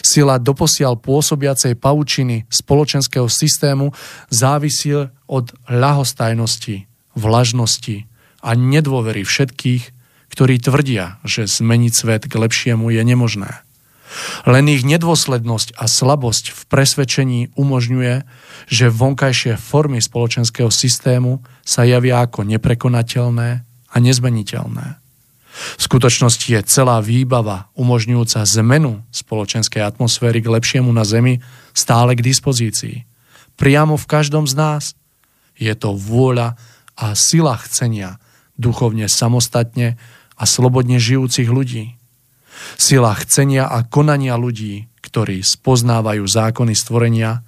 [0.01, 3.91] Sila doposiaľ pôsobiacej paučiny spoločenského systému
[4.29, 4.93] závisí
[5.29, 8.07] od ľahostajnosti, vlažnosti
[8.39, 9.83] a nedôvery všetkých,
[10.29, 13.51] ktorí tvrdia, že zmeniť svet k lepšiemu je nemožné.
[14.49, 18.25] Len ich nedôslednosť a slabosť v presvedčení umožňuje,
[18.65, 23.49] že vonkajšie formy spoločenského systému sa javia ako neprekonateľné
[23.89, 25.08] a nezmeniteľné.
[25.49, 31.41] V skutočnosti je celá výbava umožňujúca zmenu spoločenskej atmosféry k lepšiemu na Zemi
[31.73, 33.03] stále k dispozícii.
[33.59, 34.83] Priamo v každom z nás
[35.59, 36.55] je to vôľa
[36.95, 38.21] a sila chcenia
[38.59, 39.99] duchovne samostatne
[40.39, 41.99] a slobodne žijúcich ľudí.
[42.75, 47.43] Sila chcenia a konania ľudí, ktorí spoznávajú zákony stvorenia,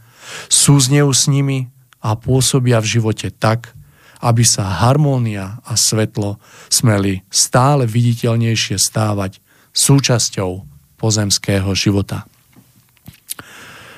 [0.48, 1.68] súznejú s nimi
[2.00, 3.76] a pôsobia v živote tak,
[4.22, 6.38] aby sa harmónia a svetlo
[6.70, 9.42] smeli stále viditeľnejšie stávať
[9.74, 10.64] súčasťou
[11.02, 12.30] pozemského života.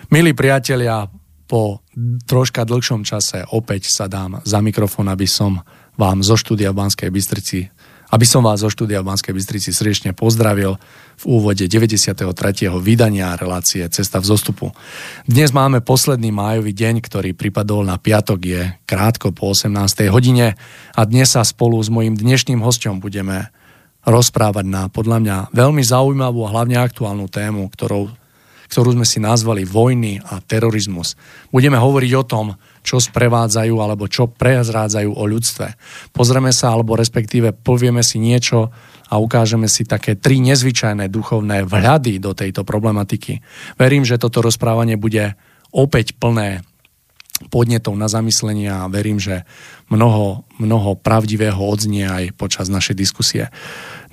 [0.08, 1.10] Milí priatelia,
[1.44, 1.84] po
[2.26, 5.60] troška dlhšom čase opäť sa dám za mikrofón, aby som
[6.00, 7.70] vám zo štúdia v Banskej Bystrici
[8.14, 10.77] aby som vás zo štúdia v Banskej Bystrici srdečne pozdravil
[11.18, 12.22] v úvode 93.
[12.77, 14.69] vydania relácie Cesta v zostupu.
[15.26, 20.14] Dnes máme posledný májový deň, ktorý pripadol na piatok, je krátko po 18.
[20.14, 20.53] hodine
[20.94, 23.49] a dnes sa spolu s mojim dnešným hostom budeme
[24.06, 28.14] rozprávať na podľa mňa veľmi zaujímavú a hlavne aktuálnu tému, ktorou
[28.73, 31.14] ktorú sme si nazvali Vojny a terorizmus.
[31.53, 32.45] Budeme hovoriť o tom,
[32.84, 35.68] čo sprevádzajú alebo čo prezrádzajú o ľudstve.
[36.11, 38.69] Pozrieme sa, alebo respektíve povieme si niečo
[39.10, 43.39] a ukážeme si také tri nezvyčajné duchovné vhľady do tejto problematiky.
[43.80, 45.39] Verím, že toto rozprávanie bude
[45.73, 46.61] opäť plné
[47.49, 49.43] podnetov na zamyslenie a verím, že
[49.89, 53.49] mnoho, mnoho pravdivého odznie aj počas našej diskusie.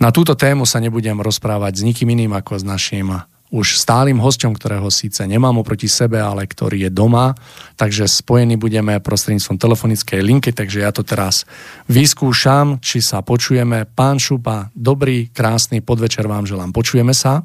[0.01, 3.13] Na túto tému sa nebudem rozprávať s nikým iným ako s našim
[3.51, 7.35] už stálym hosťom, ktorého síce nemám oproti sebe, ale ktorý je doma,
[7.75, 11.45] takže spojení budeme prostredníctvom telefonickej linky, takže ja to teraz
[11.91, 13.91] vyskúšam, či sa počujeme.
[13.91, 16.71] Pán Šupa, dobrý, krásny podvečer vám želám.
[16.71, 17.43] Počujeme sa?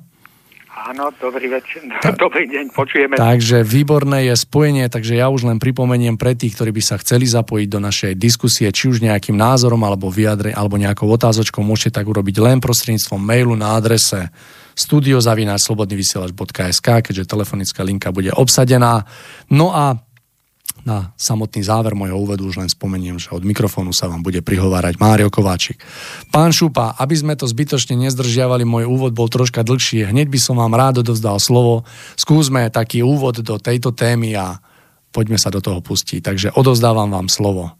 [0.86, 1.82] Áno, dobrý večer,
[2.22, 3.18] dobrý deň, počujeme.
[3.18, 7.26] Takže výborné je spojenie, takže ja už len pripomeniem pre tých, ktorí by sa chceli
[7.26, 12.06] zapojiť do našej diskusie, či už nejakým názorom alebo vyjadre, alebo nejakou otázočkou, môžete tak
[12.06, 14.30] urobiť len prostredníctvom mailu na adrese
[14.76, 19.07] studiozavináčslobodnyvysielač.sk, keďže telefonická linka bude obsadená.
[19.47, 20.03] No a
[20.85, 25.02] na samotný záver mojho úvodu už len spomeniem, že od mikrofónu sa vám bude prihovárať
[25.02, 25.81] Mário Kováčik.
[26.30, 30.06] Pán Šupa, aby sme to zbytočne nezdržiavali, môj úvod bol troška dlhší.
[30.06, 31.89] Hneď by som vám rád odovzdal slovo.
[32.14, 34.61] Skúsme taký úvod do tejto témy a
[35.10, 36.22] poďme sa do toho pustiť.
[36.22, 37.73] Takže odovzdávam vám slovo.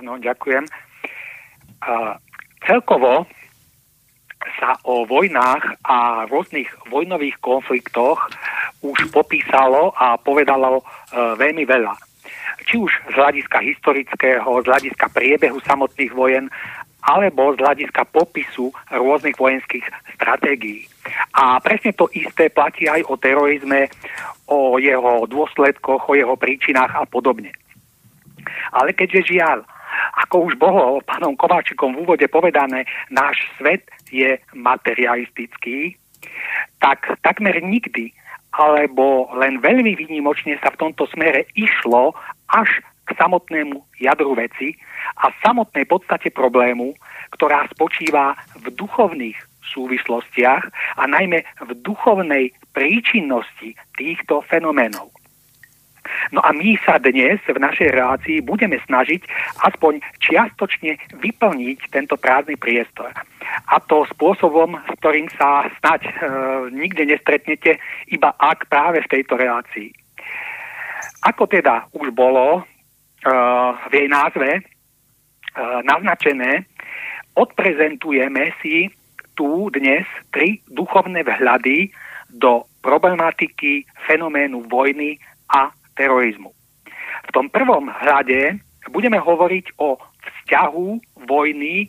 [0.00, 0.64] Áno, ďakujem.
[1.84, 2.16] Uh,
[2.64, 3.28] celkovo
[4.58, 8.28] sa o vojnách a rôznych vojnových konfliktoch
[8.80, 10.84] už popísalo a povedalo e,
[11.36, 11.92] veľmi veľa.
[12.64, 16.48] Či už z hľadiska historického, z hľadiska priebehu samotných vojen,
[17.00, 19.84] alebo z hľadiska popisu rôznych vojenských
[20.16, 20.84] stratégií.
[21.32, 23.88] A presne to isté platí aj o terorizme,
[24.48, 27.52] o jeho dôsledkoch, o jeho príčinách a podobne.
[28.72, 29.64] Ale keďže žiaľ,
[30.26, 35.96] ako už bolo pánom Kováčikom v úvode povedané, náš svet je materialistický,
[36.82, 38.12] tak takmer nikdy
[38.50, 42.18] alebo len veľmi výnimočne sa v tomto smere išlo
[42.50, 44.74] až k samotnému jadru veci
[45.22, 46.94] a samotnej podstate problému,
[47.34, 49.38] ktorá spočíva v duchovných
[49.70, 50.62] súvislostiach
[50.98, 55.14] a najmä v duchovnej príčinnosti týchto fenoménov.
[56.30, 59.24] No a my sa dnes v našej relácii budeme snažiť
[59.64, 63.10] aspoň čiastočne vyplniť tento prázdny priestor.
[63.66, 66.12] A to spôsobom, s ktorým sa snať e,
[66.70, 67.82] nikde nestretnete,
[68.12, 69.90] iba ak práve v tejto relácii.
[71.26, 72.62] Ako teda už bolo e,
[73.88, 74.62] v jej názve e,
[75.82, 76.68] naznačené,
[77.34, 78.92] odprezentujeme si
[79.34, 81.90] tu dnes tri duchovné vhľady
[82.30, 85.18] do problematiky fenoménu vojny
[85.50, 86.48] a terorizmu.
[87.28, 88.56] V tom prvom hľade
[88.88, 90.88] budeme hovoriť o vzťahu
[91.28, 91.88] vojny e,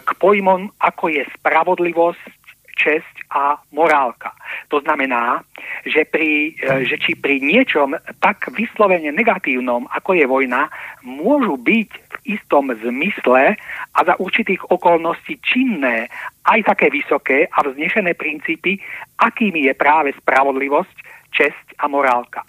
[0.00, 2.46] k pojmom, ako je spravodlivosť,
[2.76, 4.36] česť a morálka.
[4.68, 5.40] To znamená,
[5.88, 10.68] že, pri, e, že či pri niečom tak vyslovene negatívnom, ako je vojna,
[11.04, 13.56] môžu byť v istom zmysle
[13.96, 16.12] a za určitých okolností činné
[16.44, 18.76] aj také vysoké a vznešené princípy,
[19.18, 20.96] akými je práve spravodlivosť,
[21.32, 22.44] česť a morálka.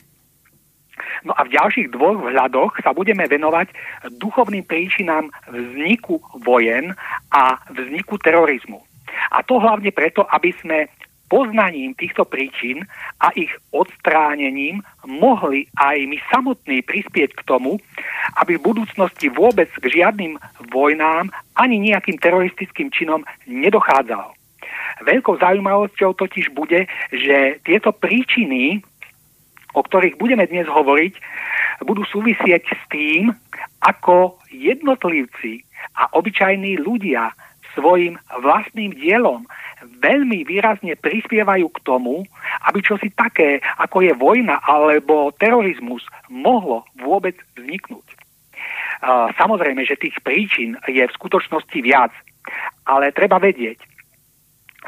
[1.25, 3.73] No a v ďalších dvoch vhľadoch sa budeme venovať
[4.21, 6.93] duchovným príčinám vzniku vojen
[7.33, 8.77] a vzniku terorizmu.
[9.31, 10.91] A to hlavne preto, aby sme
[11.27, 12.87] poznaním týchto príčin
[13.19, 17.79] a ich odstránením mohli aj my samotní prispieť k tomu,
[18.39, 20.39] aby v budúcnosti vôbec k žiadnym
[20.71, 21.27] vojnám
[21.59, 24.31] ani nejakým teroristickým činom nedochádzalo.
[25.03, 28.81] Veľkou zaujímavosťou totiž bude, že tieto príčiny
[29.77, 31.13] o ktorých budeme dnes hovoriť,
[31.85, 33.29] budú súvisieť s tým,
[33.85, 35.61] ako jednotlivci
[35.93, 37.29] a obyčajní ľudia
[37.77, 39.45] svojim vlastným dielom
[40.01, 42.25] veľmi výrazne prispievajú k tomu,
[42.65, 46.01] aby čosi také, ako je vojna alebo terorizmus,
[46.33, 48.05] mohlo vôbec vzniknúť.
[49.37, 52.09] Samozrejme, že tých príčin je v skutočnosti viac,
[52.89, 53.77] ale treba vedieť,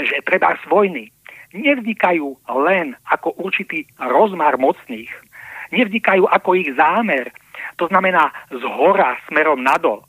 [0.02, 1.14] že treba z vojny
[1.54, 2.28] nevznikajú
[2.66, 5.10] len ako určitý rozmar mocných,
[5.74, 7.34] nevznikajú ako ich zámer,
[7.78, 10.06] to znamená z hora smerom nadol.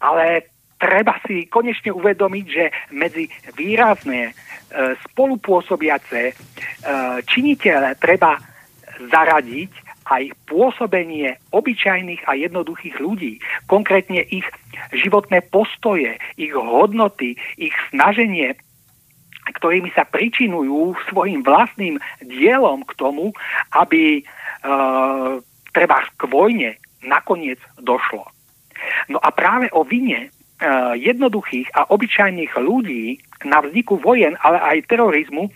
[0.00, 2.64] Ale treba si konečne uvedomiť, že
[2.96, 4.32] medzi výrazné e,
[5.10, 6.34] spolupôsobiace e,
[8.00, 8.40] treba
[9.00, 9.72] zaradiť
[10.10, 13.38] aj pôsobenie obyčajných a jednoduchých ľudí,
[13.70, 14.44] konkrétne ich
[14.90, 18.58] životné postoje, ich hodnoty, ich snaženie
[19.48, 23.32] ktorými sa pričinujú svojim vlastným dielom k tomu,
[23.72, 24.22] aby e,
[25.72, 28.28] treba k vojne nakoniec došlo.
[29.08, 30.28] No a práve o vine e,
[31.00, 35.52] jednoduchých a obyčajných ľudí na vzniku vojen, ale aj terorizmu, e,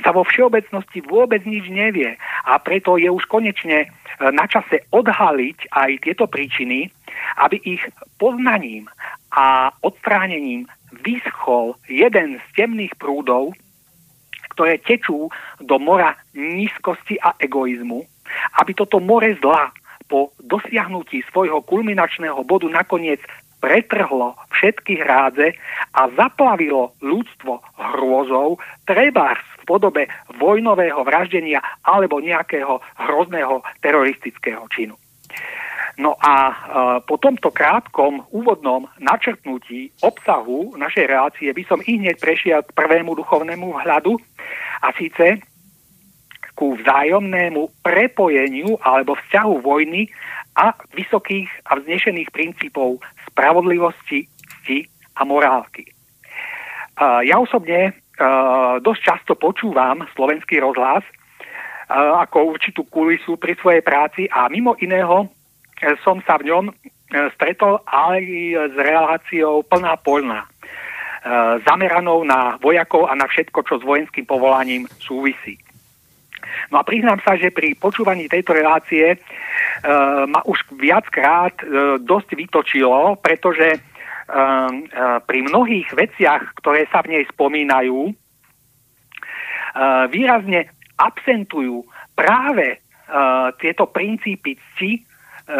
[0.00, 2.16] sa vo všeobecnosti vôbec nič nevie
[2.48, 6.92] a preto je už konečne na čase odhaliť aj tieto príčiny,
[7.40, 7.80] aby ich
[8.20, 8.84] poznaním
[9.32, 10.68] a odstránením
[11.02, 13.54] vyschol jeden z temných prúdov,
[14.54, 15.30] ktoré tečú
[15.62, 18.02] do mora nízkosti a egoizmu,
[18.60, 19.70] aby toto more zla
[20.10, 23.22] po dosiahnutí svojho kulminačného bodu nakoniec
[23.60, 25.54] pretrhlo všetky hrádze
[25.94, 28.56] a zaplavilo ľudstvo hrôzou,
[28.88, 30.02] treba v podobe
[30.40, 34.96] vojnového vraždenia alebo nejakého hrozného teroristického činu.
[36.00, 36.54] No a e,
[37.04, 43.12] po tomto krátkom úvodnom načrtnutí obsahu našej relácie by som i hneď prešiel k prvému
[43.12, 44.16] duchovnému hľadu
[44.80, 45.44] a síce
[46.56, 50.08] ku vzájomnému prepojeniu alebo vzťahu vojny
[50.56, 54.84] a vysokých a vznešených princípov spravodlivosti, cti
[55.16, 55.88] a morálky.
[57.00, 57.96] Ja osobne
[58.84, 61.00] dosť často počúvam slovenský rozhlas
[61.88, 65.32] ako určitú kulisu pri svojej práci a mimo iného
[66.04, 66.72] som sa v ňom e,
[67.36, 68.22] stretol aj
[68.72, 70.48] s reláciou plná polná, e,
[71.64, 75.56] zameranou na vojakov a na všetko, čo s vojenským povolaním súvisí.
[76.68, 79.18] No a priznám sa, že pri počúvaní tejto relácie e,
[80.28, 81.56] ma už viackrát
[82.00, 83.80] dosť vytočilo, pretože
[85.26, 88.14] pri mnohých veciach, ktoré sa v nej spomínajú,
[90.06, 91.82] výrazne absentujú
[92.14, 92.78] práve
[93.58, 95.02] tieto princípy cti,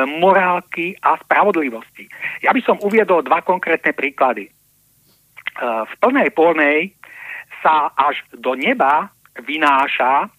[0.07, 2.07] morálky a spravodlivosti.
[2.45, 4.47] Ja by som uviedol dva konkrétne príklady.
[4.47, 4.51] E,
[5.63, 6.95] v plnej polnej
[7.61, 9.11] sa až do neba
[9.41, 10.31] vynáša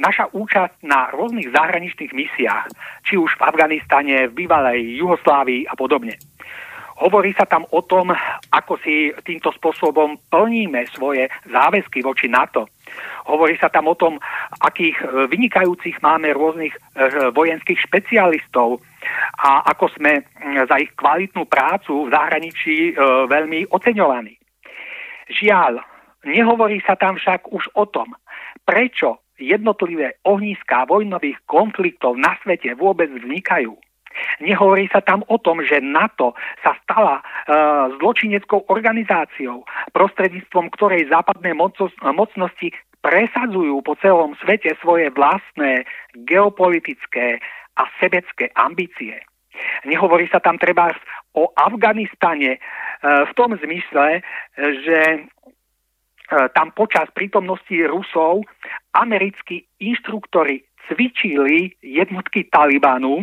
[0.00, 2.72] naša účasť na rôznych zahraničných misiách,
[3.04, 6.16] či už v Afganistane, v bývalej Juhoslávii a podobne.
[6.96, 8.08] Hovorí sa tam o tom,
[8.48, 12.72] ako si týmto spôsobom plníme svoje záväzky voči NATO.
[13.26, 14.22] Hovorí sa tam o tom,
[14.62, 16.80] akých e, vynikajúcich máme rôznych e,
[17.34, 18.80] vojenských špecialistov
[19.42, 20.22] a ako sme
[20.66, 22.92] za ich kvalitnú prácu v zahraničí e,
[23.26, 24.34] veľmi oceňovaní.
[25.30, 25.82] Žiaľ,
[26.26, 28.14] nehovorí sa tam však už o tom,
[28.62, 33.76] prečo jednotlivé ohniská vojnových konfliktov na svete vôbec vznikajú.
[34.40, 36.32] Nehovorí sa tam o tom, že NATO
[36.64, 37.22] sa stala e,
[38.00, 41.52] zločineckou organizáciou, prostredníctvom ktorej západné
[42.00, 42.72] mocnosti
[43.06, 45.86] presadzujú po celom svete svoje vlastné
[46.26, 47.38] geopolitické
[47.78, 49.22] a sebecké ambície.
[49.86, 50.90] Nehovorí sa tam treba
[51.38, 52.60] o Afganistane e,
[53.00, 54.26] v tom zmysle,
[54.58, 54.98] že
[56.26, 58.42] E, tam počas prítomnosti Rusov
[58.98, 63.22] americkí inštruktori cvičili jednotky Talibanu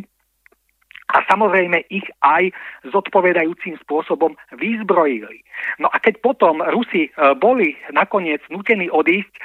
[1.11, 2.55] a samozrejme ich aj
[2.95, 5.43] zodpovedajúcim spôsobom vyzbrojili.
[5.83, 9.35] No a keď potom Rusi e, boli nakoniec nutení odísť,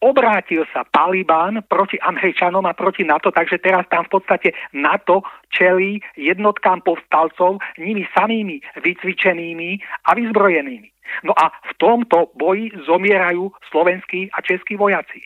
[0.00, 5.22] obrátil sa Taliban proti Američanom a proti NATO, takže teraz tam v podstate NATO
[5.52, 9.70] čelí jednotkám povstalcov nimi samými vycvičenými
[10.08, 10.88] a vyzbrojenými.
[11.24, 15.20] No a v tomto boji zomierajú slovenskí a českí vojaci.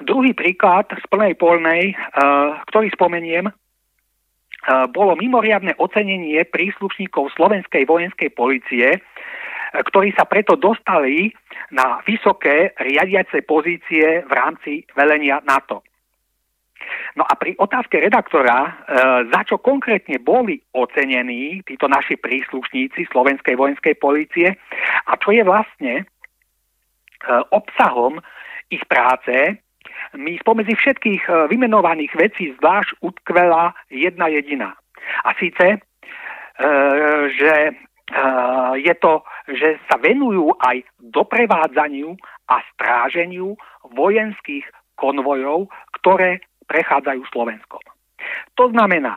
[0.00, 3.52] Druhý príklad z plnej polnej, uh, ktorý spomeniem, uh,
[4.90, 9.02] bolo mimoriadne ocenenie príslušníkov slovenskej vojenskej policie,
[9.72, 11.32] ktorí sa preto dostali
[11.74, 15.84] na vysoké riadiace pozície v rámci velenia NATO.
[17.18, 18.70] No a pri otázke redaktora, e,
[19.34, 24.54] za čo konkrétne boli ocenení títo naši príslušníci Slovenskej vojenskej policie
[25.04, 26.04] a čo je vlastne e,
[27.50, 28.22] obsahom
[28.70, 29.58] ich práce,
[30.16, 34.72] mi spomedzi všetkých e, vymenovaných vecí zvlášť utkvela jedna jediná.
[35.24, 35.78] A síce, e,
[37.36, 37.72] že e,
[38.80, 42.12] je to, že sa venujú aj doprevádzaniu
[42.48, 43.56] a stráženiu
[43.96, 44.64] vojenských
[45.00, 47.80] konvojov, ktoré prechádzajú Slovenskom.
[48.60, 49.16] To znamená,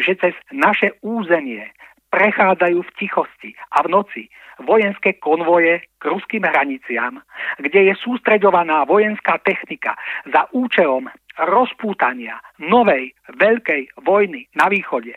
[0.00, 1.70] že cez naše územie
[2.10, 4.22] prechádzajú v tichosti a v noci
[4.66, 7.22] vojenské konvoje k ruským hraniciam,
[7.62, 9.94] kde je sústreďovaná vojenská technika
[10.26, 11.06] za účelom
[11.38, 15.16] rozpútania novej veľkej vojny na východe,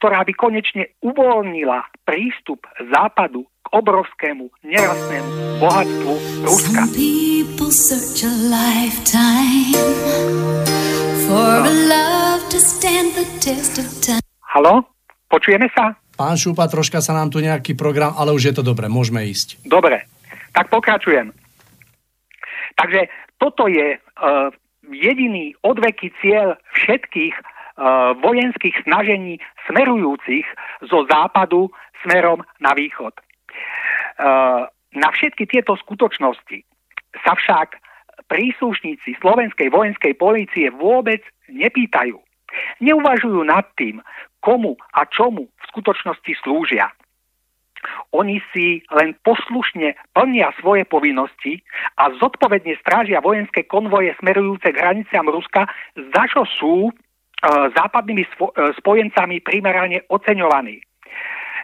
[0.00, 6.14] ktorá by konečne uvoľnila prístup západu k obrovskému nerastnému bohatstvu
[6.44, 6.82] Ruska.
[8.50, 9.74] Lifetime
[14.54, 14.86] Halo?
[15.26, 15.98] Počujeme sa?
[16.14, 19.66] Pán Šupa, troška sa nám tu nejaký program, ale už je to dobre, môžeme ísť.
[19.66, 20.06] Dobre,
[20.54, 21.34] tak pokračujem.
[22.78, 23.10] Takže
[23.42, 24.50] toto je uh,
[24.86, 27.34] jediný odveký cieľ všetkých
[28.22, 30.46] vojenských snažení smerujúcich
[30.86, 31.74] zo západu
[32.06, 33.14] smerom na východ.
[34.14, 36.62] Uh, na všetky tieto skutočnosti
[37.26, 37.82] sa však
[38.30, 41.20] príslušníci slovenskej vojenskej polície vôbec
[41.50, 42.18] nepýtajú.
[42.78, 43.98] Neuvažujú nad tým,
[44.38, 46.94] komu a čomu v skutočnosti slúžia.
[48.16, 51.60] Oni si len poslušne plnia svoje povinnosti
[52.00, 56.92] a zodpovedne strážia vojenské konvoje smerujúce k hraniciam Ruska, za čo sú e,
[57.76, 60.80] západnými svo, e, spojencami primerane oceňovaní.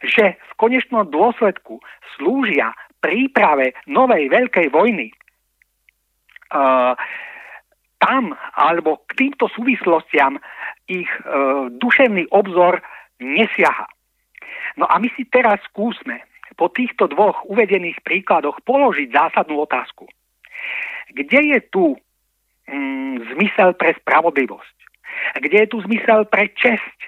[0.04, 1.80] Že v konečnom dôsledku
[2.16, 5.14] slúžia príprave novej veľkej vojny, e,
[8.00, 10.40] tam alebo k týmto súvislostiam
[10.88, 11.20] ich e,
[11.76, 12.80] duševný obzor
[13.20, 13.86] nesiaha.
[14.80, 16.24] No a my si teraz skúsme
[16.56, 20.08] po týchto dvoch uvedených príkladoch položiť zásadnú otázku.
[21.12, 21.84] Kde je tu
[22.68, 24.79] mm, zmysel pre spravodlivosť?
[25.38, 26.98] Kde je tu zmysel pre česť?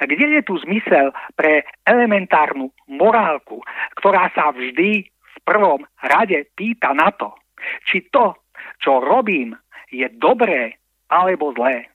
[0.00, 3.60] Kde je tu zmysel pre elementárnu morálku,
[4.00, 7.36] ktorá sa vždy v prvom rade pýta na to,
[7.84, 8.32] či to,
[8.80, 9.52] čo robím,
[9.92, 10.80] je dobré
[11.12, 11.86] alebo zlé.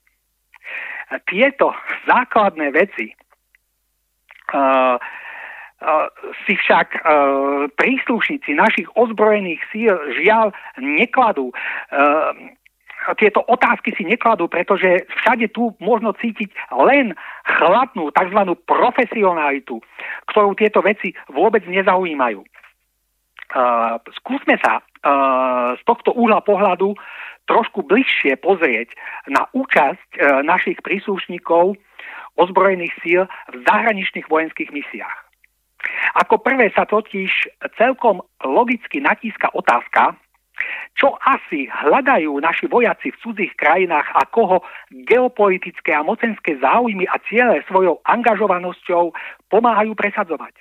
[1.25, 1.73] Tieto
[2.05, 3.09] základné veci
[4.53, 6.07] uh, uh,
[6.45, 11.49] si však uh, príslušníci našich ozbrojených síl žiaľ nekladú.
[11.89, 12.53] Uh,
[13.15, 17.15] tieto otázky si nekladú, pretože všade tu možno cítiť len
[17.47, 18.39] chladnú tzv.
[18.67, 19.79] profesionalitu,
[20.29, 22.43] ktorú tieto veci vôbec nezaujímajú.
[23.49, 26.93] Uh, skúsme sa uh, z tohto uhla pohľadu
[27.49, 28.93] trošku bližšie pozrieť
[29.25, 31.73] na účasť e, našich príslušníkov
[32.37, 35.17] ozbrojených síl v zahraničných vojenských misiách.
[36.21, 37.49] Ako prvé sa totiž
[37.81, 40.13] celkom logicky natíska otázka,
[40.95, 44.63] čo asi hľadajú naši vojaci v cudzích krajinách a koho
[45.07, 49.15] geopolitické a mocenské záujmy a ciele svojou angažovanosťou
[49.47, 50.55] pomáhajú presadzovať.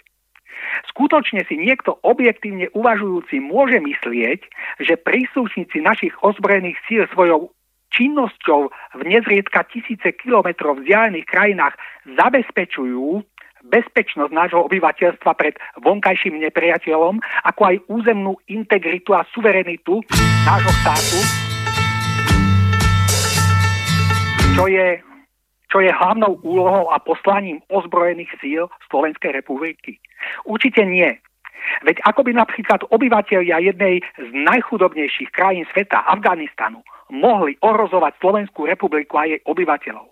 [0.91, 4.41] Skutočne si niekto objektívne uvažujúci môže myslieť,
[4.83, 7.55] že príslušníci našich ozbrojených síl svojou
[7.95, 8.69] činnosťou
[9.01, 13.25] v nezriedka tisíce kilometrov vzdialených krajinách zabezpečujú
[13.69, 15.55] bezpečnosť nášho obyvateľstva pred
[15.85, 20.01] vonkajším nepriateľom, ako aj územnú integritu a suverenitu
[20.49, 21.19] nášho štátu,
[24.57, 24.89] čo je
[25.69, 30.01] čo je hlavnou úlohou a poslaním ozbrojených síl Slovenskej republiky?
[30.49, 31.13] Určite nie.
[31.85, 36.81] Veď ako by napríklad obyvateľia jednej z najchudobnejších krajín sveta, Afganistanu,
[37.13, 40.09] mohli ohrozovať Slovenskú republiku a jej obyvateľov.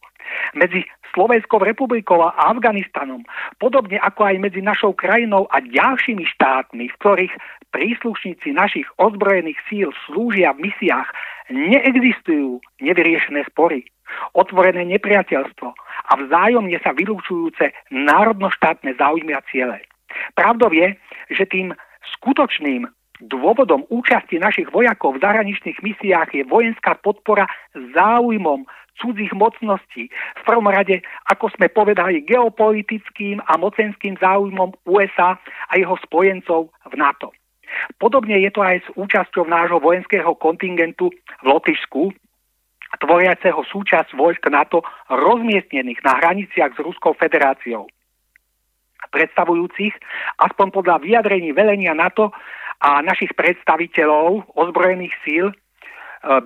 [0.58, 0.84] Medzi
[1.14, 3.22] Slovenskou republikou a Afganistanom,
[3.60, 7.34] podobne ako aj medzi našou krajinou a ďalšími štátmi, v ktorých
[7.70, 11.08] príslušníci našich ozbrojených síl slúžia v misiách,
[11.52, 13.86] neexistujú nevyriešené spory
[14.34, 15.68] otvorené nepriateľstvo
[16.06, 19.82] a vzájomne sa vylúčujúce národnoštátne záujmy a ciele.
[20.38, 20.94] Pravdou je,
[21.34, 21.74] že tým
[22.16, 22.86] skutočným
[23.20, 30.08] dôvodom účasti našich vojakov v zahraničných misiách je vojenská podpora záujmom cudzích mocností.
[30.10, 35.36] V prvom rade, ako sme povedali, geopolitickým a mocenským záujmom USA
[35.68, 37.32] a jeho spojencov v NATO.
[38.00, 42.14] Podobne je to aj s účasťou nášho vojenského kontingentu v Lotyšsku,
[42.96, 44.80] tvoriaceho súčasť vojsk NATO
[45.12, 47.84] rozmiestnených na hraniciach s Ruskou federáciou
[49.06, 49.94] predstavujúcich,
[50.42, 52.34] aspoň podľa vyjadrení velenia NATO
[52.80, 55.54] a našich predstaviteľov ozbrojených síl, e,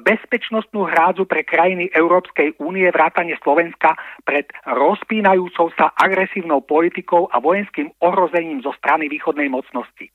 [0.07, 7.91] bezpečnostnú hrádzu pre krajiny Európskej únie vrátane Slovenska pred rozpínajúcou sa agresívnou politikou a vojenským
[8.01, 10.11] ohrozením zo strany východnej mocnosti.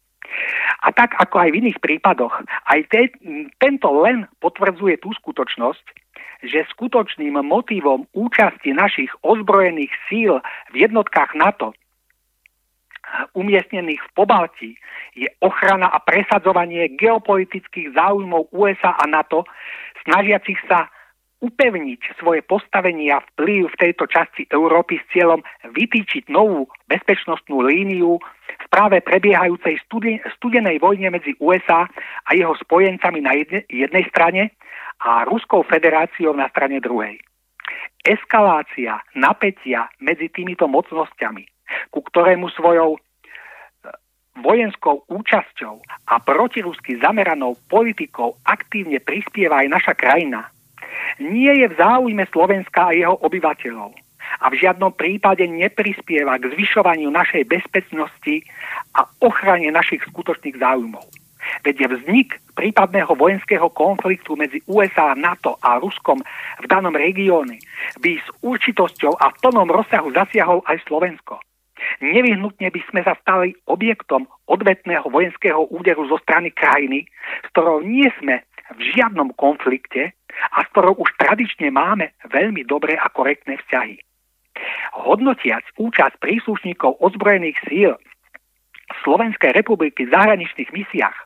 [0.81, 2.33] A tak ako aj v iných prípadoch,
[2.69, 3.13] aj te,
[3.61, 5.85] tento len potvrdzuje tú skutočnosť,
[6.45, 10.41] že skutočným motivom účasti našich ozbrojených síl
[10.73, 11.73] v jednotkách NATO
[13.33, 14.71] umiestnených v Pobalti
[15.15, 19.47] je ochrana a presadzovanie geopolitických záujmov USA a NATO,
[20.03, 20.91] snažiacich sa
[21.43, 28.17] upevniť svoje postavenie a vplyv v tejto časti Európy s cieľom vytýčiť novú bezpečnostnú líniu
[28.65, 29.77] v práve prebiehajúcej
[30.39, 31.85] studenej vojne medzi USA
[32.25, 34.55] a jeho spojencami na jedne, jednej strane
[35.03, 37.19] a Ruskou federáciou na strane druhej.
[38.05, 41.45] Eskalácia napätia medzi týmito mocnosťami,
[41.91, 42.97] ku ktorému svojou
[44.39, 45.75] vojenskou účasťou
[46.11, 50.51] a protirusky zameranou politikou aktívne prispieva aj naša krajina,
[51.19, 53.95] nie je v záujme Slovenska a jeho obyvateľov
[54.41, 58.35] a v žiadnom prípade neprispieva k zvyšovaniu našej bezpečnosti
[58.97, 61.05] a ochrane našich skutočných záujmov.
[61.61, 66.25] Veď vznik prípadného vojenského konfliktu medzi USA, NATO a Ruskom
[66.57, 67.61] v danom regióne
[68.01, 71.37] by s určitosťou a v plnom rozsahu zasiahol aj Slovensko.
[72.01, 77.07] Nevyhnutne by sme sa stali objektom odvetného vojenského úderu zo strany krajiny,
[77.43, 78.43] s ktorou nie sme
[78.75, 80.13] v žiadnom konflikte
[80.51, 84.01] a s ktorou už tradične máme veľmi dobré a korektné vzťahy.
[84.95, 87.91] Hodnotiac účasť príslušníkov ozbrojených síl
[89.03, 91.25] Slovenskej republiky v zahraničných misiách, e,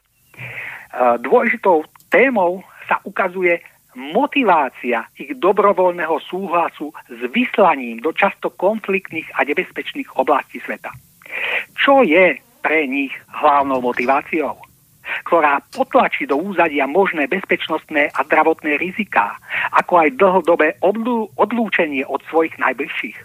[1.21, 3.61] dôležitou témou sa ukazuje
[3.97, 10.93] motivácia ich dobrovoľného súhlasu s vyslaním do často konfliktných a nebezpečných oblastí sveta.
[11.73, 14.69] Čo je pre nich hlavnou motiváciou?
[15.25, 19.35] ktorá potlačí do úzadia možné bezpečnostné a zdravotné riziká,
[19.73, 23.17] ako aj dlhodobé odlú, odlúčenie od svojich najbližších.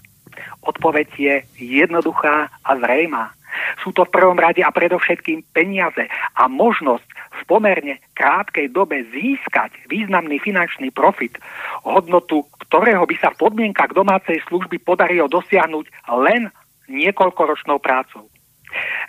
[0.64, 3.36] Odpoveď je jednoduchá a zrejmá.
[3.82, 9.74] Sú to v prvom rade a predovšetkým peniaze a možnosť v pomerne krátkej dobe získať
[9.90, 11.38] významný finančný profit,
[11.82, 15.86] hodnotu ktorého by sa v podmienkach domácej služby podarilo dosiahnuť
[16.26, 16.50] len
[16.90, 18.26] niekoľkoročnou prácou.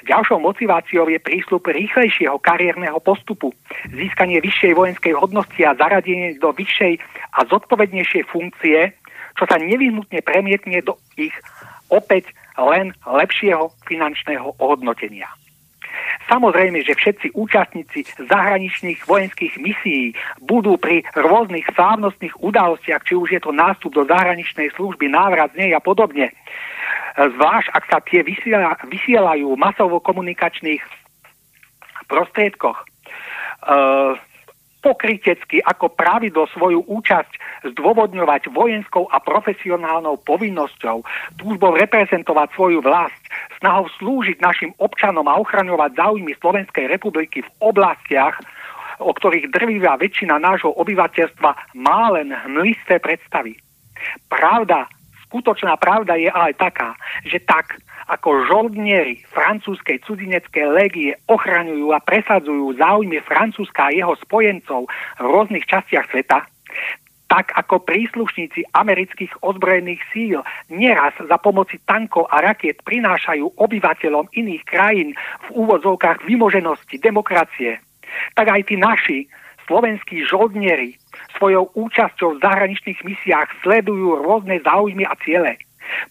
[0.06, 3.50] Ďalšou motiváciou je prístup rýchlejšieho kariérneho postupu,
[3.90, 7.02] získanie vyššej vojenskej hodnosti a zaradenie do vyššej
[7.34, 8.94] a zodpovednejšej funkcie,
[9.34, 11.34] čo sa nevyhnutne premietne do ich
[11.90, 15.28] opäť len lepšieho finančného ohodnotenia.
[16.26, 23.42] Samozrejme, že všetci účastníci zahraničných vojenských misií budú pri rôznych slávnostných udalostiach, či už je
[23.44, 26.34] to nástup do zahraničnej služby, návrat z nej a podobne,
[27.16, 30.82] zvlášť ak sa tie vysiela, vysielajú masovo komunikačných
[32.10, 34.18] prostriedkoch, uh,
[34.86, 41.02] pokrytecky ako pravidlo svoju účasť zdôvodňovať vojenskou a profesionálnou povinnosťou,
[41.42, 43.18] túžbou reprezentovať svoju vlast,
[43.58, 48.38] snahou slúžiť našim občanom a ochraňovať záujmy Slovenskej republiky v oblastiach,
[49.02, 53.58] o ktorých drvivá väčšina nášho obyvateľstva má len hmlisté predstavy.
[54.30, 54.86] Pravda,
[55.26, 56.94] skutočná pravda je ale taká,
[57.26, 64.86] že tak, ako žoldnieri francúzskej cudzineckej légie ochraňujú a presadzujú záujmy Francúzska a jeho spojencov
[65.18, 66.46] v rôznych častiach sveta,
[67.26, 74.64] tak ako príslušníci amerických ozbrojených síl neraz za pomoci tankov a rakiet prinášajú obyvateľom iných
[74.70, 75.18] krajín
[75.50, 77.82] v úvodzovkách vymoženosti demokracie,
[78.38, 79.26] tak aj tí naši
[79.66, 80.94] slovenskí žoldnieri
[81.42, 85.58] svojou účasťou v zahraničných misiách sledujú rôzne záujmy a ciele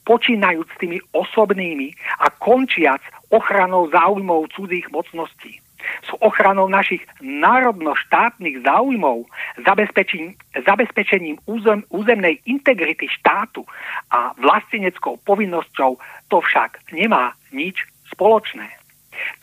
[0.04, 5.60] počínajúc s tými osobnými a končiac ochranou záujmov cudzích mocností.
[5.84, 9.28] S ochranou našich národno-štátnych záujmov,
[9.68, 10.32] zabezpečením,
[10.64, 13.68] zabezpečením územ, územnej integrity štátu
[14.08, 16.00] a vlasteneckou povinnosťou
[16.32, 18.64] to však nemá nič spoločné.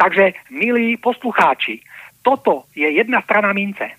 [0.01, 1.85] Takže, milí poslucháči,
[2.25, 3.93] toto je jedna strana mince.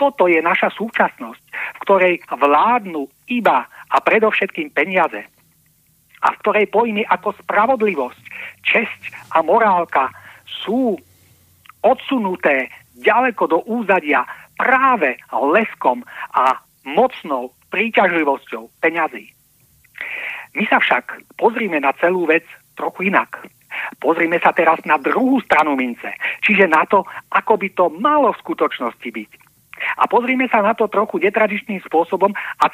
[0.00, 5.33] Toto je naša súčasnosť, v ktorej vládnu iba a predovšetkým peniaze
[6.24, 8.24] a v ktorej pojmy ako spravodlivosť,
[8.64, 9.00] česť
[9.36, 10.08] a morálka
[10.48, 10.96] sú
[11.84, 14.24] odsunuté ďaleko do úzadia
[14.56, 15.20] práve
[15.52, 16.00] leskom
[16.32, 16.56] a
[16.88, 19.28] mocnou príťažlivosťou peňazí.
[20.54, 22.46] My sa však pozrime na celú vec
[22.78, 23.44] trochu inak.
[23.98, 26.14] Pozrime sa teraz na druhú stranu mince,
[26.46, 27.02] čiže na to,
[27.34, 29.30] ako by to malo v skutočnosti byť.
[29.98, 32.30] A pozrime sa na to trochu netradičným spôsobom
[32.62, 32.64] a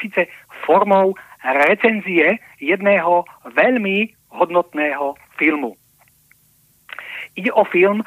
[0.00, 0.32] síce
[0.64, 1.12] formou
[1.42, 3.24] recenzie jedného
[3.54, 5.78] veľmi hodnotného filmu.
[7.38, 8.06] Ide o film, e,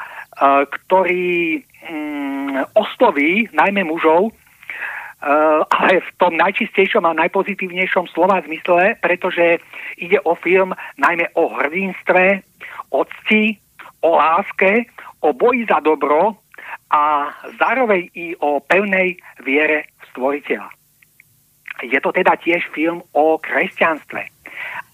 [0.67, 4.33] ktorý mm, osloví najmä mužov, e,
[5.71, 9.63] ale v tom najčistejšom a najpozitívnejšom slova zmysle, pretože
[9.95, 12.43] ide o film najmä o hrdinstve,
[12.91, 13.55] o cti,
[14.03, 14.91] o láske,
[15.21, 16.35] o boji za dobro
[16.91, 20.80] a zároveň i o pevnej viere stvoriteľa.
[21.81, 24.21] Je to teda tiež film o kresťanstve,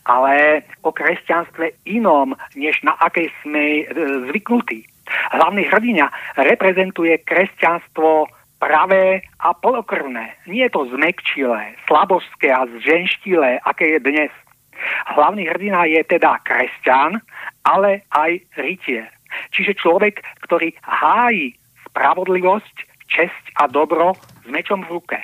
[0.08, 3.84] ale o kresťanstve inom, než na akej sme e,
[4.32, 4.88] zvyknutí.
[5.08, 8.28] Hlavný hrdina reprezentuje kresťanstvo
[8.60, 10.36] pravé a polokrvné.
[10.48, 14.34] Nie je to zmekčilé, slabožské a zženštilé, aké je dnes.
[15.16, 17.22] Hlavný hrdina je teda kresťan,
[17.66, 19.10] ale aj rytier.
[19.52, 21.58] Čiže človek, ktorý hájí
[21.90, 22.76] spravodlivosť,
[23.08, 24.14] česť a dobro
[24.46, 25.18] s mečom v ruke.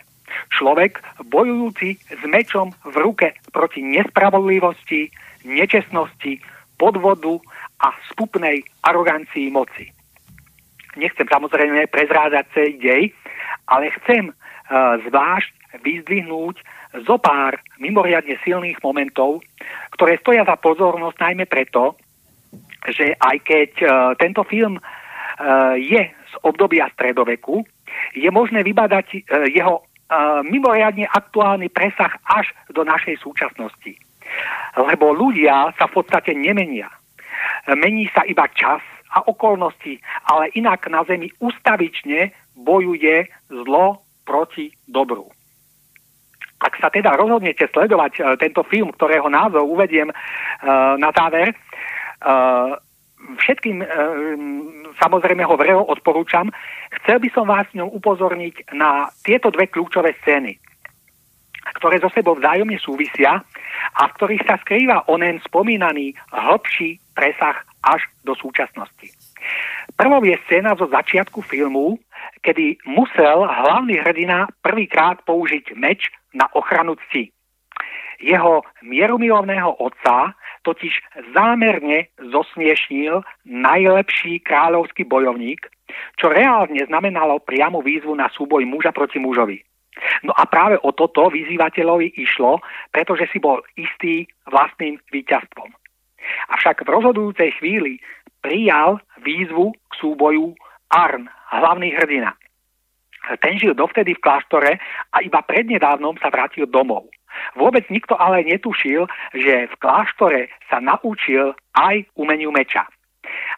[0.53, 5.09] Človek bojujúci s mečom v ruke proti nespravodlivosti,
[5.43, 6.39] nečestnosti,
[6.77, 7.39] podvodu
[7.83, 9.91] a spupnej arogancii moci.
[10.95, 13.03] Nechcem samozrejme prezrádať celý dej,
[13.67, 16.55] ale chcem uh, zvlášť vyzdvihnúť
[17.01, 19.41] zo pár mimoriadne silných momentov,
[19.97, 21.97] ktoré stoja za pozornosť najmä preto,
[22.85, 23.89] že aj keď uh,
[24.19, 27.65] tento film uh, je z obdobia stredoveku,
[28.13, 29.81] je možné vybadať uh, jeho
[30.45, 33.93] mimoriadne aktuálny presah až do našej súčasnosti.
[34.77, 36.89] Lebo ľudia sa v podstate nemenia.
[37.69, 38.81] Mení sa iba čas
[39.13, 45.29] a okolnosti, ale inak na Zemi ustavične bojuje zlo proti dobru.
[46.63, 52.79] Ak sa teda rozhodnete sledovať uh, tento film, ktorého názov uvediem uh, na záver, uh,
[53.39, 53.87] všetkým uh,
[54.99, 56.51] samozrejme ho vrelo odporúčam.
[57.01, 60.59] Chcel by som vás ňou upozorniť na tieto dve kľúčové scény,
[61.79, 63.41] ktoré so sebou vzájomne súvisia
[63.93, 69.11] a v ktorých sa skrýva onen spomínaný hĺbší presah až do súčasnosti.
[69.99, 71.99] Prvou je scéna zo začiatku filmu,
[72.41, 77.29] kedy musel hlavný hrdina prvýkrát použiť meč na ochranu cti.
[78.23, 80.31] Jeho mierumilovného otca
[80.63, 80.93] totiž
[81.35, 85.67] zámerne zosmiešnil najlepší kráľovský bojovník,
[86.17, 89.61] čo reálne znamenalo priamu výzvu na súboj muža proti mužovi.
[90.25, 95.69] No a práve o toto vyzývateľovi išlo, pretože si bol istý vlastným víťazstvom.
[96.49, 98.01] Avšak v rozhodujúcej chvíli
[98.41, 100.57] prijal výzvu k súboju
[100.89, 102.33] Arn, hlavný hrdina.
[103.39, 104.71] Ten žil dovtedy v kláštore
[105.15, 107.07] a iba prednedávnom sa vrátil domov.
[107.57, 112.85] Vôbec nikto ale netušil, že v kláštore sa naučil aj umeniu meča.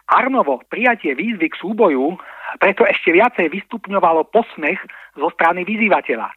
[0.05, 2.15] Arnovo prijatie výzvy k súboju
[2.61, 4.79] preto ešte viacej vystupňovalo posmech
[5.17, 6.29] zo strany vyzývateľa,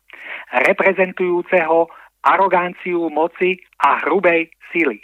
[0.66, 1.86] reprezentujúceho
[2.26, 4.98] aroganciu moci a hrubej sily.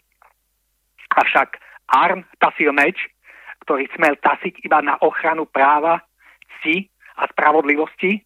[1.14, 1.62] Avšak
[1.94, 2.98] Arn tasil meč,
[3.62, 6.02] ktorý smel tasiť iba na ochranu práva,
[6.58, 6.90] cti
[7.20, 8.18] a spravodlivosti,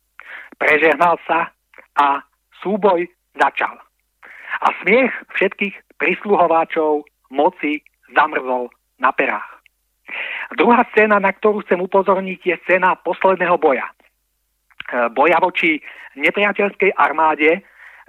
[0.56, 1.52] prežehnal sa
[1.98, 2.24] a
[2.64, 3.04] súboj
[3.36, 3.76] začal.
[4.62, 7.82] A smiech všetkých prisluhováčov moci
[8.14, 9.58] zamrzol na perách.
[10.56, 13.84] Druhá scéna, na ktorú chcem upozorniť, je scéna posledného boja.
[13.84, 13.94] E,
[15.12, 15.76] boja voči
[16.16, 17.60] nepriateľskej armáde,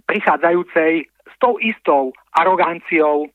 [0.07, 3.27] prichádzajúcej s tou istou aroganciou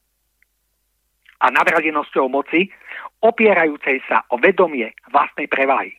[1.44, 2.72] a nadradenosťou moci,
[3.20, 5.92] opierajúcej sa o vedomie vlastnej prevahy.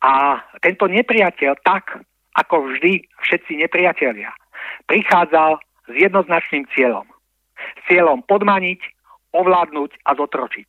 [0.00, 2.00] A tento nepriateľ, tak
[2.32, 4.32] ako vždy všetci nepriatelia,
[4.88, 7.06] prichádzal s jednoznačným cieľom.
[7.56, 8.80] S cieľom podmaniť,
[9.34, 10.68] ovládnuť a zotročiť.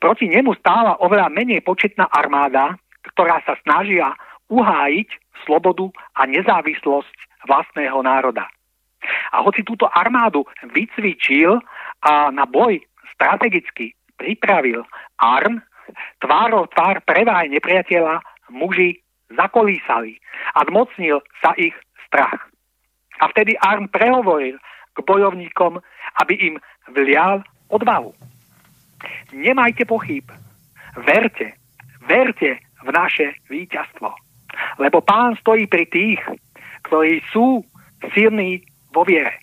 [0.00, 2.76] Proti nemu stála oveľa menej početná armáda,
[3.14, 4.12] ktorá sa snažila
[4.52, 5.08] uhájiť
[5.44, 5.88] slobodu
[6.20, 7.16] a nezávislosť
[7.48, 8.46] vlastného národa.
[9.34, 11.58] A hoci túto armádu vycvičil
[12.06, 12.78] a na boj
[13.16, 14.86] strategicky pripravil
[15.18, 15.58] Arn,
[16.22, 18.22] tvárov tvár preváj nepriateľa
[18.54, 19.02] muži
[19.34, 20.20] zakolísali
[20.54, 21.74] a zmocnil sa ich
[22.06, 22.51] strach.
[23.22, 24.58] A vtedy Arn prehovoril
[24.92, 25.78] k bojovníkom,
[26.26, 26.54] aby im
[26.90, 28.10] vlial odvahu.
[29.30, 30.26] Nemajte pochyb,
[30.98, 31.54] verte,
[32.02, 34.10] verte v naše víťazstvo.
[34.82, 36.20] Lebo pán stojí pri tých,
[36.90, 37.62] ktorí sú
[38.10, 39.38] silní vo viere.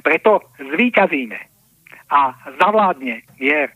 [0.00, 1.36] Preto zvíťazíme
[2.08, 2.32] a
[2.62, 3.74] zavládne mier.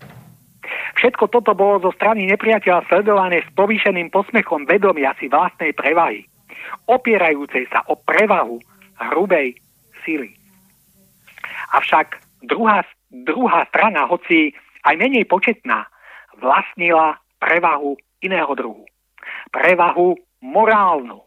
[0.97, 6.23] Všetko toto bolo zo strany nepriateľa sledované s povýšeným posmechom vedomia si vlastnej prevahy,
[6.87, 8.63] opierajúcej sa o prevahu
[9.01, 9.57] hrubej
[10.05, 10.37] sily.
[11.73, 14.53] Avšak druhá, druhá strana, hoci
[14.85, 15.87] aj menej početná,
[16.41, 18.85] vlastnila prevahu iného druhu.
[19.53, 21.25] Prevahu morálnu.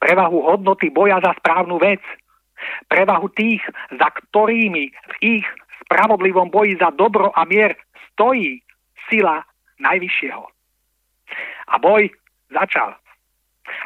[0.00, 2.02] Prevahu hodnoty boja za správnu vec.
[2.90, 3.62] Prevahu tých,
[3.94, 5.46] za ktorými v ich
[5.86, 7.76] spravodlivom boji za dobro a mier
[8.12, 8.60] stojí
[9.06, 9.46] sila
[9.78, 10.44] najvyššieho.
[11.68, 12.10] A boj
[12.50, 12.96] začal.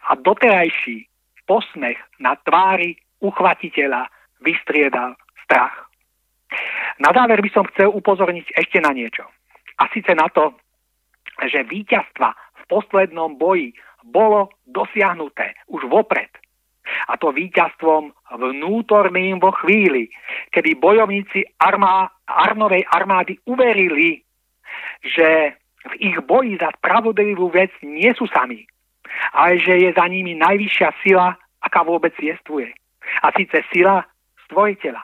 [0.08, 1.06] A doterajší
[1.46, 4.10] posmech na tvári uchvatiteľa
[4.42, 5.14] vystriedal
[5.46, 5.88] strach.
[7.00, 9.24] Na záver by som chcel upozorniť ešte na niečo.
[9.80, 10.52] A síce na to,
[11.48, 13.72] že víťazstva v poslednom boji
[14.04, 16.28] bolo dosiahnuté už vopred.
[17.08, 20.10] A to víťazstvom vnútorným vo chvíli,
[20.50, 24.26] kedy bojovníci armá, Arnovej armády uverili,
[25.04, 28.66] že v ich boji za spravodlivú vec nie sú sami,
[29.34, 32.74] ale že je za nimi najvyššia sila, aká vôbec jestvuje.
[33.22, 34.02] A síce sila
[34.46, 35.02] stvoriteľa.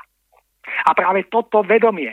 [0.85, 2.13] A práve toto vedomie,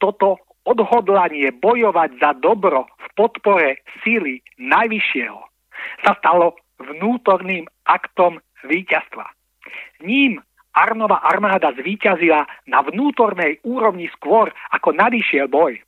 [0.00, 3.68] toto odhodlanie bojovať za dobro v podpore
[4.02, 5.38] síly najvyššieho
[6.02, 9.26] sa stalo vnútorným aktom víťazstva.
[10.02, 10.42] Ním
[10.76, 15.80] Arnova armáda zvíťazila na vnútornej úrovni skôr, ako nadišiel boj.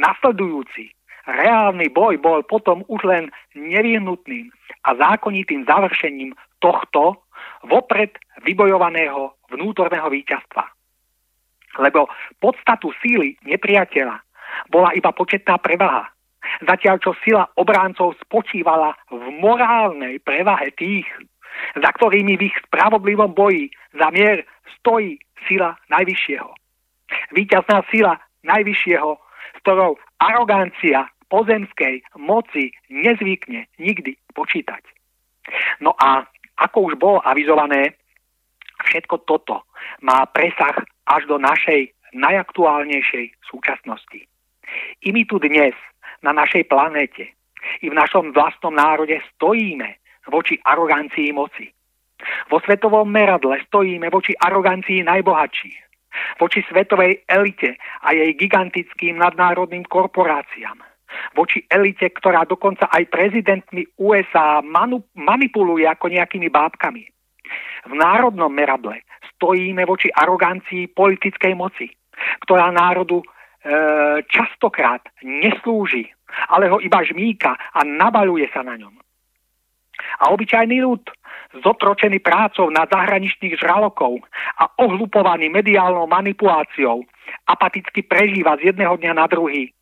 [0.00, 0.96] Nasledujúci
[1.28, 4.48] reálny boj bol potom už len nevyhnutným
[4.88, 6.32] a zákonitým završením
[6.64, 7.20] tohto
[7.66, 8.14] vopred
[8.44, 10.64] vybojovaného vnútorného víťazstva.
[11.78, 12.10] Lebo
[12.42, 14.18] podstatu síly nepriateľa
[14.72, 16.08] bola iba početná prevaha,
[16.64, 21.06] zatiaľ čo sila obráncov spočívala v morálnej prevahe tých,
[21.76, 24.46] za ktorými v ich spravodlivom boji za mier
[24.78, 26.50] stojí sila najvyššieho.
[27.32, 29.10] víťazná sila najvyššieho,
[29.56, 34.80] s ktorou arogancia pozemskej moci nezvykne nikdy počítať.
[35.80, 36.28] No a
[36.58, 37.94] ako už bolo avizované,
[38.84, 39.66] všetko toto
[40.02, 40.74] má presah
[41.06, 44.20] až do našej najaktuálnejšej súčasnosti.
[45.04, 45.74] I my tu dnes,
[46.22, 47.32] na našej planéte,
[47.82, 49.98] i v našom vlastnom národe stojíme
[50.30, 51.66] voči arogancii moci.
[52.50, 55.78] Vo svetovom meradle stojíme voči arogancii najbohatších,
[56.42, 60.82] voči svetovej elite a jej gigantickým nadnárodným korporáciám,
[61.32, 67.04] voči elite, ktorá dokonca aj prezidentmi USA manu- manipuluje ako nejakými bábkami.
[67.88, 69.00] V národnom meradle
[69.36, 71.88] stojíme voči arogancii politickej moci,
[72.44, 73.26] ktorá národu e,
[74.28, 76.10] častokrát neslúži,
[76.52, 78.92] ale ho iba žmíka a nabaluje sa na ňom.
[79.98, 81.02] A obyčajný ľud,
[81.64, 84.20] zotročený prácou na zahraničných žralokov
[84.60, 87.02] a ohlupovaný mediálnou manipuláciou,
[87.48, 89.72] apaticky prežíva z jedného dňa na druhý,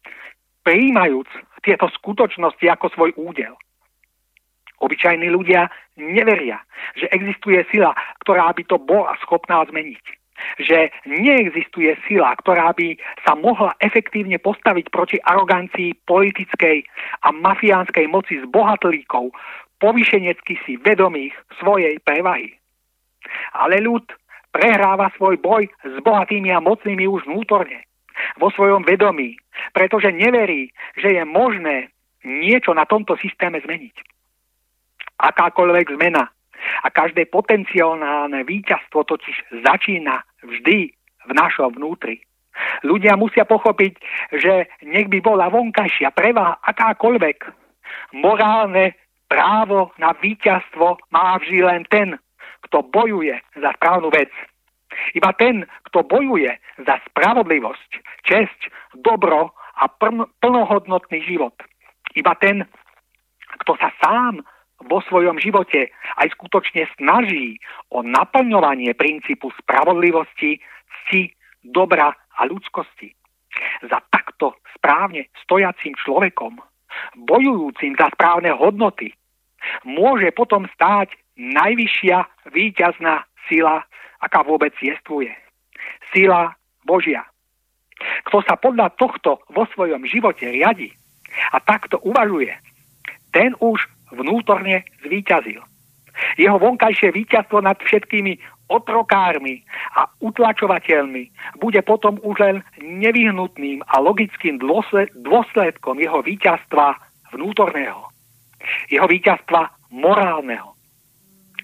[0.66, 1.30] prijímajúc
[1.62, 3.54] tieto skutočnosti ako svoj údel.
[4.82, 6.60] Obyčajní ľudia neveria,
[6.98, 10.04] že existuje sila, ktorá by to bola schopná zmeniť.
[10.60, 16.84] Že neexistuje sila, ktorá by sa mohla efektívne postaviť proti arogancii politickej
[17.24, 19.32] a mafiánskej moci z bohatlíkov,
[19.80, 22.52] povýšenecky si vedomých svojej prevahy.
[23.56, 24.04] Ale ľud
[24.52, 27.80] prehráva svoj boj s bohatými a mocnými už vnútorne,
[28.40, 29.36] vo svojom vedomí,
[29.72, 31.90] pretože neverí, že je možné
[32.26, 34.16] niečo na tomto systéme zmeniť
[35.16, 36.28] akákoľvek zmena
[36.84, 40.92] a každé potenciálne víťazstvo totiž začína vždy
[41.26, 42.20] v našom vnútri.
[42.84, 44.00] Ľudia musia pochopiť,
[44.32, 47.38] že nech by bola vonkajšia prevaha akákoľvek.
[48.16, 48.96] Morálne
[49.28, 52.16] právo na víťazstvo má vždy len ten,
[52.64, 54.32] kto bojuje za správnu vec.
[55.14, 56.50] Iba ten, kto bojuje
[56.84, 57.90] za spravodlivosť,
[58.24, 58.60] česť,
[59.00, 59.84] dobro a
[60.40, 61.54] plnohodnotný život.
[62.16, 62.64] Iba ten,
[63.64, 64.40] kto sa sám
[64.88, 65.88] vo svojom živote
[66.20, 67.56] aj skutočne snaží
[67.92, 70.60] o naplňovanie princípu spravodlivosti,
[71.06, 71.32] cti,
[71.64, 73.12] dobra a ľudskosti.
[73.88, 76.60] Za takto správne stojacím človekom,
[77.24, 79.16] bojujúcim za správne hodnoty,
[79.84, 83.82] môže potom stáť najvyššia víťazná sila,
[84.20, 85.32] aká vôbec jestvuje.
[86.12, 86.54] Sila
[86.84, 87.24] Božia.
[88.28, 90.92] Kto sa podľa tohto vo svojom živote riadi
[91.52, 92.52] a takto uvažuje,
[93.32, 95.64] ten už vnútorne zvíťazil.
[96.36, 98.36] Jeho vonkajšie víťazstvo nad všetkými
[98.68, 99.64] otrokármi
[99.96, 104.60] a utlačovateľmi bude potom už len nevyhnutným a logickým
[105.16, 106.96] dôsledkom jeho víťazstva
[107.32, 108.12] vnútorného.
[108.92, 110.75] Jeho víťazstva morálneho.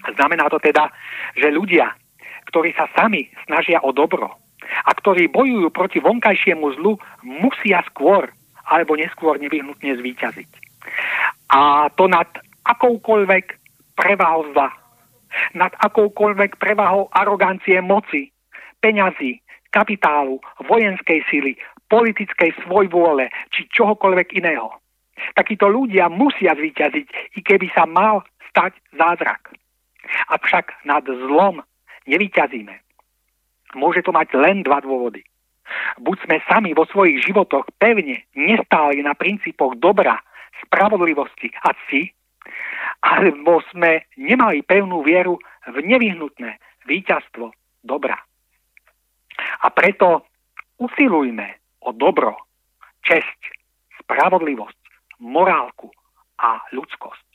[0.03, 0.91] Znamená to teda,
[1.39, 1.95] že ľudia,
[2.51, 4.27] ktorí sa sami snažia o dobro
[4.63, 8.27] a ktorí bojujú proti vonkajšiemu zlu, musia skôr
[8.67, 10.63] alebo neskôr nevyhnutne zvíťaziť
[11.53, 12.27] a to nad
[12.65, 13.45] akoukoľvek
[13.93, 14.69] prevahou zla,
[15.53, 18.33] nad akoukoľvek prevahou arogancie moci,
[18.81, 21.53] peňazí, kapitálu, vojenskej sily,
[21.89, 24.69] politickej svojvôle či čohokoľvek iného.
[25.37, 29.53] Takíto ľudia musia zvíťaziť, i keby sa mal stať zázrak.
[30.29, 31.61] Avšak nad zlom
[32.05, 32.75] nevyťazíme.
[33.73, 35.25] Môže to mať len dva dôvody.
[35.97, 40.19] Buď sme sami vo svojich životoch pevne nestáli na princípoch dobra
[40.61, 42.11] spravodlivosti a cti,
[43.01, 47.51] alebo sme nemali pevnú vieru v nevyhnutné víťazstvo
[47.83, 48.19] dobra.
[49.63, 50.27] A preto
[50.77, 52.35] usilujme o dobro,
[53.03, 53.39] česť,
[54.03, 54.79] spravodlivosť,
[55.23, 55.91] morálku
[56.39, 57.29] a ľudskosť.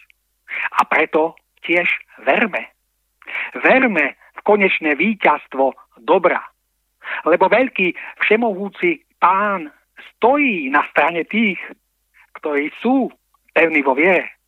[0.78, 1.88] A preto tiež
[2.26, 2.70] verme.
[3.60, 6.40] Verme v konečné víťazstvo dobra.
[7.24, 9.72] Lebo veľký všemohúci pán
[10.14, 11.58] stojí na strane tých,
[12.38, 13.10] ktorí sú
[13.56, 14.38] pevní vo viere,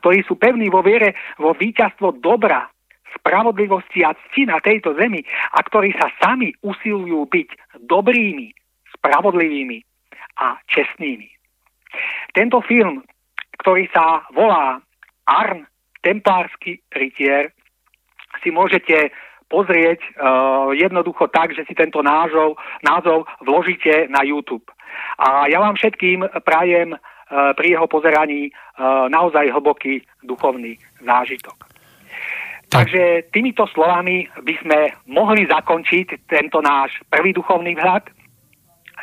[0.00, 2.70] ktorí sú pevní vo viere vo víťazstvo dobra,
[3.18, 5.20] spravodlivosti a cti na tejto zemi
[5.52, 7.48] a ktorí sa sami usilujú byť
[7.88, 8.52] dobrými,
[8.96, 9.78] spravodlivými
[10.38, 11.28] a čestnými.
[12.36, 13.04] Tento film,
[13.64, 14.80] ktorý sa volá
[15.28, 15.64] Arn,
[16.00, 17.52] templársky rytier,
[18.44, 19.10] si môžete
[19.48, 24.68] pozrieť uh, jednoducho tak, že si tento názov, názov vložíte na YouTube.
[25.16, 26.92] A ja vám všetkým prajem
[27.28, 28.52] Eh, pri jeho pozeraní eh,
[29.12, 31.60] naozaj hlboký duchovný zážitok.
[31.60, 32.88] Tak.
[32.88, 34.78] Takže týmito slovami by sme
[35.12, 38.08] mohli zakončiť tento náš prvý duchovný vhľad,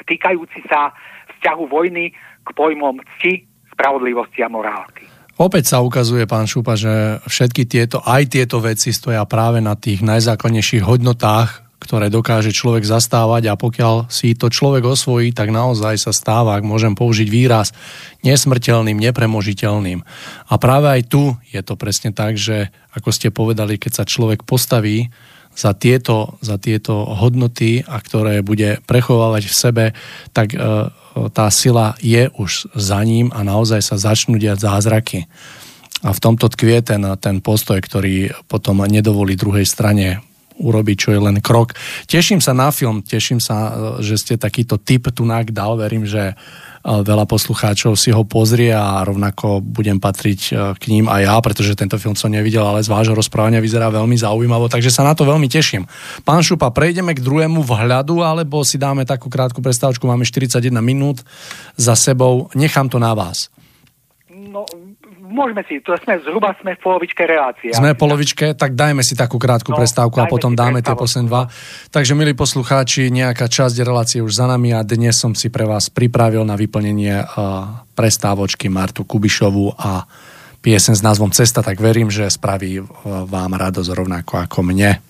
[0.10, 0.90] týkajúci sa
[1.38, 3.46] vzťahu vojny k pojmom cti,
[3.78, 5.06] spravodlivosti a morálky.
[5.36, 10.00] Opäť sa ukazuje, pán Šupa, že všetky tieto, aj tieto veci stoja práve na tých
[10.00, 16.16] najzákladnejších hodnotách, ktoré dokáže človek zastávať a pokiaľ si to človek osvojí, tak naozaj sa
[16.16, 17.76] stáva, ak môžem použiť výraz,
[18.24, 20.08] nesmrteľným, nepremožiteľným.
[20.48, 24.48] A práve aj tu je to presne tak, že ako ste povedali, keď sa človek
[24.48, 25.12] postaví
[25.56, 29.86] za tieto, za tieto hodnoty a ktoré bude prechovávať v sebe,
[30.36, 30.60] tak e,
[31.32, 35.32] tá sila je už za ním a naozaj sa začnú diať zázraky.
[36.04, 40.22] A v tomto tkvie ten, ten postoj, ktorý potom nedovolí druhej strane
[40.60, 41.76] urobiť, čo je len krok.
[42.08, 46.34] Teším sa na film, teším sa, že ste takýto tip tu dal, verím, že
[46.86, 51.74] veľa poslucháčov si ho pozrie a rovnako budem patriť e, k ním aj ja, pretože
[51.74, 55.26] tento film som nevidel, ale z vášho rozprávania vyzerá veľmi zaujímavo, takže sa na to
[55.26, 55.90] veľmi teším.
[56.22, 61.26] Pán Šupa, prejdeme k druhému vhľadu, alebo si dáme takú krátku prestávočku, máme 41 minút
[61.74, 63.50] za sebou, nechám to na vás.
[64.30, 64.70] No,
[65.26, 67.74] môžeme si, to sme zhruba sme v polovičke relácie.
[67.74, 71.28] Sme v polovičke, tak dajme si takú krátku no, prestávku a potom dáme tie posledné
[71.28, 71.50] dva.
[71.90, 75.90] Takže, milí poslucháči, nejaká časť relácie už za nami a dnes som si pre vás
[75.90, 77.28] pripravil na vyplnenie uh,
[77.98, 80.06] prestávočky Martu Kubišovu a
[80.62, 82.88] piesen s názvom Cesta, tak verím, že spraví uh,
[83.26, 85.02] vám radosť rovnako ako mne.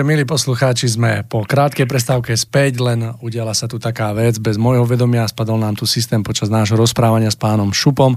[0.00, 4.56] Takže, milí poslucháči, sme po krátkej prestávke späť, len udiala sa tu taká vec, bez
[4.56, 8.16] môjho vedomia spadol nám tu systém počas nášho rozprávania s pánom Šupom.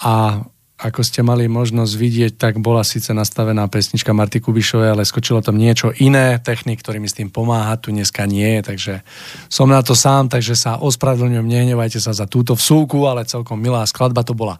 [0.00, 0.40] A
[0.80, 5.60] ako ste mali možnosť vidieť, tak bola síce nastavená pesnička Marty Kubišovej, ale skočilo tam
[5.60, 9.04] niečo iné, technik, ktorý mi s tým pomáha, tu dneska nie, takže
[9.52, 13.84] som na to sám, takže sa ospravedlňujem, nehnevajte sa za túto vsúku, ale celkom milá
[13.84, 14.56] skladba to bola.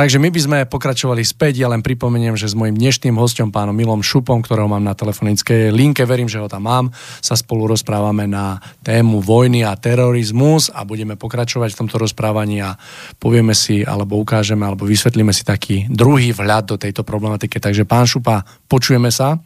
[0.00, 3.76] Takže my by sme pokračovali späť, ja len pripomeniem, že s mojim dnešným hostom, pánom
[3.76, 6.88] Milom Šupom, ktorého mám na telefonickej linke, verím, že ho tam mám,
[7.20, 12.80] sa spolu rozprávame na tému vojny a terorizmus a budeme pokračovať v tomto rozprávaní a
[13.20, 17.60] povieme si, alebo ukážeme, alebo vysvetlíme si taký druhý vhľad do tejto problematiky.
[17.60, 19.36] Takže pán Šupa, počujeme sa?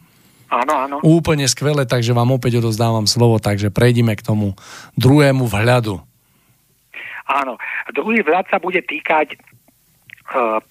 [0.47, 0.95] Áno, áno.
[1.03, 4.55] Úplne skvelé, takže vám opäť odozdávam slovo, takže prejdime k tomu
[4.95, 5.99] druhému vhľadu.
[7.27, 7.59] Áno,
[7.91, 9.35] druhý vhľad sa bude týkať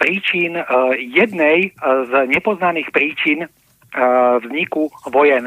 [0.00, 3.46] príčin, uh, jednej uh, z nepoznaných príčin
[4.42, 5.46] vzniku vojen,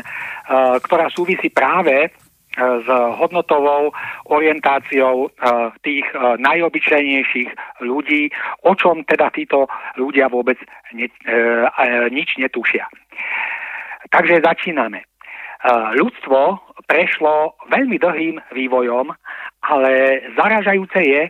[0.79, 2.07] ktorá súvisí práve
[2.55, 2.87] s
[3.19, 3.91] hodnotovou
[4.31, 5.27] orientáciou
[5.83, 6.07] tých
[6.39, 7.49] najobyčajnejších
[7.83, 8.31] ľudí,
[8.63, 9.67] o čom teda títo
[9.99, 10.55] ľudia vôbec
[10.95, 12.87] nič netušia.
[14.15, 15.03] Takže začíname.
[15.99, 16.39] Ľudstvo
[16.87, 19.11] prešlo veľmi dlhým vývojom,
[19.67, 21.21] ale zaražajúce je,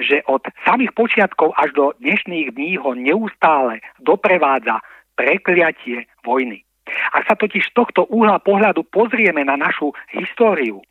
[0.00, 4.80] že od samých počiatkov až do dnešných dní ho neustále doprevádza
[5.16, 6.64] prekliatie vojny.
[7.12, 10.84] Ak sa totiž z tohto uhla pohľadu pozrieme na našu históriu, e,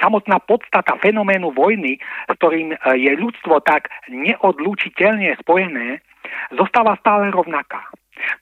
[0.00, 6.00] samotná podstata fenoménu vojny, s ktorým e, je ľudstvo tak neodlučiteľne spojené,
[6.56, 7.84] zostáva stále rovnaká.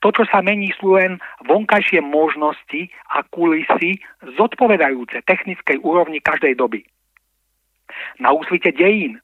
[0.03, 3.99] To, čo sa mení, sú len vonkajšie možnosti a kulisy
[4.35, 6.83] zodpovedajúce technickej úrovni každej doby.
[8.19, 9.23] Na úsvite dejín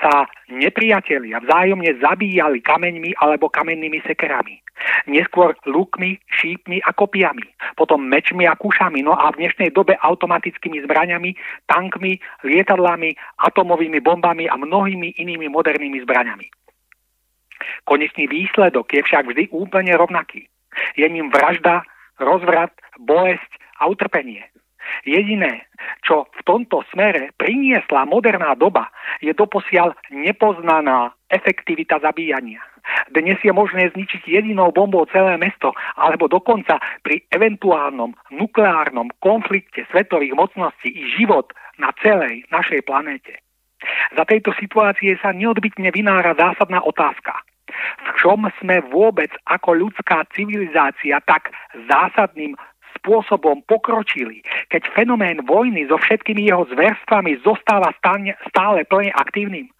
[0.00, 4.60] sa nepriatelia vzájomne zabíjali kameňmi alebo kamennými sekerami.
[5.08, 7.48] Neskôr lukmi, šípmi a kopiami,
[7.80, 11.32] potom mečmi a kušami, no a v dnešnej dobe automatickými zbraňami,
[11.64, 16.46] tankmi, lietadlami, atomovými bombami a mnohými inými modernými zbraňami.
[17.88, 20.44] Konečný výsledok je však vždy úplne rovnaký.
[20.96, 21.82] Je ním vražda,
[22.20, 24.44] rozvrat, bolesť a utrpenie.
[25.04, 25.66] Jediné,
[26.02, 28.90] čo v tomto smere priniesla moderná doba,
[29.22, 32.62] je doposiaľ nepoznaná efektivita zabíjania.
[33.10, 40.38] Dnes je možné zničiť jedinou bombou celé mesto, alebo dokonca pri eventuálnom nukleárnom konflikte svetových
[40.38, 41.50] mocností i život
[41.82, 43.42] na celej našej planéte.
[44.14, 47.34] Za tejto situácie sa neodbytne vynára zásadná otázka.
[48.06, 51.50] V čom sme vôbec ako ľudská civilizácia tak
[51.90, 52.54] zásadným
[53.06, 54.42] spôsobom pokročili,
[54.74, 59.70] keď fenomén vojny so všetkými jeho zverstvami zostáva stále, plne aktívnym?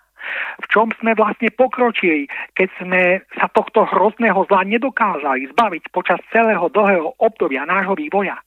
[0.63, 3.03] V čom sme vlastne pokročili, keď sme
[3.35, 8.39] sa tohto hrozného zla nedokázali zbaviť počas celého dlhého obdobia nášho vývoja?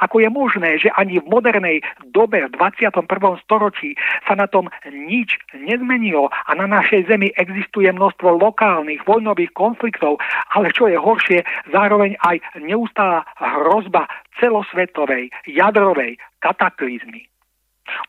[0.00, 1.82] Ako je možné, že ani v modernej
[2.12, 3.06] dobe v 21.
[3.44, 3.96] storočí
[4.26, 10.18] sa na tom nič nezmenilo a na našej zemi existuje množstvo lokálnych vojnových konfliktov,
[10.54, 11.40] ale čo je horšie,
[11.72, 14.08] zároveň aj neustála hrozba
[14.40, 17.26] celosvetovej jadrovej kataklizmy.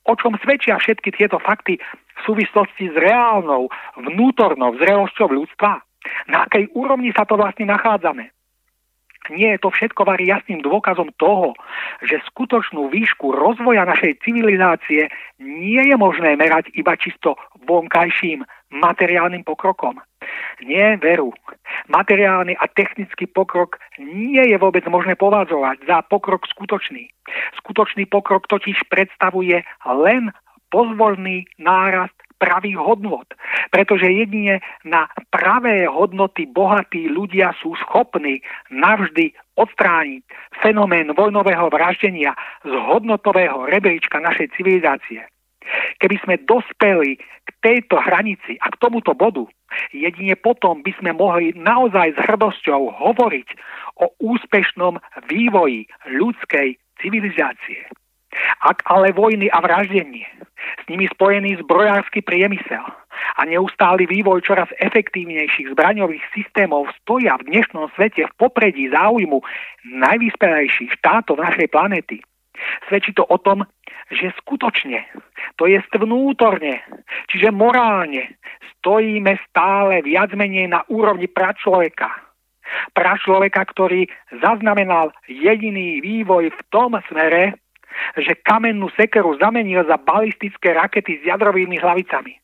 [0.09, 5.85] O čom svedčia všetky tieto fakty v súvislosti s reálnou vnútornou zrelosťou ľudstva?
[6.31, 8.36] Na akej úrovni sa to vlastne nachádzame?
[9.33, 11.53] Nie je to všetko varí jasným dôkazom toho,
[12.05, 15.11] že skutočnú výšku rozvoja našej civilizácie
[15.41, 17.35] nie je možné merať iba čisto
[17.67, 19.99] vonkajším materiálnym pokrokom.
[20.63, 21.31] Nie, veru.
[21.87, 27.07] Materiálny a technický pokrok nie je vôbec možné považovať za pokrok skutočný.
[27.63, 30.33] Skutočný pokrok totiž predstavuje len
[30.67, 33.27] pozvolný nárast pravých hodnot.
[33.73, 38.41] Pretože jedine na pravé hodnoty bohatí ľudia sú schopní
[38.71, 40.23] navždy odstrániť
[40.61, 45.25] fenomén vojnového vraždenia z hodnotového rebríčka našej civilizácie.
[45.99, 49.43] Keby sme dospeli k tejto hranici a k tomuto bodu,
[49.91, 53.47] jedine potom by sme mohli naozaj s hrdosťou hovoriť
[53.99, 54.95] o úspešnom
[55.27, 57.91] vývoji ľudskej civilizácie.
[58.85, 60.25] Ale vojny a vraždenie,
[60.57, 62.83] s nimi spojený zbrojársky priemysel
[63.37, 69.41] a neustály vývoj čoraz efektívnejších zbraňových systémov stoja v dnešnom svete v popredí záujmu
[69.89, 72.17] najvyspelejších štátov našej planety,
[72.89, 73.65] svedčí to o tom,
[74.09, 75.03] že skutočne,
[75.59, 76.79] to je vnútorne,
[77.27, 78.39] čiže morálne,
[78.79, 82.07] stojíme stále viac menej na úrovni pračloveka.
[82.91, 84.11] Pračloveka, ktorý
[84.43, 87.55] zaznamenal jediný vývoj v tom smere,
[88.17, 92.37] že kamennú sekeru zamenil za balistické rakety s jadrovými hlavicami.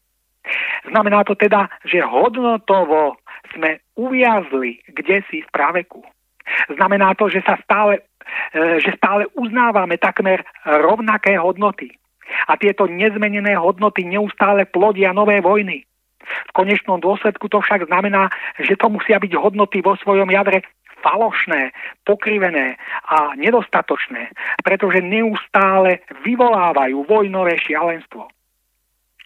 [0.91, 3.15] Znamená to teda, že hodnotovo
[3.55, 6.03] sme uviazli kde si v praveku.
[6.75, 8.03] Znamená to, že sa stále,
[8.51, 11.95] e, že stále uznávame takmer rovnaké hodnoty.
[12.47, 15.87] A tieto nezmenené hodnoty neustále plodia nové vojny.
[16.23, 20.63] V konečnom dôsledku to však znamená, že to musia byť hodnoty vo svojom jadre
[21.03, 21.75] falošné,
[22.07, 22.79] pokrivené
[23.11, 24.31] a nedostatočné,
[24.63, 28.31] pretože neustále vyvolávajú vojnové šialenstvo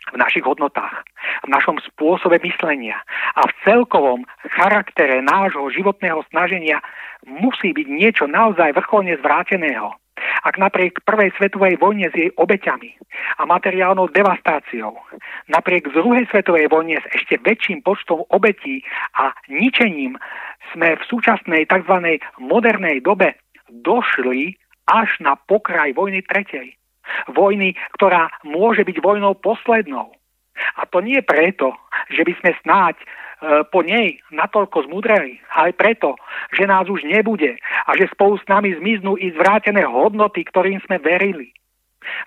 [0.07, 1.03] v našich hodnotách,
[1.43, 2.97] v našom spôsobe myslenia
[3.35, 4.23] a v celkovom
[4.55, 6.79] charaktere nášho životného snaženia
[7.27, 9.91] musí byť niečo naozaj vrcholne zvráteného.
[10.43, 12.97] Ak napriek prvej svetovej vojne s jej obeťami
[13.37, 14.97] a materiálnou devastáciou,
[15.49, 18.81] napriek druhej svetovej vojne s ešte väčším počtom obetí
[19.17, 20.17] a ničením
[20.73, 22.21] sme v súčasnej tzv.
[22.41, 23.37] modernej dobe
[23.69, 26.73] došli až na pokraj vojny tretej.
[27.31, 30.11] Vojny, ktorá môže byť vojnou poslednou.
[30.75, 31.71] A to nie preto,
[32.11, 32.95] že by sme snáď
[33.69, 36.17] po nej natoľko zmudreli, ale preto,
[36.57, 40.97] že nás už nebude a že spolu s nami zmiznú i zvrátené hodnoty, ktorým sme
[40.97, 41.53] verili.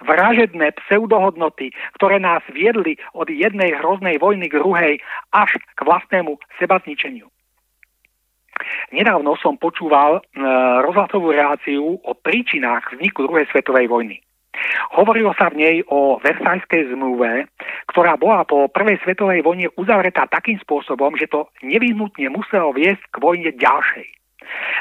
[0.05, 4.93] Vražedné pseudohodnoty, ktoré nás viedli od jednej hroznej vojny k druhej
[5.33, 7.27] až k vlastnému sebazničeniu.
[8.93, 10.23] Nedávno som počúval e,
[10.85, 14.21] rozhlasovú reláciu o príčinách vzniku druhej svetovej vojny.
[14.99, 17.47] Hovorilo sa v nej o Versajskej zmluve,
[17.87, 23.17] ktorá bola po prvej svetovej vojne uzavretá takým spôsobom, že to nevyhnutne muselo viesť k
[23.23, 24.09] vojne ďalšej.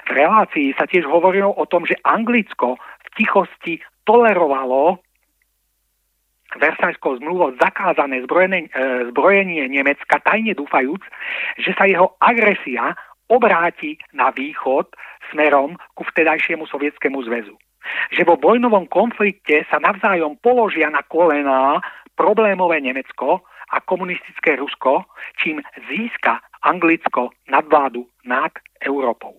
[0.10, 3.78] V relácii sa tiež hovorilo o tom, že Anglicko v tichosti
[4.10, 4.98] tolerovalo
[6.50, 10.98] Versajskou zmluvou zakázané zbrojenie, e, zbrojenie Nemecka, tajne dúfajúc,
[11.62, 12.98] že sa jeho agresia
[13.30, 14.90] obráti na východ
[15.30, 17.54] smerom ku vtedajšiemu sovietskému zväzu
[18.12, 21.82] že vo vojnovom konflikte sa navzájom položia na kolená
[22.18, 25.06] problémové Nemecko a komunistické Rusko,
[25.40, 28.52] čím získa Anglicko nadvládu nad
[28.82, 29.38] Európou.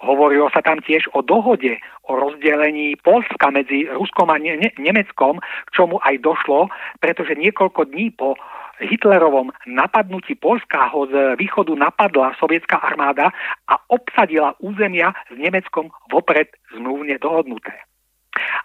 [0.00, 1.76] Hovorilo sa tam tiež o dohode
[2.08, 8.10] o rozdelení Polska medzi Ruskom a ne- Nemeckom, k čomu aj došlo, pretože niekoľko dní
[8.16, 8.40] po
[8.80, 13.28] Hitlerovom napadnutí Polska ho z východu napadla sovietská armáda
[13.68, 17.76] a obsadila územia s Nemeckom vopred zmluvne dohodnuté.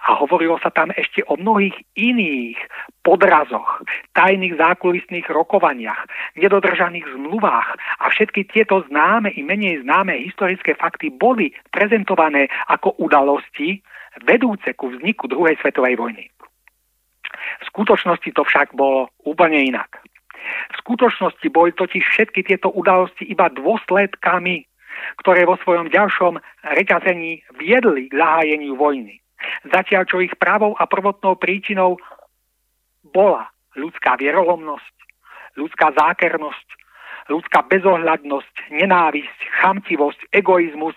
[0.05, 2.55] A hovorilo sa tam ešte o mnohých iných
[3.01, 3.81] podrazoch,
[4.13, 6.05] tajných zákulisných rokovaniach,
[6.37, 13.81] nedodržaných zmluvách a všetky tieto známe i menej známe historické fakty boli prezentované ako udalosti
[14.23, 16.29] vedúce ku vzniku druhej svetovej vojny.
[17.61, 20.01] V skutočnosti to však bolo úplne inak.
[20.71, 24.65] V skutočnosti boli totiž všetky tieto udalosti iba dôsledkami,
[25.21, 26.39] ktoré vo svojom ďalšom
[26.77, 29.19] reťazení viedli k zahájeniu vojny.
[29.67, 31.99] Zatiaľ, čo ich pravou a prvotnou príčinou
[33.03, 34.95] bola ľudská vierolomnosť,
[35.59, 36.67] ľudská zákernosť,
[37.29, 40.95] ľudská bezohľadnosť, nenávisť, chamtivosť, egoizmus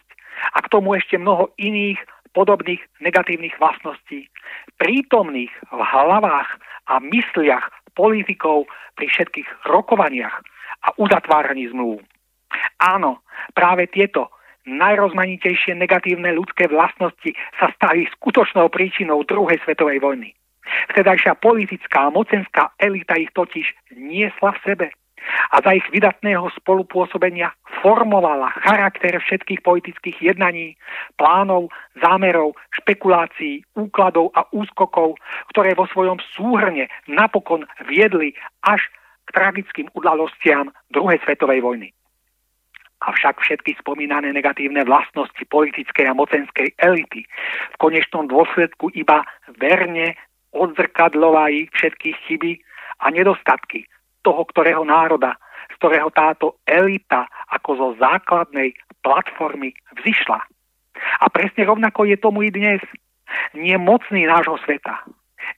[0.54, 1.98] a k tomu ešte mnoho iných
[2.38, 4.30] podobných negatívnych vlastností,
[4.78, 6.46] prítomných v hlavách
[6.86, 7.66] a mysliach
[7.98, 10.38] politikov pri všetkých rokovaniach
[10.86, 11.98] a uzatváraní zmluv.
[12.78, 13.26] Áno,
[13.58, 14.30] práve tieto
[14.70, 20.30] najrozmanitejšie negatívne ľudské vlastnosti sa stali skutočnou príčinou druhej svetovej vojny.
[20.94, 23.66] Vtedajšia politická a mocenská elita ich totiž
[23.98, 24.86] niesla v sebe
[25.52, 30.74] a za ich vydatného spolupôsobenia formovala charakter všetkých politických jednaní,
[31.16, 35.16] plánov, zámerov, špekulácií, úkladov a úskokov,
[35.54, 38.34] ktoré vo svojom súhrne napokon viedli
[38.66, 38.82] až
[39.28, 41.88] k tragickým udalostiam druhej svetovej vojny.
[42.98, 47.22] Avšak všetky spomínané negatívne vlastnosti politickej a mocenskej elity
[47.70, 49.22] v konečnom dôsledku iba
[49.62, 50.18] verne
[50.50, 52.58] odzrkadlovali všetky chyby
[52.98, 53.86] a nedostatky
[54.22, 55.36] toho, ktorého národa,
[55.72, 58.74] z ktorého táto elita ako zo základnej
[59.04, 60.40] platformy vzýšla.
[61.22, 62.82] A presne rovnako je tomu i dnes.
[63.54, 65.04] Nie mocný nášho sveta,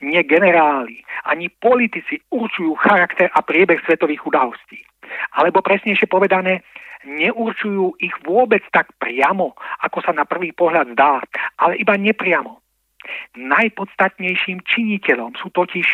[0.03, 4.83] nie generáli, ani politici určujú charakter a priebeh svetových udalostí.
[5.39, 6.63] Alebo presnejšie povedané,
[7.07, 11.25] neurčujú ich vôbec tak priamo, ako sa na prvý pohľad zdá,
[11.57, 12.61] ale iba nepriamo.
[13.33, 15.89] Najpodstatnejším činiteľom sú totiž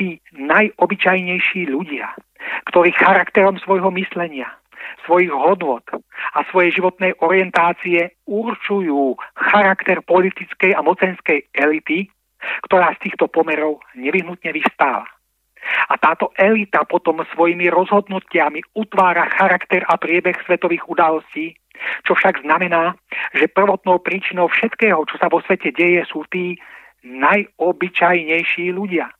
[0.00, 2.16] tí najobyčajnejší ľudia,
[2.72, 4.48] ktorí charakterom svojho myslenia,
[5.04, 5.84] svojich hodnot
[6.32, 12.08] a svojej životnej orientácie určujú charakter politickej a mocenskej elity,
[12.64, 15.04] ktorá z týchto pomerov nevyhnutne vystáva.
[15.92, 21.52] A táto elita potom svojimi rozhodnutiami utvára charakter a priebeh svetových udalostí,
[22.08, 22.96] čo však znamená,
[23.36, 26.56] že prvotnou príčinou všetkého, čo sa vo svete deje, sú tí
[27.04, 29.12] najobyčajnejší ľudia.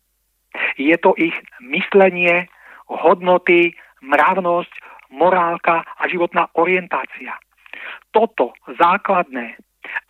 [0.76, 2.50] Je to ich myslenie,
[2.90, 4.72] hodnoty, mravnosť,
[5.10, 7.34] morálka a životná orientácia.
[8.10, 9.58] Toto základné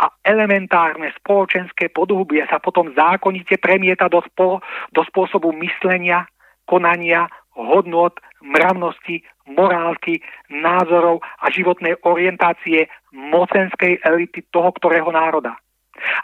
[0.00, 4.60] a elementárne spoločenské podhubie sa potom zákonite premieta do, spo,
[4.92, 6.28] do spôsobu myslenia,
[6.68, 15.56] konania, hodnot, mravnosti, morálky, názorov a životnej orientácie mocenskej elity toho, ktorého národa.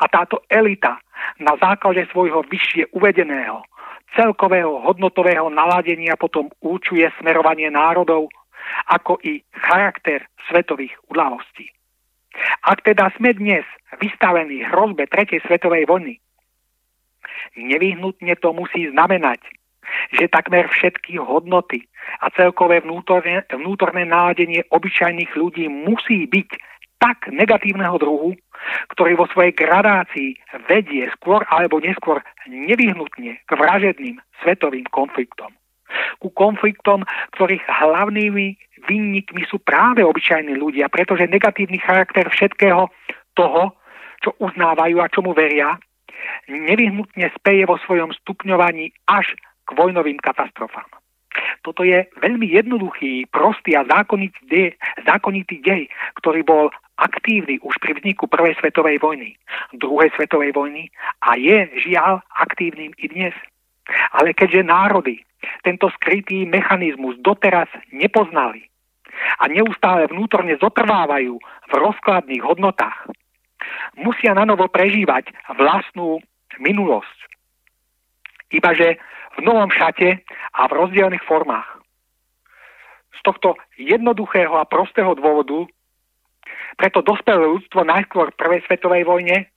[0.01, 0.97] A táto elita
[1.43, 3.61] na základe svojho vyššie uvedeného
[4.17, 8.33] celkového hodnotového naladenia potom určuje smerovanie národov,
[8.91, 11.71] ako i charakter svetových udalostí.
[12.67, 13.65] Ak teda sme dnes
[14.01, 16.19] vystavení hrozbe tretej svetovej vojny,
[17.57, 19.41] nevyhnutne to musí znamenať,
[20.19, 21.87] že takmer všetky hodnoty
[22.21, 26.49] a celkové vnútorné, vnútorné náladenie obyčajných ľudí musí byť
[26.99, 28.35] tak negatívneho druhu,
[28.95, 30.37] ktorý vo svojej gradácii
[30.71, 35.55] vedie skôr alebo neskôr nevyhnutne k vražedným svetovým konfliktom.
[36.19, 37.07] Ku konfliktom,
[37.39, 38.47] ktorých hlavnými
[38.91, 42.91] vinníkmi sú práve obyčajní ľudia, pretože negatívny charakter všetkého
[43.39, 43.75] toho,
[44.23, 45.79] čo uznávajú a čomu veria,
[46.51, 49.35] nevyhnutne speje vo svojom stupňovaní až
[49.67, 50.89] k vojnovým katastrofám.
[51.61, 54.69] Toto je veľmi jednoduchý, prostý a zákonitý dej,
[55.05, 55.83] zákonitý dej,
[56.17, 59.37] ktorý bol aktívny už pri vzniku Prvej svetovej vojny,
[59.77, 60.89] druhej svetovej vojny
[61.25, 63.37] a je žiaľ aktívnym i dnes.
[64.17, 65.23] Ale keďže národy
[65.63, 68.67] tento skrytý mechanizmus doteraz nepoznali
[69.41, 73.09] a neustále vnútorne zotrvávajú v rozkladných hodnotách,
[73.97, 76.21] musia na novo prežívať vlastnú
[76.61, 77.19] minulosť.
[78.53, 78.97] Ibaže
[79.37, 80.23] v novom šate
[80.57, 81.67] a v rozdielnych formách.
[83.17, 85.69] Z tohto jednoduchého a prostého dôvodu
[86.77, 89.49] preto dospelo ľudstvo najskôr v prvej svetovej vojne,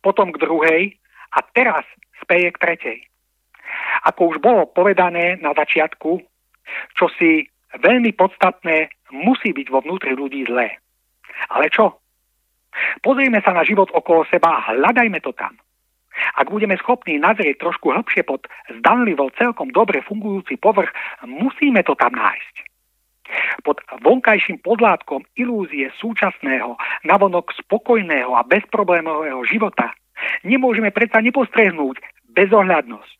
[0.00, 0.82] potom k druhej
[1.34, 1.84] a teraz
[2.22, 2.98] speje k tretej.
[4.08, 6.22] Ako už bolo povedané na začiatku,
[6.96, 7.46] čo si
[7.78, 10.78] veľmi podstatné musí byť vo vnútri ľudí zlé.
[11.50, 11.98] Ale čo?
[13.02, 15.58] Pozrieme sa na život okolo seba a hľadajme to tam.
[16.36, 20.90] Ak budeme schopní nazrieť trošku hĺbšie pod zdanlivo celkom dobre fungujúci povrch,
[21.24, 22.69] musíme to tam nájsť.
[23.62, 29.92] Pod vonkajším podlátkom ilúzie súčasného, navonok spokojného a bezproblémového života
[30.44, 32.00] nemôžeme predsa nepostrehnúť
[32.32, 33.18] bezohľadnosť,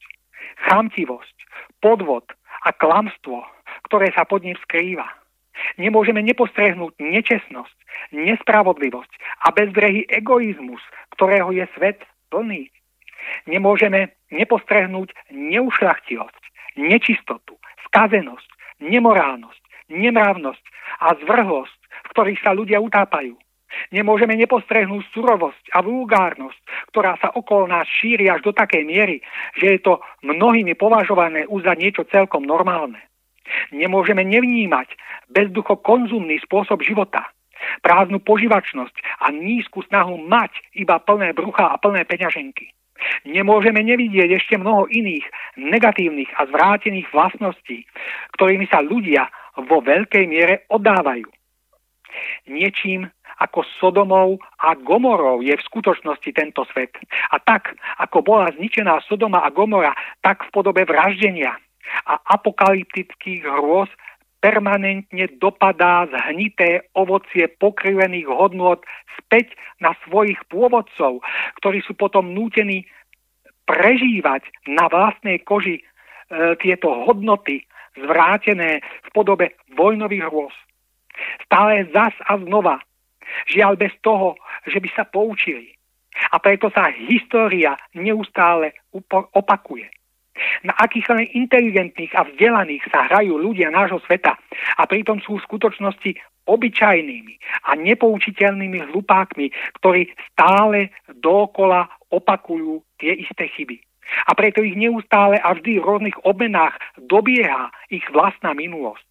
[0.69, 1.37] chamtivosť,
[1.81, 2.27] podvod
[2.65, 3.45] a klamstvo,
[3.89, 5.09] ktoré sa pod ním skrýva.
[5.77, 7.77] Nemôžeme nepostrehnúť nečestnosť,
[8.17, 9.13] nespravodlivosť
[9.45, 10.81] a bezbrehý egoizmus,
[11.17, 12.01] ktorého je svet
[12.33, 12.73] plný.
[13.45, 16.43] Nemôžeme nepostrehnúť neušľachtilosť,
[16.81, 18.49] nečistotu, skazenosť,
[18.81, 20.65] nemorálnosť, nemravnosť
[21.03, 23.37] a zvrhlosť, v ktorých sa ľudia utápajú.
[23.95, 29.23] Nemôžeme nepostrehnúť surovosť a vulgárnosť, ktorá sa okolo nás šíri až do takej miery,
[29.55, 32.99] že je to mnohými považované už za niečo celkom normálne.
[33.71, 34.95] Nemôžeme nevnímať
[35.31, 37.31] bezducho konzumný spôsob života,
[37.83, 42.75] prázdnu poživačnosť a nízku snahu mať iba plné brucha a plné peňaženky.
[43.25, 45.25] Nemôžeme nevidieť ešte mnoho iných
[45.57, 47.89] negatívnych a zvrátených vlastností,
[48.37, 49.25] ktorými sa ľudia
[49.59, 51.27] vo veľkej miere oddávajú.
[52.51, 53.07] Niečím
[53.41, 56.93] ako Sodomou a Gomorou je v skutočnosti tento svet.
[57.33, 61.57] A tak, ako bola zničená Sodoma a Gomora, tak v podobe vraždenia
[62.07, 63.89] a apokalyptických hrôz
[64.41, 68.81] permanentne dopadá zhnité ovocie pokrivených hodnôt
[69.21, 71.21] späť na svojich pôvodcov,
[71.61, 72.89] ktorí sú potom nútení
[73.69, 75.83] prežívať na vlastnej koži e,
[76.59, 77.69] tieto hodnoty
[77.99, 80.55] zvrátené v podobe vojnových hrôz.
[81.47, 82.81] Stále zas a znova.
[83.51, 84.35] Žiaľ bez toho,
[84.67, 85.75] že by sa poučili.
[86.35, 88.75] A preto sa história neustále
[89.35, 89.87] opakuje.
[90.65, 94.41] Na akých len inteligentných a vzdelaných sa hrajú ľudia nášho sveta
[94.79, 96.17] a pritom sú v skutočnosti
[96.49, 97.35] obyčajnými
[97.69, 103.79] a nepoučiteľnými hlupákmi, ktorí stále dokola opakujú tie isté chyby.
[104.27, 109.07] A preto ich neustále a vždy v rôznych obmenách dobieha ich vlastná minulosť.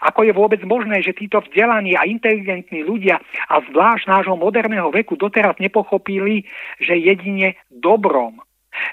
[0.00, 3.20] Ako je vôbec možné, že títo vzdelaní a inteligentní ľudia
[3.52, 6.48] a zvlášť nášho moderného veku doteraz nepochopili,
[6.80, 8.40] že jedine dobrom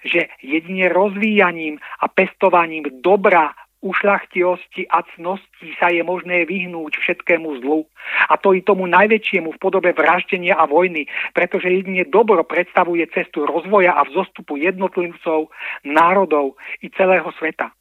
[0.08, 3.52] že jedine rozvíjaním a pestovaním dobra
[3.84, 7.84] ušľachtilosti a cnosti sa je možné vyhnúť všetkému zlu.
[8.32, 11.06] A to i tomu najväčšiemu v podobe vraždenia a vojny,
[11.36, 15.52] pretože jedine dobro predstavuje cestu rozvoja a vzostupu jednotlivcov,
[15.84, 17.76] národov i celého sveta.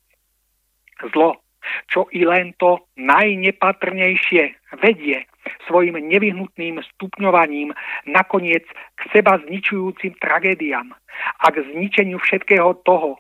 [1.15, 1.39] Zlo,
[1.87, 5.27] čo i len to najnepatrnejšie vedie
[5.67, 7.75] svojim nevyhnutným stupňovaním
[8.07, 8.67] nakoniec
[8.99, 10.95] k seba zničujúcim tragédiám
[11.43, 13.19] a k zničeniu všetkého toho,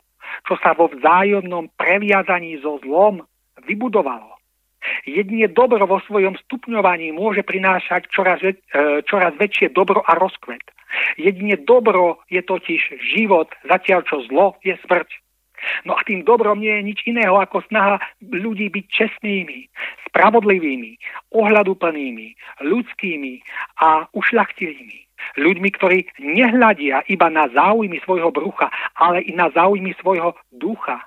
[0.49, 3.25] čo sa vo vzájomnom previazaní so zlom
[3.67, 4.33] vybudovalo.
[5.07, 8.55] Jedine dobro vo svojom stupňovaní môže prinášať čoraz, e,
[9.07, 10.62] čoraz väčšie dobro a rozkvet.
[11.17, 15.09] Jedine dobro je totiž život, zatiaľ čo zlo je smrť.
[15.86, 19.70] No a tým dobrom nie je nič iného ako snaha ľudí byť čestnými,
[20.11, 20.99] spravodlivými,
[21.31, 22.27] ohľaduplnými,
[22.67, 23.35] ľudskými
[23.78, 25.11] a ušľachtilými.
[25.39, 28.68] Ľuďmi, ktorí nehľadia iba na záujmy svojho brucha,
[28.99, 31.01] ale i na záujmy svojho ducha.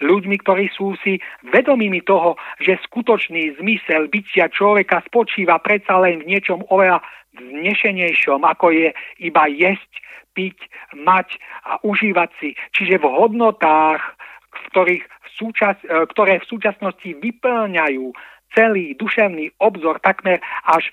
[0.00, 1.20] Ľuďmi, ktorí sú si
[1.52, 7.04] vedomými toho, že skutočný zmysel bytia človeka spočíva predsa len v niečom oveľa
[7.36, 8.88] vznešenejšom, ako je
[9.20, 9.90] iba jesť,
[10.36, 10.56] piť,
[10.92, 12.50] mať a užívať si.
[12.76, 14.04] Čiže v hodnotách,
[14.52, 18.12] v ktorých v súčas, e, ktoré v súčasnosti vyplňajú
[18.52, 20.92] celý duševný obzor takmer až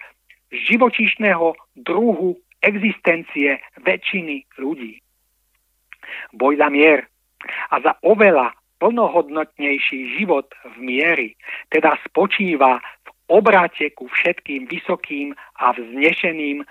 [0.52, 5.04] živočíšneho druhu existencie väčšiny ľudí.
[6.34, 7.06] Boj za mier
[7.70, 11.30] a za oveľa plnohodnotnejší život v miery
[11.72, 16.64] teda spočíva v obrate ku všetkým vysokým a vznešeným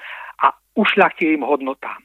[0.44, 2.00] a ušľachtilým hodnotám.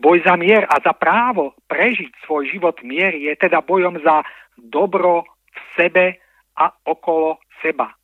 [0.00, 4.24] Boj za mier a za právo prežiť svoj život miery je teda bojom za
[4.56, 6.06] dobro v sebe
[6.58, 7.94] a okolo seba.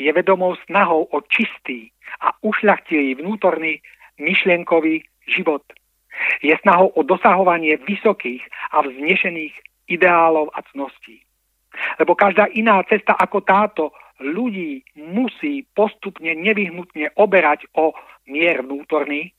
[0.00, 1.92] Je vedomou snahou o čistý
[2.24, 3.78] a ušľachtilý vnútorný
[4.18, 5.62] myšlienkový život.
[6.42, 8.42] Je snahou o dosahovanie vysokých
[8.74, 9.54] a vznešených
[9.88, 11.22] ideálov a cností.
[12.02, 13.84] Lebo každá iná cesta ako táto
[14.18, 17.94] ľudí musí postupne nevyhnutne oberať o
[18.26, 19.30] mier vnútorný,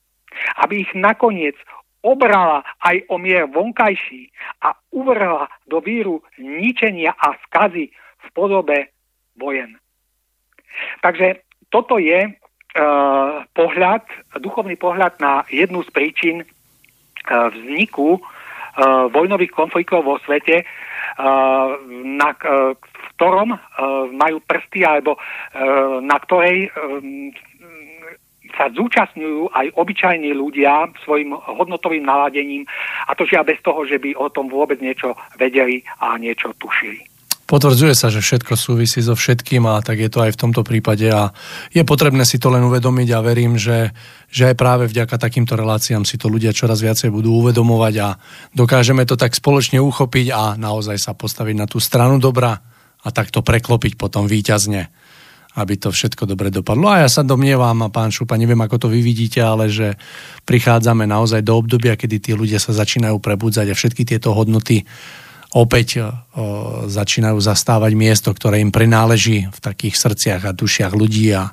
[0.64, 1.54] aby ich nakoniec
[2.00, 4.32] obrala aj o mier vonkajší
[4.64, 7.92] a uvrhla do víru ničenia a skazy
[8.24, 8.88] v podobe
[9.36, 9.76] vojen.
[11.04, 12.32] Takže toto je
[13.50, 14.06] pohľad,
[14.38, 18.22] duchovný pohľad na jednu z príčin uh, vzniku uh,
[19.10, 20.62] vojnových konfliktov vo svete,
[21.90, 22.32] na,
[23.12, 23.52] ktorom
[24.14, 25.20] majú prsty alebo
[26.00, 26.72] na ktorej
[28.56, 32.64] sa zúčastňujú aj obyčajní ľudia svojim hodnotovým naladením
[33.06, 37.09] a to žiaľ bez toho, že by o tom vôbec niečo vedeli a niečo tušili.
[37.50, 41.02] Potvrdzuje sa, že všetko súvisí so všetkým a tak je to aj v tomto prípade
[41.10, 41.34] a
[41.74, 43.90] je potrebné si to len uvedomiť a verím, že,
[44.30, 48.08] že aj práve vďaka takýmto reláciám si to ľudia čoraz viacej budú uvedomovať a
[48.54, 52.54] dokážeme to tak spoločne uchopiť a naozaj sa postaviť na tú stranu dobra
[53.02, 55.02] a takto preklopiť potom výťazne
[55.50, 56.86] aby to všetko dobre dopadlo.
[56.94, 59.98] A ja sa domnievam, a pán Šupa, neviem, ako to vy vidíte, ale že
[60.46, 64.86] prichádzame naozaj do obdobia, kedy tí ľudia sa začínajú prebudzať a všetky tieto hodnoty
[65.50, 66.06] opäť o,
[66.86, 71.50] začínajú zastávať miesto, ktoré im prináleží v takých srdciach a dušiach ľudí a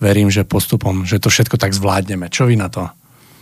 [0.00, 2.28] verím, že postupom, že to všetko tak zvládneme.
[2.32, 2.88] Čo vy na to?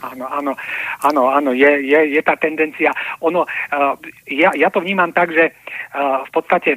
[0.05, 0.53] Áno, áno,
[1.01, 2.93] áno, áno, je, je, je tá tendencia.
[3.25, 3.95] Ono, uh,
[4.29, 6.71] ja, ja to vnímam tak, že uh, v podstate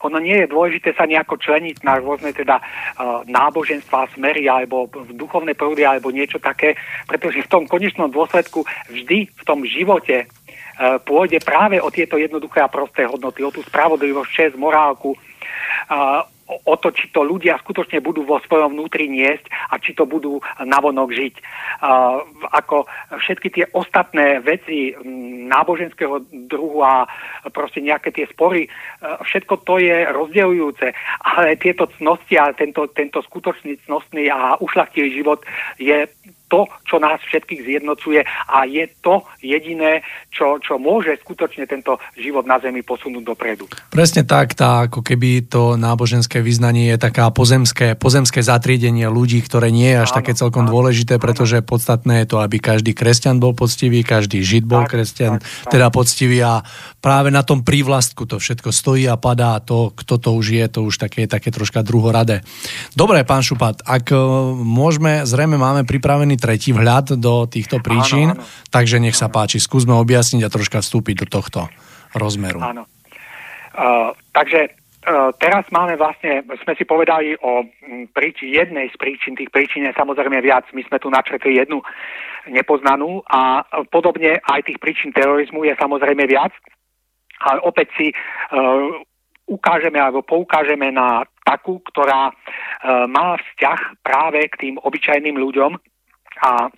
[0.00, 5.52] ono nie je dôležité sa nejako členiť na rôzne teda uh, náboženstva, smery alebo duchovné
[5.52, 6.72] prúdy alebo niečo také,
[7.04, 10.39] pretože v tom konečnom dôsledku vždy v tom živote E,
[11.04, 15.12] pôjde práve o tieto jednoduché a prosté hodnoty, o tú spravodlivosť, čest, morálku,
[16.50, 20.42] o to, či to ľudia skutočne budú vo svojom vnútri niesť a či to budú
[20.58, 21.34] navonok žiť.
[22.50, 22.90] Ako
[23.22, 24.90] všetky tie ostatné veci
[25.46, 27.06] náboženského druhu a
[27.54, 28.66] proste nejaké tie spory,
[28.98, 30.86] všetko to je rozdeľujúce,
[31.22, 35.46] ale tieto cnosti a tento, tento skutočný cnostný a ušlachtilý život
[35.78, 36.10] je
[36.50, 40.02] to, čo nás všetkých zjednocuje a je to jediné,
[40.34, 43.70] čo, čo môže skutočne tento život na Zemi posunúť dopredu.
[43.94, 49.70] Presne tak, tá ako keby to náboženské vyznanie je taká pozemské, pozemské zatriedenie ľudí, ktoré
[49.70, 51.68] nie je až áno, také celkom áno, dôležité, pretože áno.
[51.70, 55.70] podstatné je to, aby každý kresťan bol poctivý, každý žid bol tak, kresťan, tak, tak.
[55.70, 56.66] teda poctivý a
[56.98, 60.82] práve na tom prívlastku to všetko stojí a padá to, kto to už je, to
[60.82, 62.42] už také, také troška druhoradé.
[62.98, 64.16] Dobre, pán Šupat, ak e,
[64.58, 68.68] môžeme, zrejme máme pripravený tretí vhľad do týchto príčin, áno, áno.
[68.72, 71.68] takže nech sa páči, skúsme objasniť a troška vstúpiť do tohto
[72.16, 72.58] rozmeru.
[72.64, 72.88] Áno.
[73.70, 74.74] Uh, takže
[75.06, 77.62] uh, teraz máme vlastne, sme si povedali o
[78.10, 81.78] príči, jednej z príčin, tých príčin je samozrejme viac, my sme tu načretli jednu
[82.50, 83.62] nepoznanú a
[83.92, 86.50] podobne aj tých príčin terorizmu je samozrejme viac,
[87.40, 88.90] ale opäť si uh,
[89.46, 95.78] ukážeme alebo poukážeme na takú, ktorá uh, má vzťah práve k tým obyčajným ľuďom,
[96.44, 96.72] a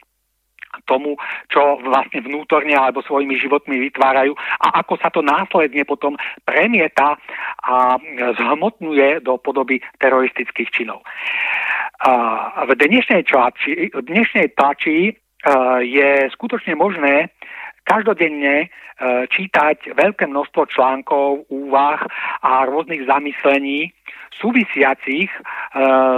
[0.89, 1.20] tomu,
[1.52, 6.16] čo vlastne vnútorne alebo svojimi životmi vytvárajú a ako sa to následne potom
[6.49, 7.20] premieta
[7.60, 8.00] a
[8.41, 11.05] zhmotňuje do podoby teroristických činov.
[12.66, 13.23] V dnešnej,
[13.92, 15.12] v dnešnej tlači
[15.84, 17.28] je skutočne možné
[17.84, 18.73] každodenne
[19.28, 22.00] čítať veľké množstvo článkov, úvah
[22.42, 23.91] a rôznych zamyslení
[24.41, 25.31] súvisiacich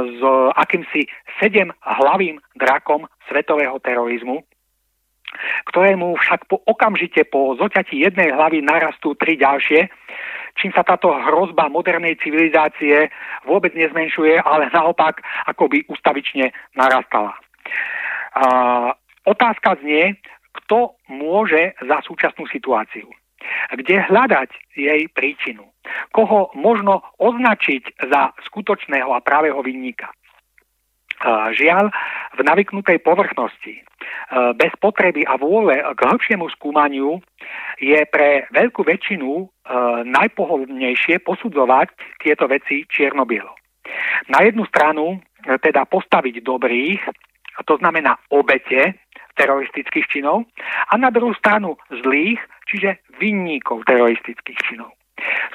[0.04, 0.20] s
[0.54, 1.08] akýmsi
[1.40, 4.42] sedem hlavým drakom svetového terorizmu,
[5.70, 9.90] ktorému však po, okamžite po zoťati jednej hlavy narastú tri ďalšie,
[10.54, 13.10] čím sa táto hrozba modernej civilizácie
[13.42, 15.18] vôbec nezmenšuje, ale naopak
[15.50, 17.34] akoby ustavične narastala.
[18.34, 18.44] A,
[19.26, 20.14] otázka znie,
[20.54, 23.10] kto môže za súčasnú situáciu
[23.72, 25.68] kde hľadať jej príčinu,
[26.12, 30.10] koho možno označiť za skutočného a pravého vinníka.
[31.54, 31.88] Žiaľ,
[32.36, 33.80] v navyknutej povrchnosti,
[34.58, 37.22] bez potreby a vôle k hĺbšiemu skúmaniu
[37.80, 39.48] je pre veľkú väčšinu
[40.04, 43.54] najpohodlnejšie posudzovať tieto veci čierno-bielo.
[44.28, 47.00] Na jednu stranu teda postaviť dobrých,
[47.64, 48.98] to znamená obete
[49.34, 50.46] teroristických činov,
[50.90, 52.38] a na druhú stranu zlých,
[52.70, 54.94] čiže vinníkov teroristických činov.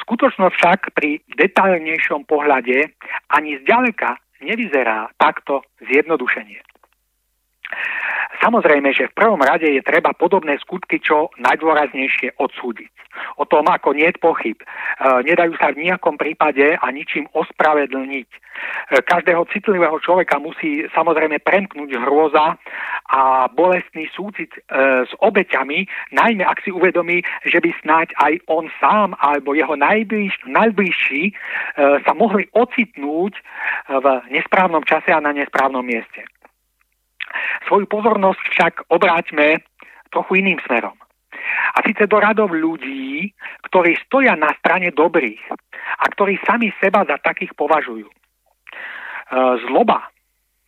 [0.07, 2.91] Skutočnosť však pri detailnejšom pohľade
[3.35, 6.63] ani zďaleka nevyzerá takto zjednodušenie.
[8.39, 12.91] Samozrejme, že v prvom rade je treba podobné skutky čo najdôraznejšie odsúdiť.
[13.35, 14.55] O tom ako nie je pochyb.
[14.55, 14.65] E,
[15.27, 18.29] nedajú sa v nejakom prípade a ničím ospravedlniť.
[18.31, 18.37] E,
[19.03, 22.55] každého citlivého človeka musí samozrejme premknúť hrôza
[23.11, 24.59] a bolestný súcit e,
[25.03, 25.83] s obeťami,
[26.15, 31.35] najmä ak si uvedomí, že by snáď aj on sám alebo jeho najbliž, najbližší
[32.05, 33.33] sa mohli ocitnúť
[33.89, 36.23] v nesprávnom čase a na nesprávnom mieste.
[37.67, 39.61] Svoju pozornosť však obráťme
[40.09, 40.95] trochu iným smerom.
[41.73, 43.31] A síce do radov ľudí,
[43.69, 45.39] ktorí stoja na strane dobrých
[46.01, 48.09] a ktorí sami seba za takých považujú.
[48.09, 48.15] E,
[49.69, 50.09] zloba,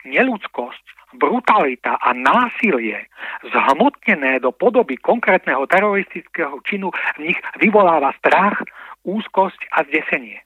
[0.06, 3.09] neludskosť, brutalita a násilie
[3.51, 8.64] zhmotnené do podoby konkrétneho teroristického činu v nich vyvoláva strach,
[9.03, 10.40] úzkosť a zdesenie.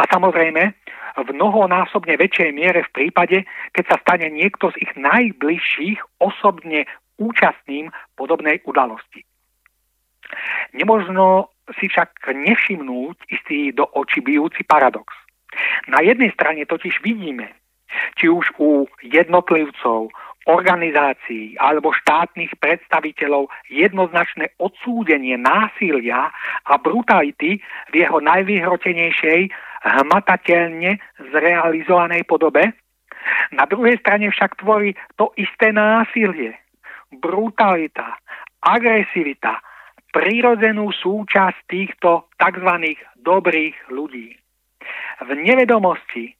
[0.00, 0.72] A samozrejme,
[1.16, 6.84] v mnohonásobne väčšej miere v prípade, keď sa stane niekto z ich najbližších osobne
[7.16, 9.24] účastným podobnej udalosti.
[10.76, 11.48] Nemožno
[11.80, 15.08] si však nevšimnúť istý do očí bijúci paradox.
[15.88, 17.48] Na jednej strane totiž vidíme,
[18.20, 20.12] či už u jednotlivcov,
[20.46, 26.30] organizácií alebo štátnych predstaviteľov jednoznačné odsúdenie násilia
[26.70, 27.58] a brutality
[27.90, 29.50] v jeho najvyhrotenejšej
[29.82, 31.00] hmatateľne
[31.32, 32.72] zrealizovanej podobe.
[33.52, 36.54] Na druhej strane však tvorí to isté násilie,
[37.10, 38.16] brutalita,
[38.62, 39.58] agresivita,
[40.14, 42.70] prirodzenú súčasť týchto tzv.
[43.20, 44.32] dobrých ľudí.
[45.26, 46.32] V nevedomosti,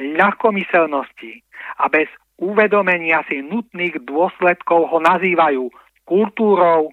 [0.00, 1.44] ľahkomyselnosti
[1.78, 2.08] a bez
[2.40, 5.68] uvedomenia si nutných dôsledkov ho nazývajú
[6.08, 6.90] kultúrou,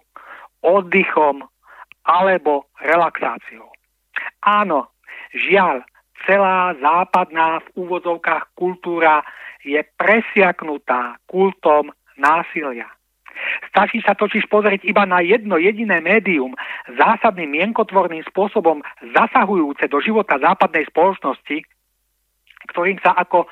[0.60, 1.48] oddychom
[2.04, 3.72] alebo relaxáciou.
[4.44, 4.92] Áno,
[5.34, 5.86] žiaľ,
[6.28, 9.24] celá západná v úvodzovkách kultúra
[9.64, 12.88] je presiaknutá kultom násilia.
[13.72, 16.52] Stačí sa totiž pozrieť iba na jedno jediné médium,
[17.00, 18.84] zásadným mienkotvorným spôsobom
[19.16, 21.64] zasahujúce do života západnej spoločnosti,
[22.76, 23.48] ktorým sa ako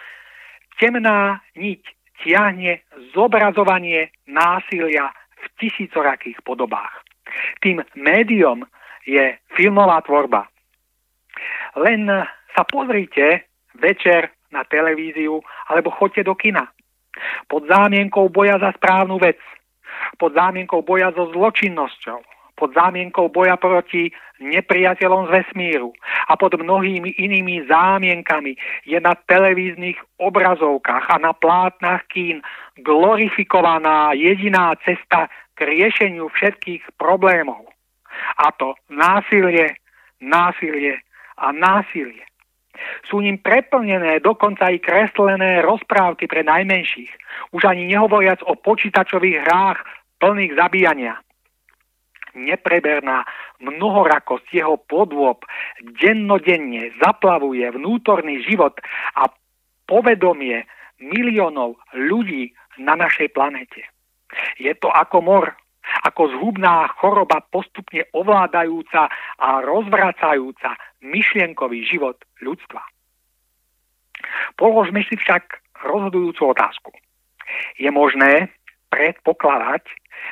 [0.76, 1.82] temná niť
[2.20, 2.84] tiahne
[3.16, 5.08] zobrazovanie násilia
[5.40, 6.92] v tisícorakých podobách.
[7.64, 8.66] Tým médium
[9.08, 10.50] je filmová tvorba.
[11.78, 12.10] Len
[12.58, 13.46] sa pozrite
[13.78, 15.40] večer na televíziu
[15.70, 16.66] alebo choďte do kina.
[17.50, 19.38] Pod zámienkou boja za správnu vec,
[20.18, 22.22] pod zámienkou boja so zločinnosťou,
[22.58, 24.10] pod zámienkou boja proti
[24.42, 25.94] nepriateľom z vesmíru
[26.30, 32.42] a pod mnohými inými zámienkami je na televíznych obrazovkách a na plátnach kín
[32.82, 37.66] glorifikovaná jediná cesta k riešeniu všetkých problémov.
[38.42, 39.78] A to násilie,
[40.22, 41.02] násilie
[41.38, 42.26] a násilie.
[43.10, 47.10] Sú ním preplnené dokonca i kreslené rozprávky pre najmenších,
[47.58, 49.80] už ani nehovoriac o počítačových hrách
[50.22, 51.18] plných zabíjania
[52.38, 53.26] nepreberná
[53.58, 55.42] mnohorakosť jeho podôb
[55.98, 58.78] dennodenne zaplavuje vnútorný život
[59.18, 59.26] a
[59.90, 60.62] povedomie
[61.02, 63.82] miliónov ľudí na našej planete.
[64.62, 65.46] Je to ako mor,
[66.06, 69.10] ako zhubná choroba postupne ovládajúca
[69.42, 72.82] a rozvracajúca myšlienkový život ľudstva.
[74.58, 76.92] Položme si však rozhodujúcu otázku.
[77.78, 78.50] Je možné
[78.90, 79.84] predpokladať,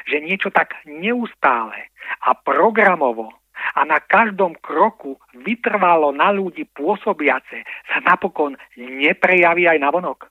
[0.10, 1.94] že niečo tak neustále
[2.26, 3.30] a programovo
[3.76, 10.28] a na každom kroku vytrvalo na ľudí pôsobiace sa napokon neprejaví aj na vonok.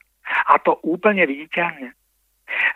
[0.48, 1.92] A to úplne viditeľne.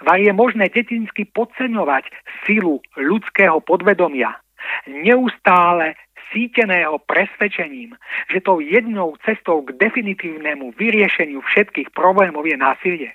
[0.05, 2.09] Var je možné detinsky podceňovať
[2.45, 4.41] silu ľudského podvedomia,
[4.89, 5.95] neustále
[6.33, 7.97] síteného presvedčením,
[8.33, 13.11] že tou jednou cestou k definitívnemu vyriešeniu všetkých problémov je násilie.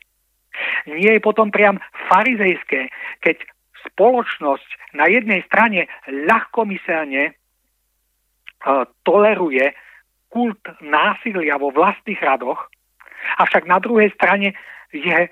[0.85, 2.89] Nie je potom priam farizejské,
[3.25, 3.41] keď
[3.89, 7.33] spoločnosť na jednej strane ľahkomyselne e,
[9.03, 9.73] toleruje
[10.29, 12.69] kult násilia vo vlastných radoch,
[13.37, 14.53] avšak na druhej strane
[14.93, 15.29] je e,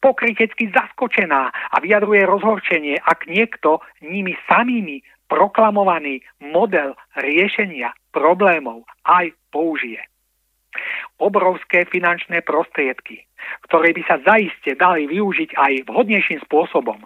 [0.00, 10.04] pokrytecky zaskočená a vyjadruje rozhorčenie, ak niekto nimi samými proklamovaný model riešenia problémov aj použije.
[11.16, 13.24] Obrovské finančné prostriedky,
[13.64, 17.00] ktoré by sa zaiste dali využiť aj vhodnejším spôsobom,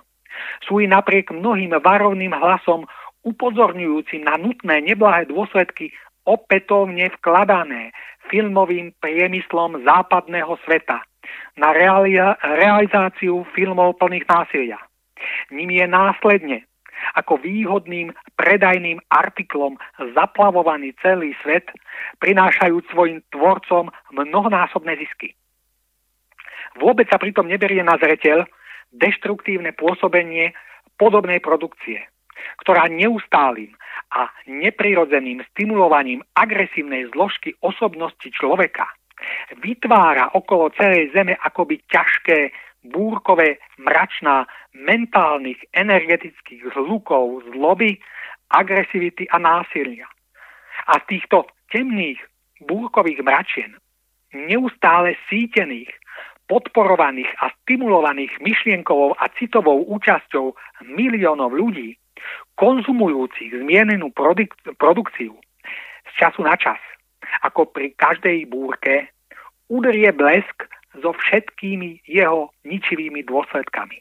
[0.67, 2.91] sú i napriek mnohým varovným hlasom
[3.23, 5.95] upozorňujúcim na nutné neblahé dôsledky
[6.27, 7.95] opätovne vkladané
[8.27, 10.99] filmovým priemyslom západného sveta
[11.55, 14.79] na reali- realizáciu filmov plných násilia.
[15.55, 16.59] Ním je následne
[17.15, 19.79] ako výhodným predajným artiklom
[20.17, 21.71] zaplavovaný celý svet,
[22.19, 25.37] prinášajúc svojim tvorcom mnohonásobné zisky.
[26.77, 28.45] Vôbec sa pritom neberie na zreteľ
[28.93, 30.53] deštruktívne pôsobenie
[30.97, 32.05] podobnej produkcie,
[32.65, 33.73] ktorá neustálým
[34.13, 38.87] a neprirodzeným stimulovaním agresívnej zložky osobnosti človeka
[39.65, 42.53] vytvára okolo celej Zeme akoby ťažké
[42.85, 47.99] búrkové mračná mentálnych energetických zlukov zloby,
[48.53, 50.07] agresivity a násilia.
[50.87, 52.21] A z týchto temných
[52.63, 53.75] búrkových mračien,
[54.33, 55.91] neustále sítených,
[56.47, 60.55] podporovaných a stimulovaných myšlienkovou a citovou účasťou
[60.95, 61.99] miliónov ľudí,
[62.55, 65.35] konzumujúcich zmienenú produk- produkciu
[66.07, 66.79] z času na čas,
[67.43, 69.11] ako pri každej búrke,
[69.67, 70.71] udrie blesk
[71.03, 74.01] so všetkými jeho ničivými dôsledkami.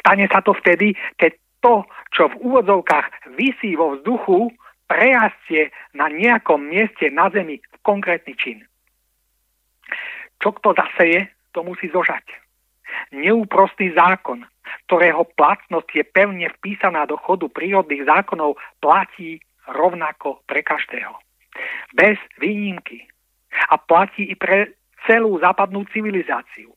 [0.00, 1.82] Stane sa to vtedy, keď to,
[2.14, 4.54] čo v úvodzovkách vysí vo vzduchu,
[4.86, 8.62] prejastie na nejakom mieste na zemi v konkrétny čin.
[10.38, 12.22] Čo kto zaseje, to musí zožať.
[13.10, 14.46] Neúprostný zákon,
[14.86, 21.18] ktorého platnosť je pevne vpísaná do chodu prírodných zákonov, platí rovnako pre každého.
[21.96, 23.10] Bez výnimky.
[23.72, 26.72] A platí i pre celú západnú civilizáciu.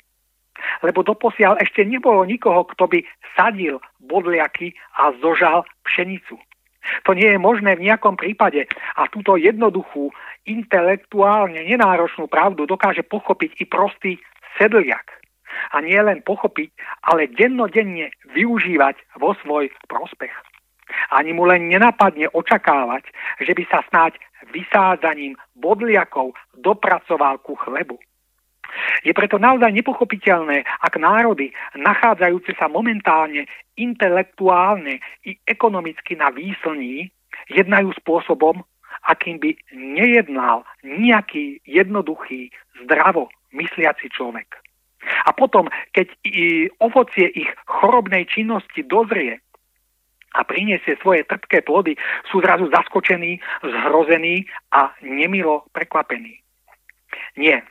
[0.83, 2.99] Lebo doposiaľ ešte nebolo nikoho, kto by
[3.35, 6.35] sadil bodliaky a zožal pšenicu.
[7.07, 8.65] To nie je možné v nejakom prípade
[8.95, 10.11] a túto jednoduchú,
[10.47, 14.11] intelektuálne nenáročnú pravdu dokáže pochopiť i prostý
[14.57, 15.19] sedliak.
[15.73, 16.71] A nie len pochopiť,
[17.09, 20.31] ale dennodenne využívať vo svoj prospech.
[21.13, 23.05] Ani mu len nenapadne očakávať,
[23.41, 24.17] že by sa snáď
[24.49, 27.97] vysádzaním bodliakov dopracoval ku chlebu.
[29.03, 33.49] Je preto naozaj nepochopiteľné, ak národy, nachádzajúce sa momentálne
[33.79, 37.09] intelektuálne i ekonomicky na výslní,
[37.49, 38.61] jednajú spôsobom,
[39.07, 42.51] akým by nejednal nejaký jednoduchý,
[42.83, 44.59] zdravo mysliaci človek.
[45.25, 49.39] A potom, keď i ovocie ich chorobnej činnosti dozrie
[50.35, 51.95] a priniesie svoje trpké plody,
[52.29, 56.37] sú zrazu zaskočení, zhrození a nemilo prekvapení.
[57.39, 57.65] Nie,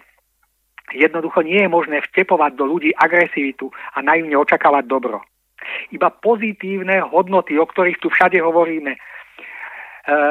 [0.92, 5.20] Jednoducho nie je možné vtepovať do ľudí agresivitu a naivne očakávať dobro.
[5.92, 9.00] Iba pozitívne hodnoty, o ktorých tu všade hovoríme, e,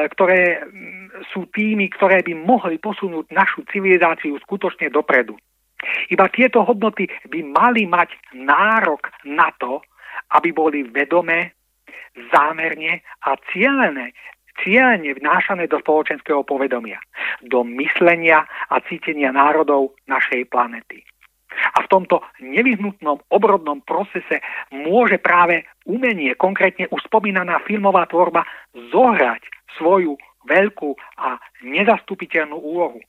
[0.09, 5.37] ktoré mm, sú tými, ktoré by mohli posunúť našu civilizáciu skutočne dopredu.
[6.09, 9.83] Iba tieto hodnoty by mali mať nárok na to,
[10.33, 11.53] aby boli vedomé,
[12.33, 14.09] zámerne a cieľené
[14.63, 16.97] cieľene vnášané do spoločenského povedomia,
[17.45, 21.03] do myslenia a cítenia národov našej planety.
[21.73, 28.45] A v tomto nevyhnutnom obrodnom procese môže práve umenie, konkrétne už spomínaná filmová tvorba,
[28.93, 29.41] zohrať
[29.79, 30.13] svoju
[30.45, 33.01] veľkú a nezastupiteľnú úlohu.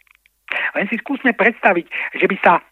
[0.75, 2.65] Len si skúsme predstaviť, že by sa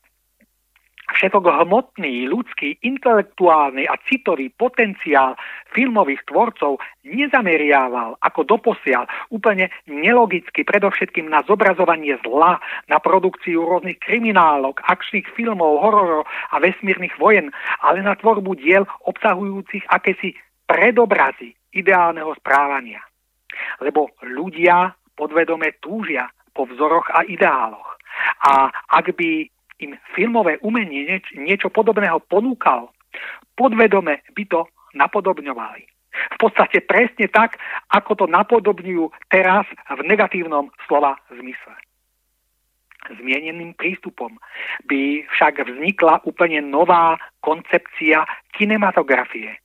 [1.14, 5.38] všetok hmotný, ľudský, intelektuálny a citový potenciál
[5.70, 12.58] filmových tvorcov nezameriaval ako doposiaľ úplne nelogicky predovšetkým na zobrazovanie zla,
[12.90, 17.54] na produkciu rôznych kriminálok, akčných filmov, hororov a vesmírnych vojen,
[17.86, 20.34] ale na tvorbu diel obsahujúcich akési
[20.66, 23.00] predobrazy ideálneho správania.
[23.78, 27.96] Lebo ľudia podvedome túžia po vzoroch a ideáloch.
[28.48, 29.48] A ak by
[29.80, 32.90] im filmové umenie nieč, niečo podobného ponúkal,
[33.56, 34.60] podvedome by to
[34.96, 35.84] napodobňovali.
[36.16, 37.60] V podstate presne tak,
[37.92, 41.76] ako to napodobňujú teraz v negatívnom slova zmysle.
[43.06, 44.34] Zmieneným prístupom
[44.88, 49.60] by však vznikla úplne nová koncepcia kinematografie,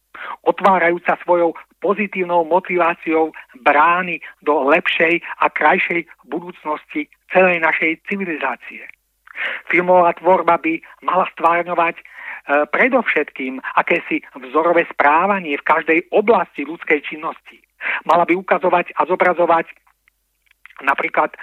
[0.46, 3.34] otvárajúca svojou pozitívnou motiváciou
[3.66, 8.86] brány do lepšej a krajšej budúcnosti celej našej civilizácie.
[9.70, 12.02] Filmová tvorba by mala stvárňovať
[12.74, 17.62] predovšetkým akési vzorové správanie v každej oblasti ľudskej činnosti.
[18.06, 19.70] Mala by ukazovať a zobrazovať
[20.82, 21.38] napríklad e,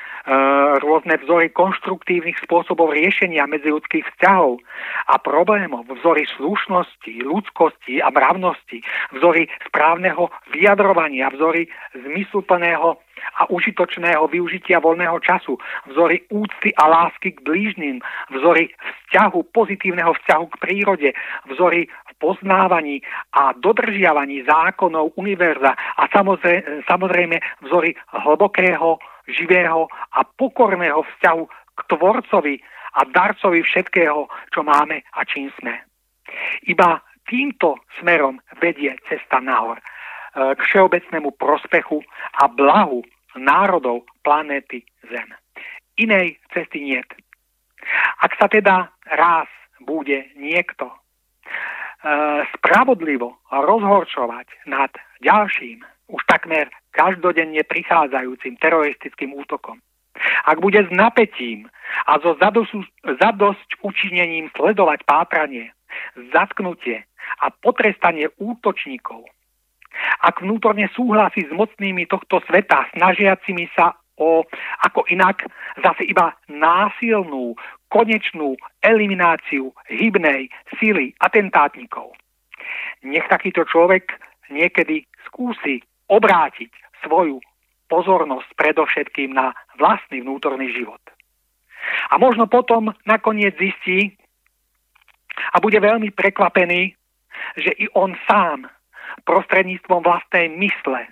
[0.82, 4.58] rôzne vzory konštruktívnych spôsobov riešenia medziludských vzťahov
[5.06, 8.82] a problémov, vzory slušnosti, ľudskosti a mravnosti,
[9.14, 12.98] vzory správneho vyjadrovania, vzory zmysluplného
[13.38, 15.58] a užitočného využitia voľného času,
[15.90, 18.00] vzory úcty a lásky k blížnym,
[18.32, 21.08] vzory vzťahu, pozitívneho vzťahu k prírode,
[21.50, 28.98] vzory v poznávaní a dodržiavaní zákonov univerza a samozrejme, samozrejme vzory hlbokého
[29.28, 32.56] živého a pokorného vzťahu k Tvorcovi
[32.98, 35.78] a darcovi všetkého, čo máme a čím sme.
[36.66, 36.98] Iba
[37.28, 39.78] týmto smerom vedie cesta nahor
[40.34, 42.04] k všeobecnému prospechu
[42.42, 43.02] a blahu
[43.36, 45.30] národov planéty Zem.
[45.96, 47.08] Inej cesty niet.
[48.20, 49.48] Ak sa teda raz
[49.82, 50.96] bude niekto e,
[52.54, 54.90] spravodlivo rozhorčovať nad
[55.22, 59.78] ďalším už takmer každodenne prichádzajúcim teroristickým útokom.
[60.50, 61.70] Ak bude s napätím
[62.10, 62.34] a so
[63.06, 65.70] zadosť učinením sledovať pátranie,
[66.34, 67.06] zatknutie
[67.38, 69.22] a potrestanie útočníkov,
[70.20, 74.42] ak vnútorne súhlasí s mocnými tohto sveta, snažiacimi sa o,
[74.82, 75.46] ako inak,
[75.78, 77.54] zase iba násilnú,
[77.88, 82.12] konečnú elimináciu hybnej síly atentátnikov.
[83.00, 84.12] Nech takýto človek
[84.52, 85.80] niekedy skúsi
[86.10, 86.68] obrátiť
[87.04, 87.40] svoju
[87.88, 91.00] pozornosť predovšetkým na vlastný vnútorný život.
[92.12, 94.12] A možno potom nakoniec zistí
[95.54, 96.92] a bude veľmi prekvapený,
[97.56, 98.68] že i on sám
[99.24, 101.06] prostredníctvom vlastnej mysle,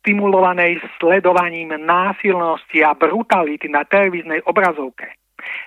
[0.00, 5.16] stimulovanej sledovaním násilnosti a brutality na televíznej obrazovke,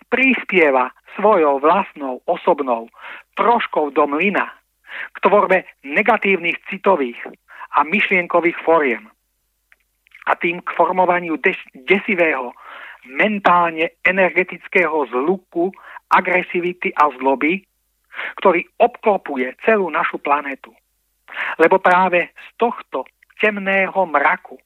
[0.09, 2.89] prispieva svojou vlastnou osobnou
[3.35, 4.49] troškou do mlyna
[5.13, 7.17] k tvorbe negatívnych citových
[7.77, 9.09] a myšlienkových fóriem
[10.27, 12.51] a tým k formovaniu des- desivého,
[13.07, 15.71] mentálne energetického zluku,
[16.11, 17.63] agresivity a zloby,
[18.43, 20.75] ktorý obklopuje celú našu planetu.
[21.57, 23.05] Lebo práve z tohto
[23.37, 24.57] temného mraku,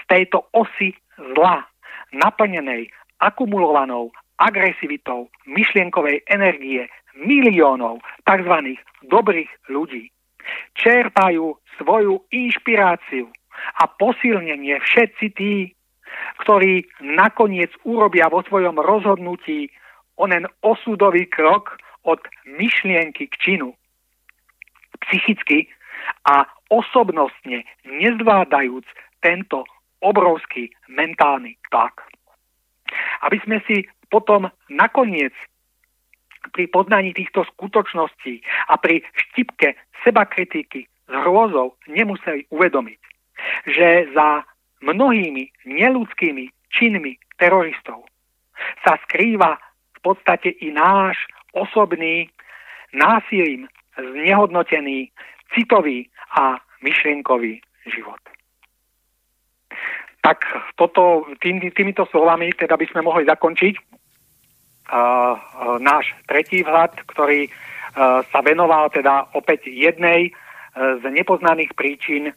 [0.00, 0.96] z tejto osy
[1.36, 1.64] zla,
[2.12, 2.88] naplnenej
[3.20, 6.86] akumulovanou agresivitou myšlienkovej energie
[7.18, 8.78] miliónov tzv.
[9.10, 10.08] dobrých ľudí,
[10.78, 13.26] čerpajú svoju inšpiráciu
[13.82, 15.54] a posilnenie všetci tí,
[16.46, 19.68] ktorí nakoniec urobia vo svojom rozhodnutí
[20.16, 23.74] onen osudový krok od myšlienky k činu.
[25.06, 25.70] Psychicky
[26.28, 28.84] a osobnostne nezvládajúc
[29.20, 29.64] tento
[30.00, 32.06] obrovský mentálny tlak.
[33.22, 35.34] Aby sme si potom nakoniec
[36.54, 38.40] pri poznaní týchto skutočností
[38.72, 39.74] a pri štipke
[40.06, 43.00] seba kritiky s hrôzou nemuseli uvedomiť,
[43.68, 44.46] že za
[44.80, 48.06] mnohými neludskými činmi teroristov
[48.86, 49.58] sa skrýva
[49.98, 51.18] v podstate i náš
[51.52, 52.30] osobný
[52.94, 53.66] násilím
[53.98, 55.10] znehodnotený
[55.54, 58.20] citový a myšlienkový život.
[60.20, 60.44] Tak
[60.76, 63.84] toto, tým, týmito slovami teda by sme mohli zakončiť uh,
[64.92, 65.34] uh,
[65.80, 70.32] náš tretí vhľad, ktorý uh, sa venoval teda opäť jednej
[70.78, 72.30] z nepoznaných príčin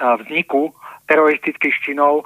[0.00, 0.72] vzniku
[1.04, 2.24] teroristických činov,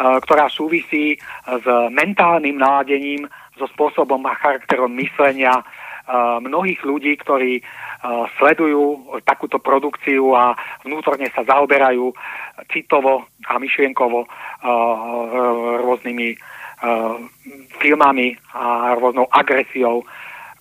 [0.00, 5.64] ktorá súvisí s mentálnym náladením, so spôsobom a charakterom myslenia
[6.40, 7.58] mnohých ľudí, ktorí
[8.38, 10.54] sledujú takúto produkciu a
[10.86, 12.14] vnútorne sa zaoberajú
[12.70, 14.26] citovo a myšlienkovo
[15.82, 16.28] rôznymi
[17.80, 20.04] filmami a rôznou agresiou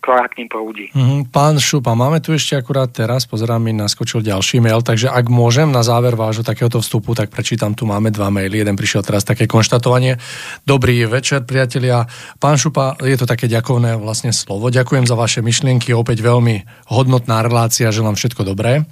[0.06, 0.93] ktorá prúdi.
[0.93, 5.25] Mm, pán Šupa, máme tu ešte akurát teraz, pozerám, mi naskočil ďalší mail, takže ak
[5.34, 9.25] môžem na záver vášho takéhoto vstupu, tak prečítam, tu máme dva maily, jeden prišiel teraz
[9.25, 10.22] také konštatovanie.
[10.61, 12.06] Dobrý večer, priatelia.
[12.38, 14.69] Pán Šupa, je to také ďakovné vlastne slovo.
[14.69, 18.85] Ďakujem za vaše myšlienky, opäť veľmi hodnotná relácia, želám všetko dobré.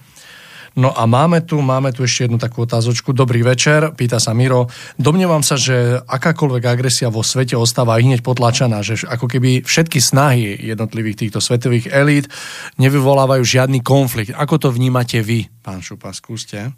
[0.74, 3.14] No a máme tu, máme tu ešte jednu takú otázočku.
[3.14, 4.74] Dobrý večer, pýta sa Miro.
[4.98, 10.58] Domnievam sa, že akákoľvek agresia vo svete ostáva hneď potlačená, že ako keby všetky snahy
[10.58, 12.26] jednotlivých týchto svetových elít
[12.82, 14.34] nevyvolávajú žiadny konflikt.
[14.34, 16.74] Ako to vnímate vy, pán Šupa, skúste.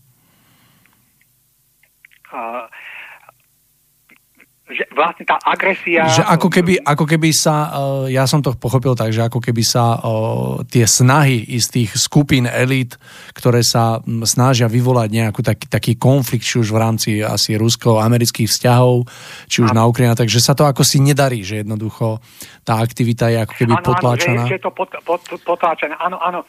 [4.65, 6.09] Že vlastne tá agresia...
[6.09, 9.61] Že ako keby, ako keby sa, eh, ja som to pochopil tak, že ako keby
[9.61, 12.97] sa uh, tie snahy istých skupín elít,
[13.37, 19.05] ktoré sa snažia vyvolať nejakú taký, taký konflikt, či už v rámci asi rusko-amerických vzťahov,
[19.45, 19.77] či už a...
[19.77, 22.17] na Ukrajina, takže sa to ako si nedarí, že jednoducho
[22.65, 24.41] tá aktivita je ako keby ano, potláčaná.
[24.41, 26.41] Áno, že, že je to pot, pot, potláčané, áno, áno.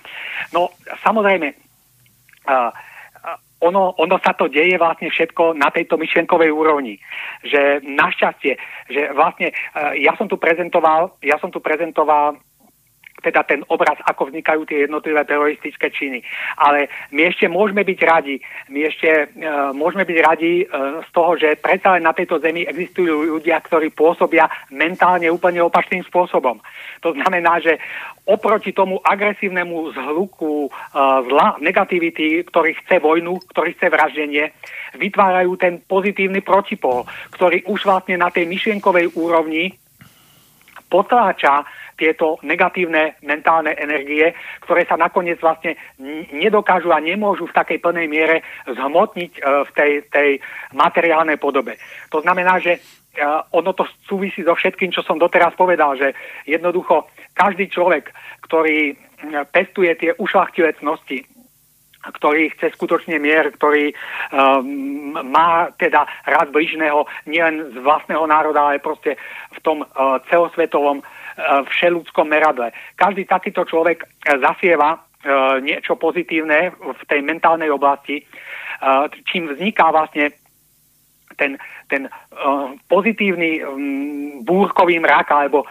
[0.56, 0.72] No,
[1.04, 1.52] samozrejme,
[2.48, 2.72] uh,
[3.60, 7.00] ono, ono sa to deje vlastne všetko na tejto myšlienkovej úrovni.
[7.44, 8.52] Že našťastie,
[8.92, 9.54] že vlastne e,
[10.04, 12.36] ja som tu prezentoval, ja som tu prezentoval
[13.26, 16.22] teda ten obraz, ako vznikajú tie jednotlivé teroristické činy.
[16.62, 18.38] Ale my ešte môžeme byť radi,
[18.70, 22.62] my ešte uh, môžeme byť radi uh, z toho, že predsa len na tejto zemi
[22.62, 26.62] existujú ľudia, ktorí pôsobia mentálne úplne opačným spôsobom.
[27.02, 27.82] To znamená, že
[28.30, 34.54] oproti tomu agresívnemu zhluku uh, zla, negativity, ktorý chce vojnu, ktorý chce vraždenie,
[34.94, 39.74] vytvárajú ten pozitívny protipol, ktorý už vlastne na tej myšlienkovej úrovni
[40.86, 45.74] potláča tieto negatívne mentálne energie, ktoré sa nakoniec vlastne
[46.30, 48.36] nedokážu a nemôžu v takej plnej miere
[48.68, 50.30] zhmotniť e, v tej, tej
[50.76, 51.80] materiálnej podobe.
[52.12, 52.80] To znamená, že e,
[53.56, 56.12] ono to súvisí so všetkým, čo som doteraz povedal, že
[56.44, 58.12] jednoducho každý človek,
[58.44, 58.94] ktorý
[59.52, 61.24] pestuje tie ušlachtilé cnosti,
[62.06, 68.84] ktorý chce skutočne mier, ktorý um, má teda rád bližného nielen z vlastného národa, ale
[68.84, 69.18] proste
[69.56, 71.02] v tom uh, celosvetovom
[71.44, 72.72] všeludskom meradle.
[72.96, 74.06] Každý takýto človek e,
[74.40, 74.98] zasieva e,
[75.60, 78.24] niečo pozitívne v tej mentálnej oblasti, e,
[79.28, 80.32] čím vzniká vlastne
[81.36, 81.60] ten,
[81.92, 82.08] ten
[82.88, 83.60] pozitívny
[84.40, 85.68] búrkový mrak, alebo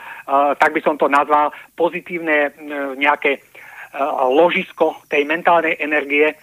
[0.61, 2.53] tak by som to nazval, pozitívne
[2.93, 3.41] nejaké
[4.29, 6.37] ložisko tej mentálnej energie,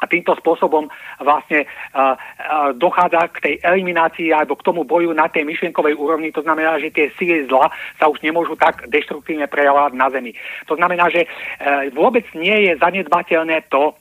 [0.00, 0.88] a týmto spôsobom
[1.20, 6.32] vlastne uh, uh, dochádza k tej eliminácii alebo k tomu boju na tej myšlienkovej úrovni.
[6.32, 7.68] To znamená, že tie síly zla
[8.00, 10.32] sa už nemôžu tak deštruktívne prejavovať na Zemi.
[10.66, 13.94] To znamená, že uh, vôbec nie je zanedbateľné to,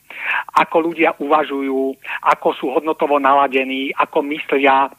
[0.57, 1.95] ako ľudia uvažujú,
[2.25, 4.89] ako sú hodnotovo naladení, ako myslia,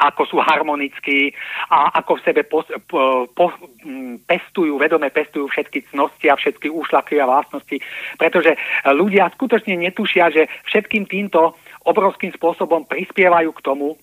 [0.00, 1.36] ako sú harmonickí
[1.68, 2.64] a ako v sebe po,
[3.36, 3.52] po,
[4.24, 7.76] pestujú, vedome pestujú všetky cnosti a všetky úšlaky a vlastnosti,
[8.16, 8.56] pretože
[8.88, 14.00] ľudia skutočne netušia, že všetkým týmto obrovským spôsobom prispievajú k tomu,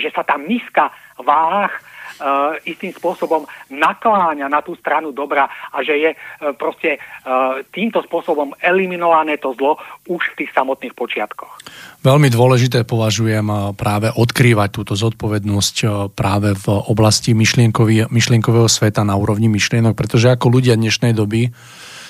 [0.00, 1.72] že sa tá miska váh
[2.20, 8.02] uh, istým spôsobom nakláňa na tú stranu dobra a že je uh, proste uh, týmto
[8.04, 11.60] spôsobom eliminované to zlo už v tých samotných počiatkoch.
[12.04, 15.76] Veľmi dôležité považujem práve odkrývať túto zodpovednosť
[16.12, 21.48] práve v oblasti myšlienkového sveta na úrovni myšlienok, pretože ako ľudia dnešnej doby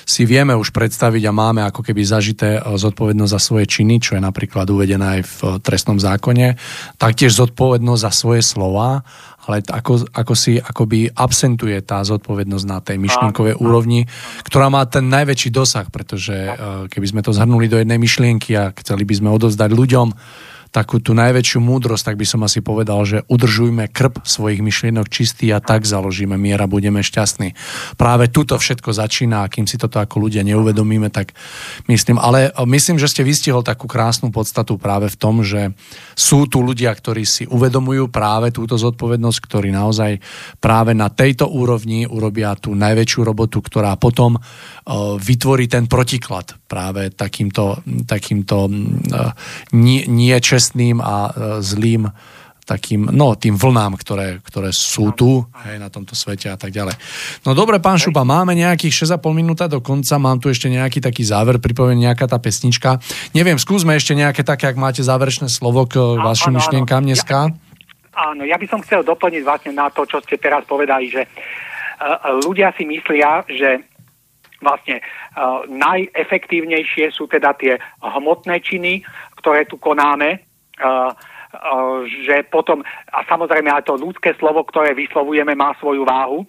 [0.05, 4.23] si vieme už predstaviť a máme ako keby zažité zodpovednosť za svoje činy, čo je
[4.23, 6.61] napríklad uvedené aj v trestnom zákone,
[7.01, 9.01] taktiež zodpovednosť za svoje slova
[9.45, 14.09] ale ako, ako si akoby absentuje tá zodpovednosť na tej myšlienkovej úrovni,
[14.45, 16.57] ktorá má ten najväčší dosah, pretože eh,
[16.89, 20.09] keby sme to zhrnuli do jednej myšlienky a chceli by sme odovzdať ľuďom
[20.75, 25.55] takú tú najväčšiu múdrosť, tak by som asi povedal, že udržujme krb svojich myšlienok čistý
[25.55, 27.55] a tak založíme mier a budeme šťastní.
[27.95, 31.31] Práve tuto všetko začína a kým si toto ako ľudia neuvedomíme, tak
[31.87, 35.71] myslím, ale myslím, že ste vystihol takú krásnu podstatu práve v tom, že
[36.19, 40.19] sú tu ľudia, ktorí si uvedomujú práve túto zodpovednosť, ktorí naozaj
[40.59, 44.43] práve na tejto úrovni urobia tú najväčšiu robotu, ktorá potom
[45.23, 47.79] vytvorí ten protiklad práve takýmto,
[48.11, 48.67] takýmto
[49.71, 50.35] nie, nie
[50.65, 52.09] čestným a zlým
[52.65, 56.97] takým, no, tým vlnám, ktoré, ktoré sú tu hej, na tomto svete a tak ďalej.
[57.45, 61.29] No dobre, pán Šupa, máme nejakých 6,5 minúta do konca, mám tu ešte nejaký taký
[61.29, 62.99] záver, pripomeniem nejaká tá pesnička.
[63.37, 67.53] Neviem, skúsme ešte nejaké také, ak máte záverečné slovo k vašim myšlienkám dneska.
[67.53, 71.29] Ja, áno, ja by som chcel doplniť vlastne na to, čo ste teraz povedali, že
[71.29, 73.85] uh, ľudia si myslia, že
[74.65, 79.05] vlastne uh, najefektívnejšie sú teda tie hmotné činy,
[79.37, 80.54] ktoré tu konáme,
[82.27, 82.83] že potom,
[83.15, 86.43] a samozrejme aj to ľudské slovo, ktoré vyslovujeme, má svoju váhu,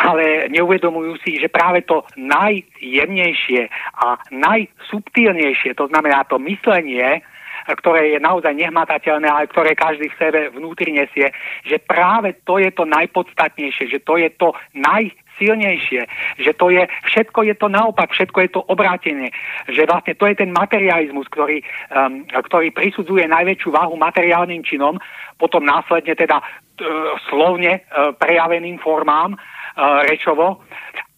[0.00, 3.68] ale neuvedomujú si, že práve to najjemnejšie
[4.00, 7.20] a najsubtilnejšie, to znamená to myslenie,
[7.68, 11.28] ktoré je naozaj nehmatateľné, ale ktoré každý v sebe vnútri nesie,
[11.68, 16.04] že práve to je to najpodstatnejšie, že to je to naj silnejšie,
[16.44, 19.32] že to je, všetko je to naopak, všetko je to obrátenie,
[19.72, 21.64] že vlastne to je ten materializmus, ktorý,
[21.96, 25.00] um, ktorý prisudzuje najväčšiu váhu materiálnym činom,
[25.40, 30.60] potom následne teda uh, slovne uh, prejaveným formám uh, rečovo.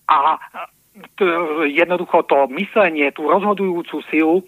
[0.07, 0.39] A
[1.69, 4.45] jednoducho to myslenie, tú rozhodujúcu silu, e,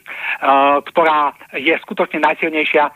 [0.92, 2.92] ktorá je skutočne najsilnejšia, e,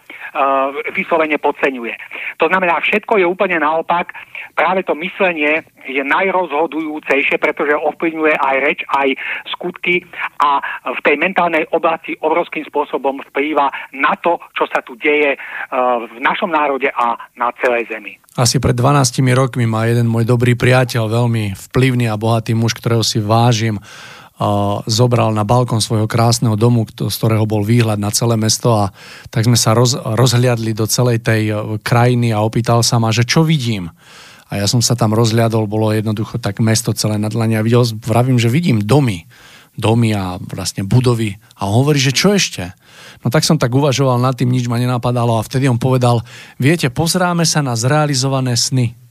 [0.92, 1.94] vyslovene podceňuje.
[2.38, 4.12] To znamená, všetko je úplne naopak.
[4.54, 9.08] Práve to myslenie je najrozhodujúcejšie, pretože ovplyvňuje aj reč, aj
[9.54, 10.04] skutky
[10.42, 10.60] a
[10.92, 15.38] v tej mentálnej oblasti obrovským spôsobom vplýva na to, čo sa tu deje e,
[16.04, 18.18] v našom národe a na celej zemi.
[18.38, 23.02] Asi pred 12 rokmi má jeden môj dobrý priateľ, veľmi vplyvný a bohatý muž, ktorého
[23.02, 23.38] si vážim,
[24.86, 28.94] zobral na balkón svojho krásneho domu, z ktorého bol výhľad na celé mesto a
[29.34, 33.26] tak sme sa roz, rozhliadli do celej tej e, krajiny a opýtal sa ma, že
[33.26, 33.90] čo vidím.
[34.48, 37.82] A ja som sa tam rozhliadol, bolo jednoducho tak mesto celé na dlani a videl,
[37.98, 39.26] vravím, že vidím domy,
[39.74, 41.34] domy a vlastne budovy.
[41.58, 42.72] A on hovorí, že čo ešte?
[43.26, 46.22] No tak som tak uvažoval nad tým, nič ma nenapadalo a vtedy on povedal,
[46.62, 49.07] viete, pozráme sa na zrealizované sny.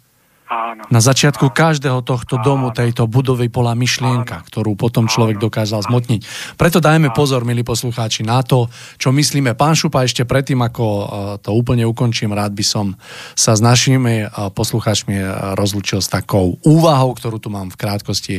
[0.47, 0.87] Áno.
[0.87, 1.55] Na začiatku áno.
[1.55, 4.47] každého tohto domu, tejto budovy bola myšlienka, áno.
[4.47, 6.23] ktorú potom človek dokázal zmotniť.
[6.55, 9.59] Preto dajme pozor, milí poslucháči, na to, čo myslíme.
[9.59, 11.05] Pán Šupa, ešte predtým, ako e,
[11.43, 12.95] to úplne ukončím, rád by som
[13.35, 15.27] sa s našimi e, poslucháčmi e,
[15.59, 18.35] rozlučil s takou úvahou, ktorú tu mám v krátkosti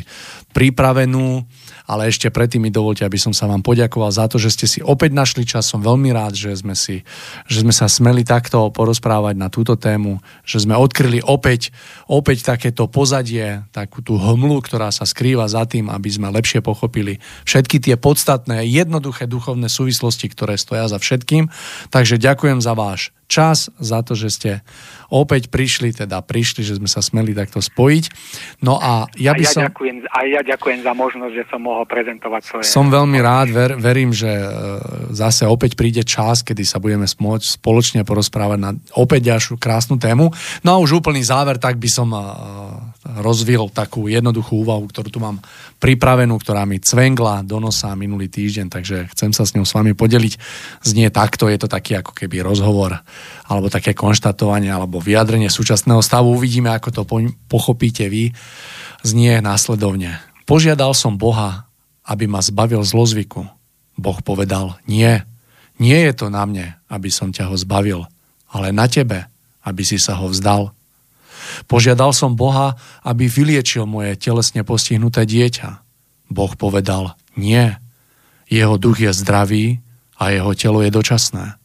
[0.56, 1.44] pripravenú
[1.88, 4.80] ale ešte predtým mi dovolte, aby som sa vám poďakoval za to, že ste si
[4.84, 5.64] opäť našli čas.
[5.64, 7.00] Som veľmi rád, že sme, si,
[7.48, 11.72] že sme sa smeli takto porozprávať na túto tému, že sme odkryli opäť,
[12.04, 17.24] opäť takéto pozadie, takú tú hmlu, ktorá sa skrýva za tým, aby sme lepšie pochopili
[17.48, 21.48] všetky tie podstatné, jednoduché duchovné súvislosti, ktoré stoja za všetkým.
[21.88, 24.50] Takže ďakujem za váš čas, za to, že ste
[25.12, 28.04] opäť prišli, teda prišli, že sme sa smeli takto spojiť.
[28.64, 29.62] No a ja by a ja som...
[29.68, 32.64] Ďakujem, a ja ďakujem za možnosť, že som mohol prezentovať svoje...
[32.64, 34.48] Som veľmi rád, ver, verím, že e,
[35.12, 40.32] zase opäť príde čas, kedy sa budeme smôcť spoločne porozprávať na opäť ďalšiu krásnu tému.
[40.64, 42.20] No a už úplný záver, tak by som e,
[43.08, 45.40] rozvil takú jednoduchú úvahu, ktorú tu mám
[45.80, 49.96] pripravenú, ktorá mi cvengla do nosa minulý týždeň, takže chcem sa s ňou s vami
[49.96, 50.36] podeliť.
[50.84, 53.00] Znie takto, je to taký ako keby rozhovor
[53.48, 56.36] alebo také konštatovanie alebo vyjadrenie súčasného stavu.
[56.36, 57.02] Uvidíme, ako to
[57.48, 58.36] pochopíte vy.
[59.00, 60.20] Znie následovne.
[60.44, 61.68] Požiadal som Boha,
[62.04, 63.48] aby ma zbavil zlozvyku.
[63.98, 65.24] Boh povedal, nie,
[65.80, 68.06] nie je to na mne, aby som ťa ho zbavil,
[68.52, 69.26] ale na tebe,
[69.64, 70.76] aby si sa ho vzdal.
[71.66, 75.82] Požiadal som Boha, aby vyliečil moje telesne postihnuté dieťa.
[76.28, 77.74] Boh povedal, nie,
[78.48, 79.80] jeho duch je zdravý
[80.20, 81.56] a jeho telo je dočasné.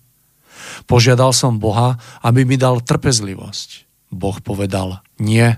[0.89, 3.87] Požiadal som Boha, aby mi dal trpezlivosť.
[4.13, 5.57] Boh povedal, nie.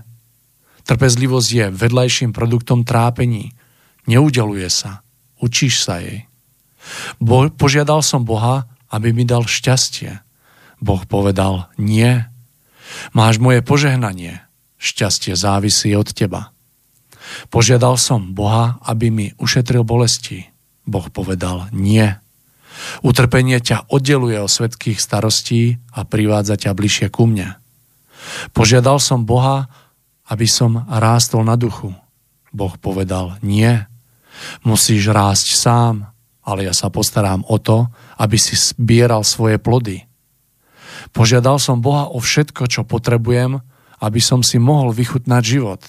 [0.86, 3.52] Trpezlivosť je vedľajším produktom trápení.
[4.06, 5.02] Neudeluje sa.
[5.42, 6.30] Učíš sa jej.
[7.18, 10.22] Bo- požiadal som Boha, aby mi dal šťastie.
[10.78, 12.24] Boh povedal, nie.
[13.12, 14.44] Máš moje požehnanie.
[14.76, 16.52] Šťastie závisí od teba.
[17.50, 20.46] Požiadal som Boha, aby mi ušetril bolesti.
[20.86, 22.14] Boh povedal, nie.
[23.02, 27.58] Utrpenie ťa oddeluje od svetkých starostí a privádza ťa bližšie ku mne.
[28.54, 29.66] Požiadal som Boha,
[30.26, 31.94] aby som rástol na duchu.
[32.54, 33.82] Boh povedal, nie.
[34.62, 35.94] Musíš rásť sám,
[36.46, 37.90] ale ja sa postarám o to,
[38.22, 40.06] aby si zbieral svoje plody.
[41.16, 43.64] Požiadal som Boha o všetko, čo potrebujem,
[44.04, 45.80] aby som si mohol vychutnať život.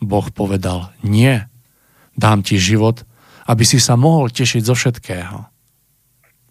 [0.00, 1.44] Boh povedal, nie.
[2.16, 3.04] Dám ti život,
[3.44, 5.44] aby si sa mohol tešiť zo všetkého.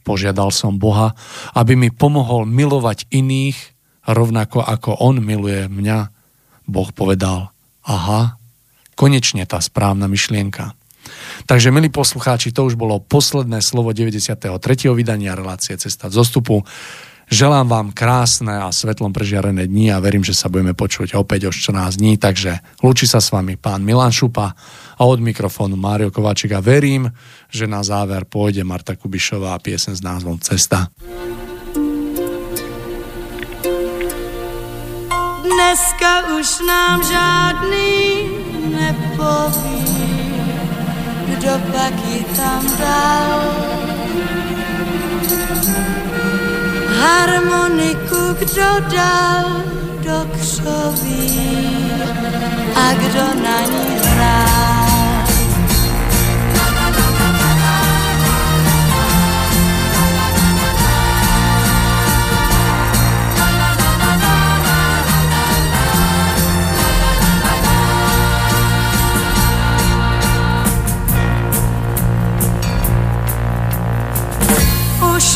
[0.05, 1.17] Požiadal som Boha,
[1.57, 3.57] aby mi pomohol milovať iných,
[4.05, 6.13] rovnako ako On miluje mňa.
[6.69, 7.49] Boh povedal,
[7.89, 8.37] aha,
[8.93, 10.77] konečne tá správna myšlienka.
[11.49, 14.45] Takže, milí poslucháči, to už bolo posledné slovo 93.
[14.93, 16.65] vydania relácie Cesta zostupu.
[17.25, 21.51] Želám vám krásne a svetlom prežiarené dni a verím, že sa budeme počuť opäť o
[21.51, 22.21] 14 dní.
[22.21, 24.53] Takže lúči sa s vami pán Milan Šupa
[24.95, 27.09] a od mikrofónu Mário Kováčik a verím,
[27.49, 30.93] že na záver pôjde Marta Kubišová a piesen s názvom Cesta.
[35.41, 37.97] Dneska už nám žádný
[38.69, 39.81] nepoví,
[41.35, 43.65] kdo pak ji tam dal
[46.99, 49.63] harmoniku kdo dal
[50.03, 51.91] do křoví
[52.75, 54.74] a kdo na ní hrál.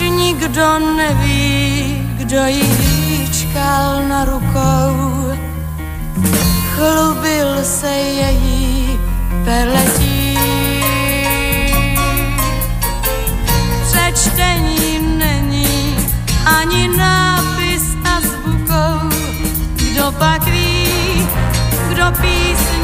[0.08, 5.32] nikdo neví, kdo ji čkal na rukou.
[6.76, 9.00] Chlubil se její
[9.46, 10.38] peletí.
[13.84, 15.98] Přečtení není
[16.46, 19.10] ani nápis a zvukou,
[19.76, 21.28] kdo pak ví,
[21.90, 22.79] kdo písní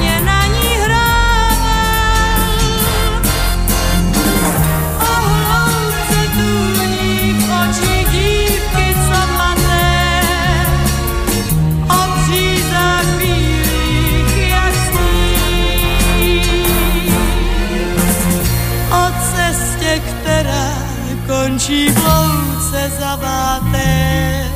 [22.75, 24.51] louce zaváté.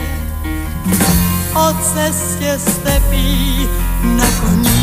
[1.56, 3.67] O cestě stepí
[4.03, 4.78] na koních.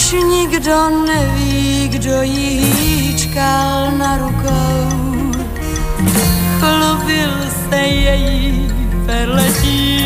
[0.00, 4.88] Už nikdo neví, kdo jí hýčkal na rukou.
[6.58, 7.32] Chlubil
[7.68, 8.68] se její
[9.06, 10.00] perletí.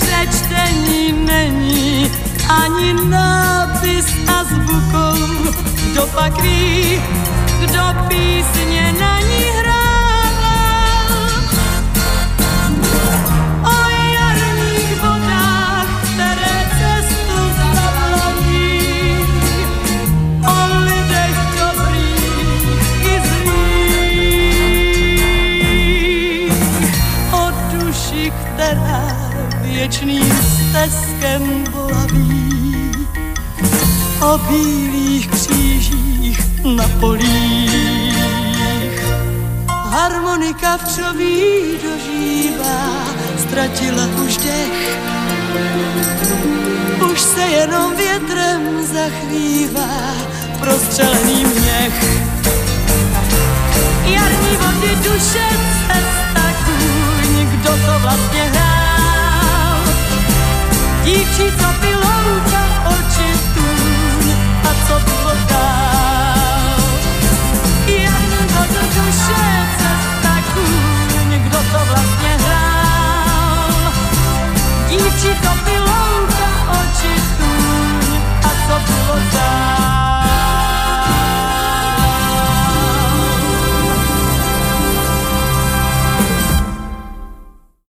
[0.00, 2.10] Přečtení není
[2.48, 5.52] ani nápis a zvukou.
[5.92, 7.02] Kdo pak ví,
[7.60, 9.19] kdo písně na
[29.90, 32.92] věčným stezkem volaví,
[34.22, 36.40] o bílých křížích
[36.76, 38.14] na polích.
[39.68, 41.42] Harmonika v čoví
[41.82, 43.04] dožívá,
[43.38, 44.98] ztratila už dech.
[47.12, 50.14] Už se jenom větrem zachvívá
[50.60, 52.22] prostřelený měch.
[54.04, 55.48] Jarní vody duše,
[55.86, 58.59] cesta kůň, kdo to vlastně
[61.04, 62.62] Dívčica pilovka,
[62.92, 64.24] oči tún
[64.68, 66.76] a co bylo dál.
[67.86, 68.62] Jen do
[68.94, 69.44] duše
[69.80, 73.92] cesta kůň, kdo to vlastně hrál.
[74.88, 79.99] Dívčica pilovka, oči tún a co bylo dál.